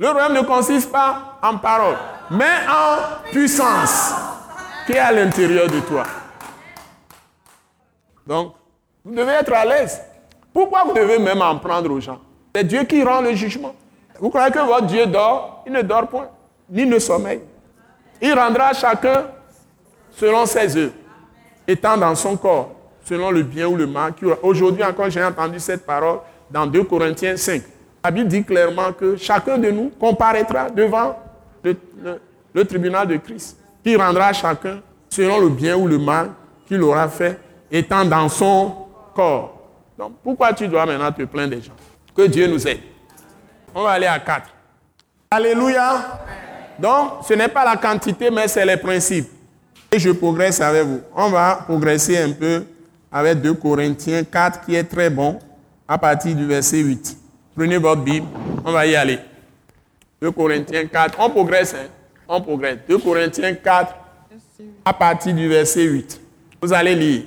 [0.00, 1.96] Le royaume ne consiste pas en parole,
[2.32, 4.14] mais en puissance
[4.86, 6.02] qui est à l'intérieur de toi.
[8.26, 8.54] Donc,
[9.08, 10.02] vous devez être à l'aise.
[10.52, 12.18] Pourquoi vous devez même en prendre aux gens?
[12.54, 13.74] C'est Dieu qui rend le jugement.
[14.20, 15.62] Vous croyez que votre Dieu dort?
[15.66, 16.28] Il ne dort point
[16.68, 17.40] ni ne sommeil.
[18.20, 19.24] Il rendra chacun
[20.10, 20.92] selon ses œuvres,
[21.66, 22.72] étant dans son corps,
[23.04, 24.12] selon le bien ou le mal.
[24.42, 26.18] Aujourd'hui encore, j'ai entendu cette parole
[26.50, 27.62] dans 2 Corinthiens 5.
[28.04, 31.16] La Bible dit clairement que chacun de nous comparaîtra devant
[31.62, 33.56] le, tribunal de Christ.
[33.82, 36.30] qui rendra chacun selon le bien ou le mal
[36.66, 37.38] qu'il aura fait,
[37.70, 38.87] étant dans son
[39.98, 41.72] Donc, pourquoi tu dois maintenant te plaindre des gens?
[42.14, 42.80] Que Dieu nous aide.
[43.74, 44.48] On va aller à 4.
[45.30, 46.20] Alléluia.
[46.78, 49.28] Donc, ce n'est pas la quantité, mais c'est les principes.
[49.90, 51.00] Et je progresse avec vous.
[51.14, 52.64] On va progresser un peu
[53.10, 55.38] avec 2 Corinthiens 4 qui est très bon
[55.86, 57.16] à partir du verset 8.
[57.56, 58.26] Prenez votre Bible,
[58.64, 59.18] on va y aller.
[60.22, 61.88] 2 Corinthiens 4, on progresse, hein?
[62.28, 62.78] on progresse.
[62.88, 63.94] 2 Corinthiens 4
[64.84, 66.20] à partir du verset 8.
[66.62, 67.22] Vous allez lire.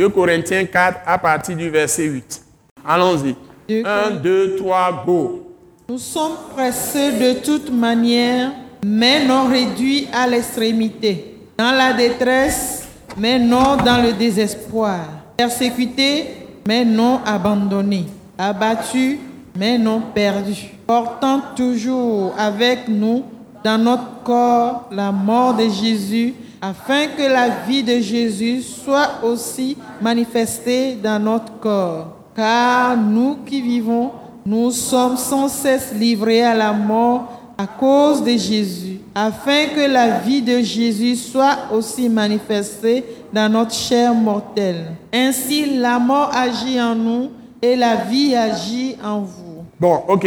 [0.00, 2.42] 2 Corinthiens 4 à partir du verset 8.
[2.88, 3.36] Allons-y.
[3.68, 5.46] 1, 2, 3, go.
[5.90, 8.50] Nous sommes pressés de toute manière,
[8.82, 11.36] mais non réduits à l'extrémité.
[11.58, 15.00] Dans la détresse, mais non dans le désespoir.
[15.36, 16.28] Persécutés,
[16.66, 18.06] mais non abandonnés.
[18.38, 19.18] Abattus,
[19.54, 20.70] mais non perdus.
[20.86, 23.22] Portant toujours avec nous
[23.62, 29.76] dans notre corps la mort de Jésus, afin que la vie de Jésus soit aussi
[30.00, 32.16] manifestée dans notre corps.
[32.36, 34.10] Car nous qui vivons,
[34.44, 40.20] nous sommes sans cesse livrés à la mort à cause de Jésus, afin que la
[40.20, 44.86] vie de Jésus soit aussi manifestée dans notre chair mortelle.
[45.12, 47.30] Ainsi, la mort agit en nous
[47.60, 49.64] et la vie agit en vous.
[49.78, 50.26] Bon, ok,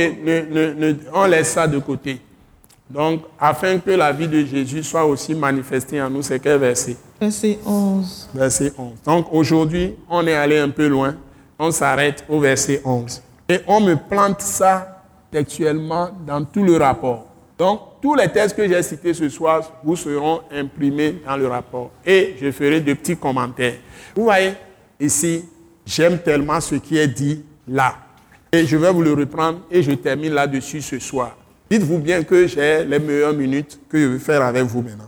[1.14, 2.19] on laisse ça de côté.
[2.94, 6.95] Donc, afin que la vie de Jésus soit aussi manifestée en nous, c'est quel verset?
[7.20, 8.30] Verset 11.
[8.36, 8.91] Verset 11.
[9.03, 11.15] Donc, aujourd'hui, on est allé un peu loin.
[11.57, 13.24] On s'arrête au verset 11.
[13.49, 17.26] Et on me plante ça textuellement dans tout le rapport.
[17.57, 21.90] Donc, tous les textes que j'ai cités ce soir vous seront imprimés dans le rapport.
[22.06, 23.76] Et je ferai de petits commentaires.
[24.15, 24.53] Vous voyez,
[24.99, 25.45] ici,
[25.84, 27.95] j'aime tellement ce qui est dit là.
[28.52, 31.36] Et je vais vous le reprendre et je termine là-dessus ce soir.
[31.74, 35.08] Dites-vous bien que j'ai les meilleures minutes que je vais faire avec vous maintenant.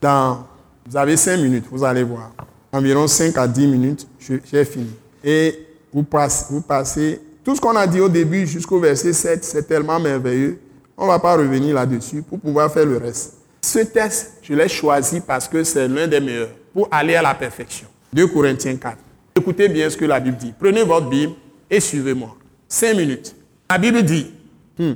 [0.00, 0.46] Dans,
[0.86, 2.30] vous avez cinq minutes, vous allez voir.
[2.70, 4.92] Environ 5 à 10 minutes, j'ai fini.
[5.24, 9.44] Et vous passez, vous passez tout ce qu'on a dit au début jusqu'au verset 7,
[9.44, 10.60] c'est tellement merveilleux.
[10.96, 13.38] On ne va pas revenir là-dessus pour pouvoir faire le reste.
[13.60, 17.34] Ce texte, je l'ai choisi parce que c'est l'un des meilleurs pour aller à la
[17.34, 17.88] perfection.
[18.12, 18.96] 2 Corinthiens 4.
[19.36, 20.54] Écoutez bien ce que la Bible dit.
[20.56, 21.32] Prenez votre Bible
[21.68, 22.36] et suivez-moi.
[22.68, 23.34] Cinq minutes.
[23.68, 24.30] La Bible dit,
[24.78, 24.92] hmm,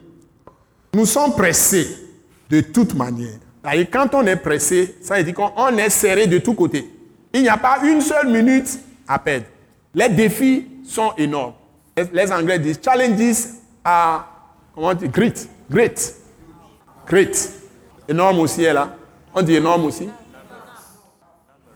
[0.94, 1.88] nous sommes pressés
[2.48, 3.38] de toute manière.
[3.74, 6.88] Et quand on est pressé, ça veut dire qu'on est serré de tous côtés.
[7.32, 9.46] Il n'y a pas une seule minute à perdre.
[9.94, 11.54] Les défis sont énormes
[12.12, 13.46] les Anglais disent challenges
[13.84, 14.26] are,
[14.74, 16.14] comment dit, great, great,
[17.06, 17.52] great.
[18.08, 18.94] Énorme aussi est là.
[19.34, 20.08] On dit énorme aussi.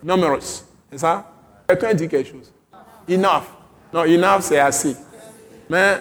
[0.03, 0.65] Numerous.
[0.91, 1.31] C'est ça?
[1.69, 2.53] Quelqu'un dit quelque chose.
[3.09, 3.45] Enough.
[3.93, 4.97] Non, enough, c'est assez.
[5.69, 6.01] Mais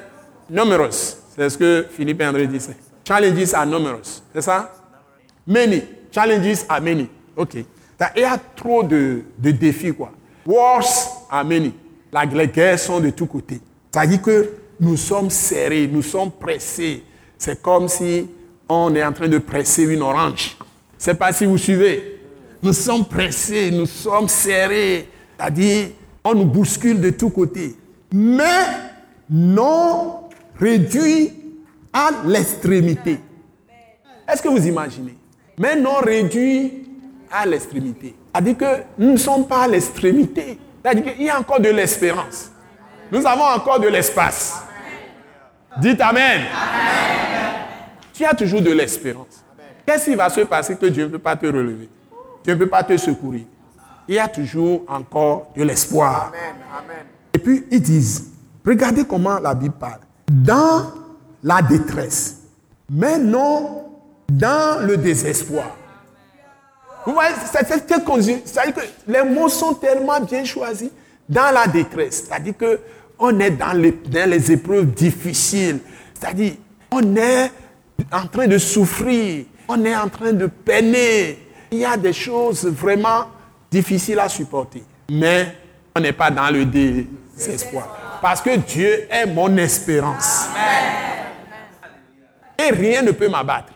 [0.50, 2.78] numerous, c'est ce que Philippe André disait.
[3.08, 4.22] Challenges are numerous.
[4.34, 4.72] C'est ça?
[5.46, 5.84] Many.
[6.12, 7.08] Challenges are many.
[7.36, 7.56] OK.
[8.16, 10.12] Il y a trop de, de défis, quoi.
[10.46, 11.74] Wars are many.
[12.34, 13.62] les guerres sont de tous côtés.
[13.94, 14.50] Ça dit que
[14.80, 17.04] nous sommes serrés, nous sommes pressés.
[17.38, 18.28] C'est comme si
[18.68, 20.58] on est en train de presser une orange.
[20.98, 22.20] Sais pas si vous suivez.
[22.64, 25.08] Nous sommes pressés, nous sommes serrés.
[25.38, 25.90] C'est-à-dire,
[26.24, 27.76] on nous bouscule de tous côtés.
[28.12, 28.66] Mais
[29.30, 30.22] non
[30.60, 31.34] réduit
[31.94, 33.20] à l'extrémité.
[34.28, 35.18] Est-ce que vous imaginez?
[35.58, 36.90] Mais non réduit
[37.32, 38.16] à l'extrémité.
[38.32, 40.58] C'est-à-dire que nous ne sommes pas à l'extrémité.
[40.84, 42.52] C'est-à-dire qu'il y a encore de l'espérance.
[43.12, 44.62] Nous avons encore de l'espace.
[45.80, 46.42] Dites Amen.
[48.14, 49.44] Tu as toujours de l'espérance.
[49.86, 51.90] Qu'est-ce qui va se passer que Dieu ne peut pas te relever?
[52.44, 53.44] Dieu ne peut pas te secourir.
[54.08, 56.32] Il y a toujours encore de l'espoir.
[57.34, 58.32] Et puis ils disent,
[58.66, 60.02] regardez comment la Bible parle.
[60.30, 61.01] Dans
[61.44, 62.38] la détresse,
[62.90, 63.86] mais non
[64.30, 65.76] dans le désespoir.
[67.06, 70.90] Vous voyez, c'est que les mots sont tellement bien choisis
[71.28, 72.26] dans la détresse.
[72.28, 72.80] C'est-à-dire que
[73.18, 75.80] on est dans les, dans les épreuves difficiles.
[76.14, 76.54] C'est-à-dire,
[76.92, 77.52] on est
[78.12, 81.40] en train de souffrir, on est en train de peiner.
[81.72, 83.26] Il y a des choses vraiment
[83.70, 84.84] difficiles à supporter.
[85.10, 85.56] Mais
[85.96, 88.20] on n'est pas dans le désespoir.
[88.22, 90.48] Parce que Dieu est mon espérance.
[92.68, 93.74] Et rien ne peut m'abattre.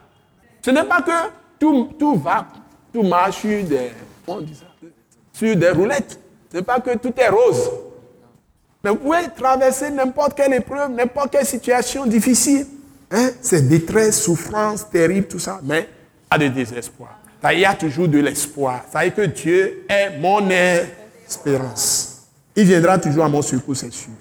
[0.62, 1.30] Ce n'est pas que
[1.60, 2.48] tout, tout, va,
[2.94, 3.92] tout marche sur des,
[5.34, 6.20] sur des roulettes.
[6.52, 7.72] Ce n'est pas que tout est rose.
[8.84, 12.68] Mais vous pouvez traverser n'importe quelle épreuve, n'importe quelle situation difficile.
[13.12, 13.30] Hein?
[13.42, 15.60] C'est détresse, souffrance, terrible, tout ça.
[15.64, 15.90] Mais
[16.30, 17.20] pas de désespoir.
[17.52, 18.84] il y a toujours de l'espoir.
[18.92, 22.28] Ça veut que Dieu est mon espérance.
[22.56, 24.12] Il viendra toujours à mon secours, c'est sûr.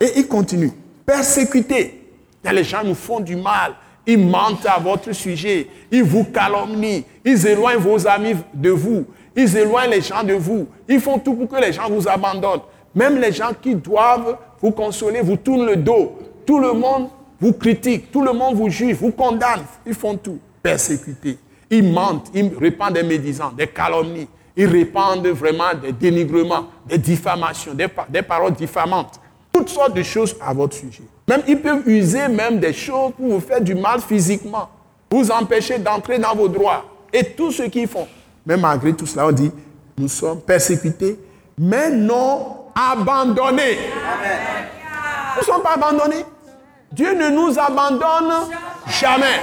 [0.00, 0.72] Et il continue.
[1.06, 2.04] Persécuté.
[2.44, 3.74] Les gens nous font du mal.
[4.08, 5.66] Ils mentent à votre sujet.
[5.92, 7.04] Ils vous calomnient.
[7.22, 9.04] Ils éloignent vos amis de vous.
[9.36, 10.66] Ils éloignent les gens de vous.
[10.88, 12.62] Ils font tout pour que les gens vous abandonnent.
[12.94, 16.18] Même les gens qui doivent vous consoler vous tournent le dos.
[16.46, 17.08] Tout le monde
[17.38, 18.10] vous critique.
[18.10, 19.60] Tout le monde vous juge, vous condamne.
[19.86, 20.38] Ils font tout.
[20.62, 21.36] Persécutés.
[21.70, 22.30] Ils mentent.
[22.32, 24.26] Ils répandent des médisants, des calomnies.
[24.56, 29.20] Ils répandent vraiment des dénigrements, des diffamations, des, des paroles diffamantes.
[29.52, 31.02] Toutes sortes de choses à votre sujet.
[31.26, 34.68] Même ils peuvent user même des choses pour vous faire du mal physiquement,
[35.10, 38.06] vous empêcher d'entrer dans vos droits et tout ce qu'ils font.
[38.46, 39.50] Mais malgré tout cela, on dit,
[39.96, 41.18] nous sommes persécutés,
[41.58, 43.78] mais non abandonnés.
[45.34, 46.24] Nous ne sommes pas abandonnés.
[46.92, 48.50] Dieu ne nous abandonne
[48.86, 49.40] jamais.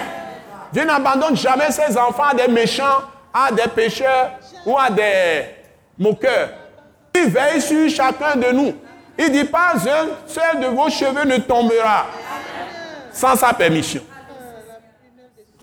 [0.73, 3.03] Dieu n'abandonne jamais ses enfants à des méchants,
[3.33, 4.31] à des pécheurs
[4.65, 5.43] ou à des
[5.97, 6.49] moqueurs.
[7.13, 8.73] Il veille sur chacun de nous.
[9.17, 12.07] Il dit pas un seul de vos cheveux ne tombera
[13.11, 14.01] sans sa permission.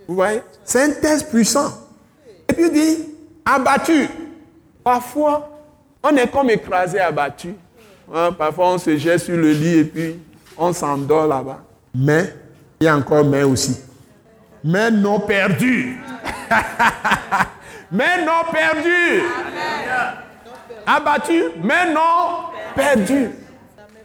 [0.09, 0.43] Vous voyez?
[0.65, 1.73] C'est un test puissant.
[2.49, 3.09] Et puis il dit,
[3.45, 4.09] abattu.
[4.83, 5.49] Parfois,
[6.03, 7.55] on est comme écrasé, abattu.
[8.13, 10.19] Hein, parfois, on se jette sur le lit et puis
[10.57, 11.61] on s'endort là-bas.
[11.95, 12.35] Mais,
[12.81, 13.79] il y a encore mais aussi.
[14.65, 16.01] Mais non perdu.
[17.93, 19.23] mais non perdu.
[20.87, 23.31] Abattu, mais non perdu.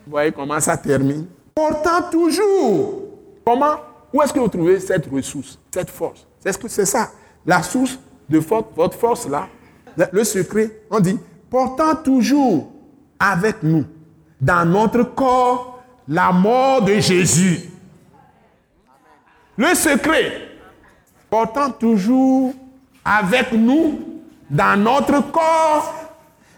[0.08, 1.26] Vous voyez comment ça termine.
[1.54, 3.04] Pourtant toujours.
[3.46, 3.76] Comment?
[4.14, 6.26] Où est-ce que vous trouvez cette ressource, cette force?
[6.40, 7.12] C'est -ce c'est ça.
[7.46, 9.50] La source de votre force là,
[10.14, 11.20] le secret, on dit,
[11.50, 12.72] portant toujours
[13.20, 13.84] avec nous.
[14.40, 17.70] Dans notre corps la mort de Jésus.
[19.58, 20.48] Le secret,
[21.30, 22.54] portant toujours
[23.04, 24.00] avec nous
[24.50, 25.94] dans notre corps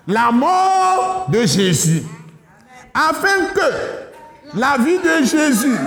[0.06, 2.04] la mort de Jésus
[2.94, 5.78] afin que la vie de Jésus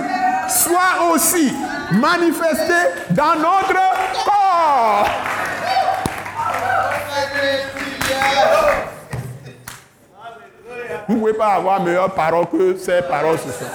[0.49, 1.51] soit aussi
[1.91, 3.73] manifestée dans notre
[4.25, 5.07] corps.
[11.07, 13.71] Vous ne pouvez pas avoir meilleure parole que ces paroles ce soir.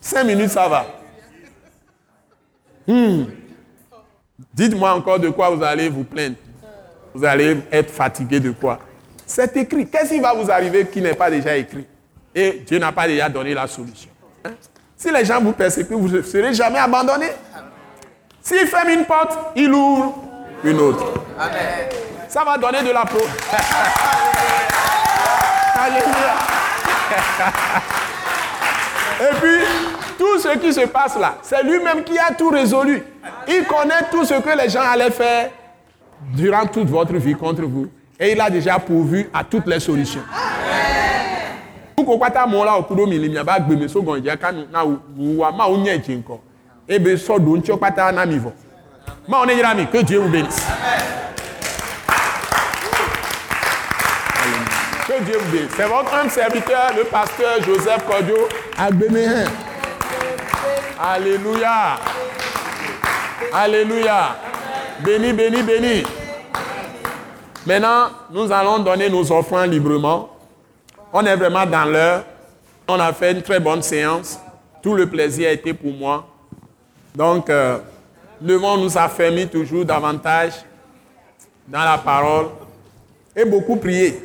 [0.00, 0.86] Cinq minutes, ça va.
[2.86, 3.24] Hmm.
[4.52, 6.36] Dites-moi encore de quoi vous allez vous plaindre.
[7.14, 8.78] Vous allez être fatigué de quoi?
[9.30, 9.86] C'est écrit.
[9.86, 11.86] Qu'est-ce qui va vous arriver qui n'est pas déjà écrit?
[12.34, 14.10] Et Dieu n'a pas déjà donné la solution.
[14.44, 14.50] Hein?
[14.96, 17.26] Si les gens vous persécutent, vous ne serez jamais abandonné.
[18.42, 20.16] S'il ferme une porte, il ouvre
[20.64, 21.14] une autre.
[22.28, 23.20] Ça va donner de la peau.
[25.80, 26.34] Alléluia.
[29.20, 29.64] Et puis,
[30.18, 33.02] tout ce qui se passe là, c'est lui-même qui a tout résolu.
[33.46, 35.50] Il connaît tout ce que les gens allaient faire
[36.34, 37.88] durant toute votre vie contre vous.
[38.22, 40.20] Et il a déjà pourvu à toutes les solutions.
[41.96, 44.84] Kuko kwata mo la okudo mi limia ba gbe me so gon je kanu na
[44.84, 46.40] wa ma o nye jinko.
[46.86, 48.52] Ebe so do ncho kwata na mi vo.
[49.26, 50.66] Ma on yira mi que Dieu vous bénisse.
[55.06, 55.72] Que Dieu vous bénisse.
[55.76, 58.04] C'est votre homme serviteur, le pasteur Joseph
[58.76, 59.48] Agbemehen.
[61.02, 61.98] Alléluia.
[63.52, 64.36] Alléluia.
[65.04, 66.02] Béni, béni, béni.
[67.66, 70.30] Maintenant, nous allons donner nos offrandes librement.
[71.12, 72.24] On est vraiment dans l'heure.
[72.88, 74.38] On a fait une très bonne séance.
[74.82, 76.26] Tout le plaisir a été pour moi.
[77.14, 77.78] Donc, euh,
[78.40, 80.52] devons nous affermir toujours davantage
[81.68, 82.46] dans la parole
[83.36, 84.18] et beaucoup prier.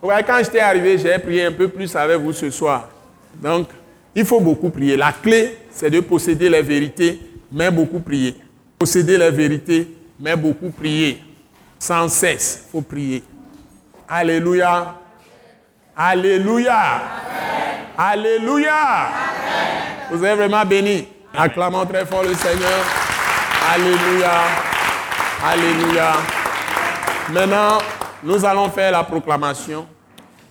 [0.00, 2.88] quand j'étais arrivé, j'ai prié un peu plus avec vous ce soir.
[3.42, 3.68] Donc,
[4.14, 4.96] il faut beaucoup prier.
[4.96, 7.20] La clé, c'est de posséder les vérités,
[7.50, 8.36] mais beaucoup prier.
[8.78, 9.88] Posséder les vérités,
[10.20, 11.20] mais beaucoup prier.
[11.78, 13.22] Sans cesse, il faut prier.
[14.08, 14.94] Alléluia.
[15.96, 17.00] Alléluia.
[17.96, 19.08] Alléluia.
[20.10, 21.08] Vous êtes vraiment béni.
[21.36, 22.84] Acclamons très fort le Seigneur.
[23.74, 24.32] Alléluia.
[25.44, 26.12] Alléluia.
[27.30, 27.78] Maintenant,
[28.22, 29.86] nous allons faire la proclamation.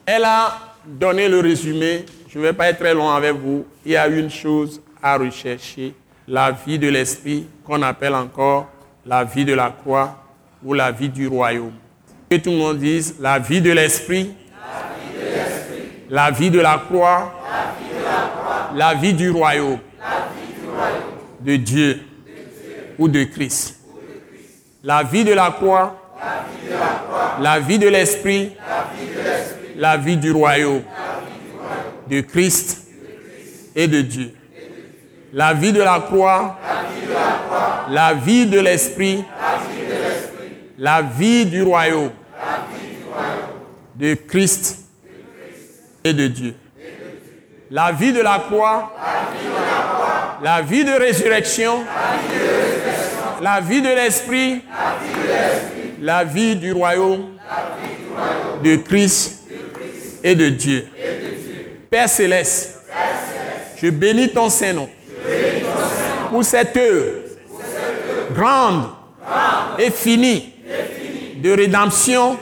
[0.06, 2.06] Elle a donné le résumé.
[2.30, 3.66] Je ne vais pas être très long avec vous.
[3.86, 5.96] Il y a une chose à rechercher.
[6.28, 8.68] La vie de l'esprit, qu'on appelle encore
[9.06, 10.25] la vie de la croix
[10.66, 11.74] ou la vie du royaume.
[12.30, 14.34] Que tout le monde dise la vie de l'esprit,
[16.10, 17.34] la vie de la croix,
[18.74, 19.80] la vie du royaume,
[21.40, 22.02] de Dieu
[22.98, 23.80] ou de Christ.
[24.84, 26.02] La vie de la croix,
[27.40, 28.52] la vie de l'esprit,
[29.78, 30.82] la vie du royaume,
[32.10, 32.88] de Christ
[33.76, 34.34] et de Dieu.
[35.32, 36.58] La vie de la croix,
[37.90, 39.24] la vie de l'esprit,
[40.78, 42.12] la vie du royaume,
[43.96, 44.80] de Christ
[46.04, 46.56] et de Dieu.
[47.72, 48.94] La vie de la croix,
[50.42, 51.84] la vie de résurrection,
[53.42, 54.62] la vie de l'esprit,
[56.02, 57.32] la vie du royaume
[58.64, 59.44] de Christ
[60.24, 60.88] et de Dieu.
[61.90, 62.82] Père céleste,
[63.78, 64.90] je bénis ton Saint-Nom
[66.30, 67.22] pour cette œuvre
[68.34, 68.90] grande
[69.80, 70.55] et finie
[71.38, 72.38] de rédemption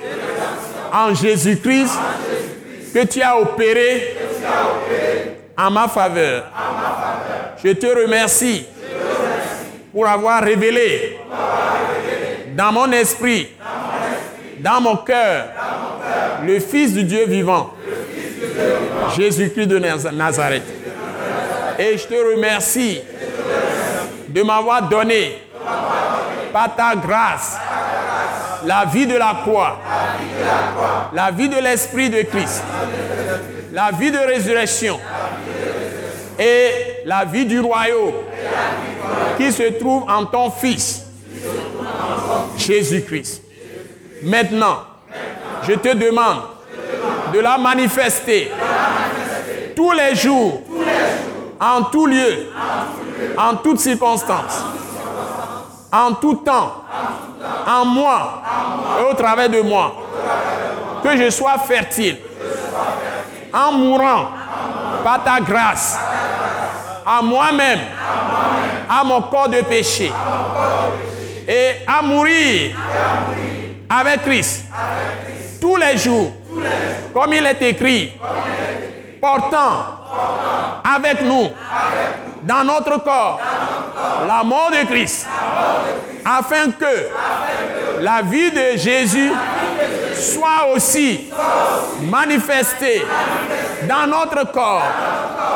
[0.91, 1.93] en Jésus-Christ
[2.93, 4.15] que tu as opéré
[5.57, 6.45] en ma faveur.
[7.63, 8.65] Je te remercie
[9.91, 11.17] pour avoir révélé
[12.55, 13.49] dans mon esprit,
[14.59, 15.45] dans mon cœur,
[16.45, 17.73] le Fils du Dieu vivant,
[19.17, 19.79] Jésus-Christ de
[20.11, 20.63] Nazareth.
[21.79, 23.01] Et je te remercie
[24.29, 25.37] de m'avoir donné,
[26.53, 27.57] par ta grâce,
[28.63, 29.79] la vie de la croix,
[31.11, 32.63] la vie de l'Esprit de Christ,
[33.73, 34.99] la vie de résurrection
[36.37, 36.69] et
[37.05, 38.13] la vie du royaume
[39.37, 41.05] qui se trouve en ton Fils,
[42.57, 43.41] Jésus-Christ.
[44.21, 44.79] Maintenant,
[45.67, 46.43] je te demande
[47.33, 48.51] de la manifester
[49.75, 50.61] tous les jours,
[51.59, 52.47] en tout lieu,
[53.37, 54.63] en toutes circonstances,
[55.93, 56.83] en tout temps,
[57.67, 58.41] en moi.
[58.99, 59.93] Et au travers de moi.
[61.03, 62.17] Que je sois fertile.
[63.53, 64.29] En mourant.
[65.03, 65.99] Par ta grâce.
[67.05, 67.79] À moi-même,
[68.89, 70.11] à mon corps de péché.
[71.47, 72.75] Et à mourir.
[73.89, 74.65] Avec Christ.
[75.61, 76.31] Tous les jours,
[77.13, 78.13] comme il est écrit,
[79.21, 79.85] portant.
[80.83, 81.49] Avec nous
[82.43, 83.39] dans notre corps
[84.27, 85.27] la mort de Christ,
[86.25, 89.31] afin que la vie de Jésus
[90.15, 91.29] soit aussi
[92.01, 93.05] manifestée
[93.87, 94.83] dans notre corps.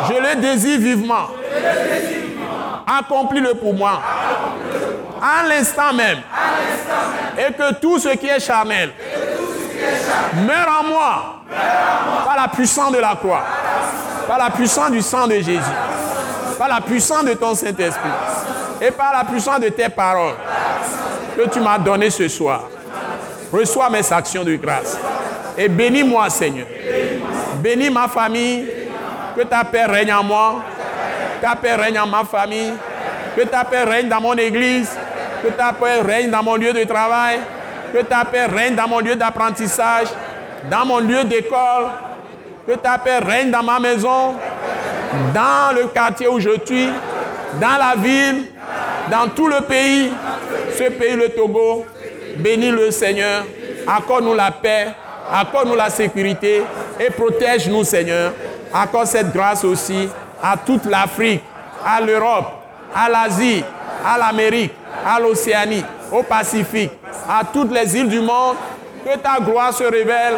[0.10, 1.28] Je le désire vivement.
[3.00, 4.02] Accomplis-le pour moi.
[5.22, 6.20] À l'instant même.
[7.38, 8.92] Et que tout ce qui est charnel
[10.46, 11.42] meure en moi
[12.26, 13.44] par la puissance de la croix,
[14.28, 15.62] par la puissance du sang de Jésus,
[16.58, 18.10] par la puissance de ton Saint-Esprit
[18.82, 20.36] et par la puissance de tes paroles
[21.36, 22.64] que tu m'as données ce soir.
[23.52, 24.98] Reçois mes actions de grâce
[25.58, 26.68] et bénis-moi, Seigneur.
[27.62, 28.68] Bénis ma famille,
[29.36, 30.64] que ta paix règne en moi,
[31.42, 32.74] ta paix règne en ma famille,
[33.36, 34.90] que ta paix règne dans mon église,
[35.44, 37.40] que ta paix règne dans mon lieu de travail,
[37.94, 40.08] que ta paix règne dans mon lieu d'apprentissage,
[40.70, 41.88] dans mon lieu d'école,
[42.68, 44.36] que ta paix règne dans ma maison,
[45.34, 46.90] dans le quartier où je suis,
[47.60, 48.46] dans la ville,
[49.10, 50.12] dans tout le pays,
[50.78, 51.86] ce pays, le Togo.
[52.38, 53.46] Bénis le Seigneur,
[53.88, 54.90] accorde-nous la paix,
[55.32, 56.62] accorde-nous la sécurité
[57.00, 58.32] et protège-nous, Seigneur.
[58.72, 60.08] Accorde cette grâce aussi
[60.44, 61.42] à toute l'Afrique,
[61.84, 62.46] à l'Europe,
[62.94, 63.64] à l'Asie,
[64.06, 64.74] à l'Amérique,
[65.04, 66.92] à l'Océanie, au Pacifique,
[67.28, 68.56] à toutes les îles du monde.
[69.04, 70.36] Que ta gloire se révèle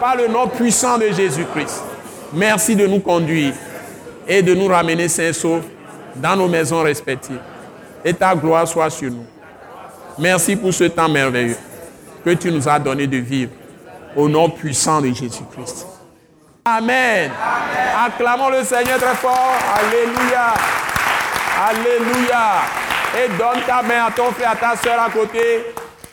[0.00, 1.84] par le nom puissant de Jésus-Christ.
[2.32, 3.52] Merci de nous conduire
[4.26, 5.64] et de nous ramener sains saufs
[6.16, 7.40] dans nos maisons respectives.
[8.04, 9.26] Et ta gloire soit sur nous.
[10.18, 11.56] Merci pour ce temps merveilleux
[12.24, 13.52] que tu nous as donné de vivre
[14.16, 15.86] au nom puissant de Jésus-Christ.
[16.64, 17.30] Amen.
[18.04, 19.54] Acclamons le Seigneur très fort.
[19.76, 20.54] Alléluia.
[21.68, 22.62] Alléluia.
[23.18, 25.64] Et donne ta main à ton frère, à ta soeur à côté.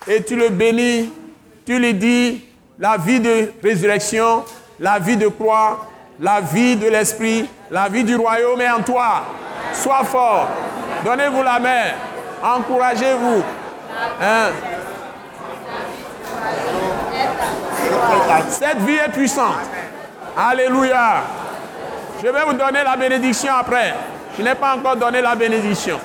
[0.08, 1.12] Et tu le bénis.
[1.66, 2.46] Tu lui dis
[2.78, 4.44] la vie de résurrection,
[4.80, 5.88] la vie de croix,
[6.20, 9.24] la vie de l'esprit, la vie du royaume est en toi.
[9.74, 10.48] Sois fort.
[11.04, 11.86] Donnez-vous la main.
[12.44, 13.44] Encouragez-vous.
[14.22, 14.50] Hein?
[18.50, 19.56] Cette vie est puissante.
[20.38, 21.24] Alléluia.
[22.24, 23.96] Je vais vous donner la bénédiction après.
[24.38, 26.00] Je n'ai pas encore donné la bénédiction.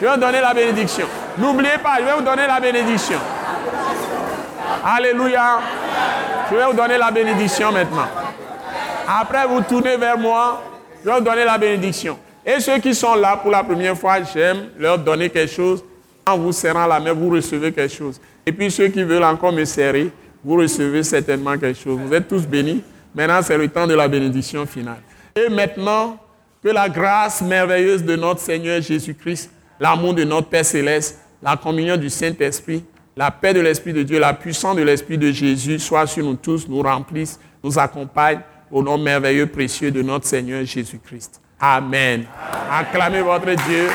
[0.00, 1.06] Je vais vous donner la bénédiction.
[1.36, 3.18] N'oubliez pas, je vais vous donner la bénédiction.
[4.82, 5.58] Alléluia.
[6.50, 8.08] Je vais vous donner la bénédiction maintenant.
[9.06, 10.62] Après, vous tournez vers moi.
[11.04, 12.18] Je vais donner la bénédiction.
[12.44, 15.84] Et ceux qui sont là pour la première fois, j'aime leur donner quelque chose.
[16.26, 18.20] En vous serrant la main, vous recevez quelque chose.
[18.44, 20.10] Et puis ceux qui veulent encore me serrer,
[20.44, 21.98] vous recevez certainement quelque chose.
[21.98, 22.82] Vous êtes tous bénis.
[23.14, 25.00] Maintenant, c'est le temps de la bénédiction finale.
[25.34, 26.18] Et maintenant,
[26.62, 31.96] que la grâce merveilleuse de notre Seigneur Jésus-Christ, l'amour de notre Père céleste, la communion
[31.96, 32.84] du Saint-Esprit,
[33.16, 36.34] la paix de l'Esprit de Dieu, la puissance de l'Esprit de Jésus soit sur nous
[36.34, 38.40] tous, nous remplisse, nous accompagne
[38.72, 41.40] au nom merveilleux, précieux de notre Seigneur Jésus-Christ.
[41.60, 42.24] Amen.
[42.70, 43.88] Acclamez votre Dieu.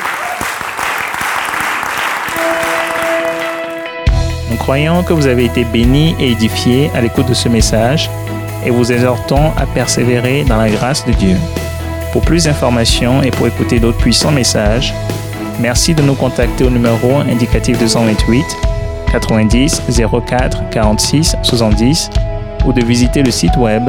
[4.50, 8.10] Nous croyons que vous avez été bénis et édifiés à l'écoute de ce message
[8.64, 11.36] et vous exhortons à persévérer dans la grâce de Dieu.
[12.12, 14.94] Pour plus d'informations et pour écouter d'autres puissants messages,
[15.60, 18.44] merci de nous contacter au numéro indicatif 228
[19.12, 19.82] 90
[20.26, 22.10] 04 46 70
[22.64, 23.88] ou de visiter le site web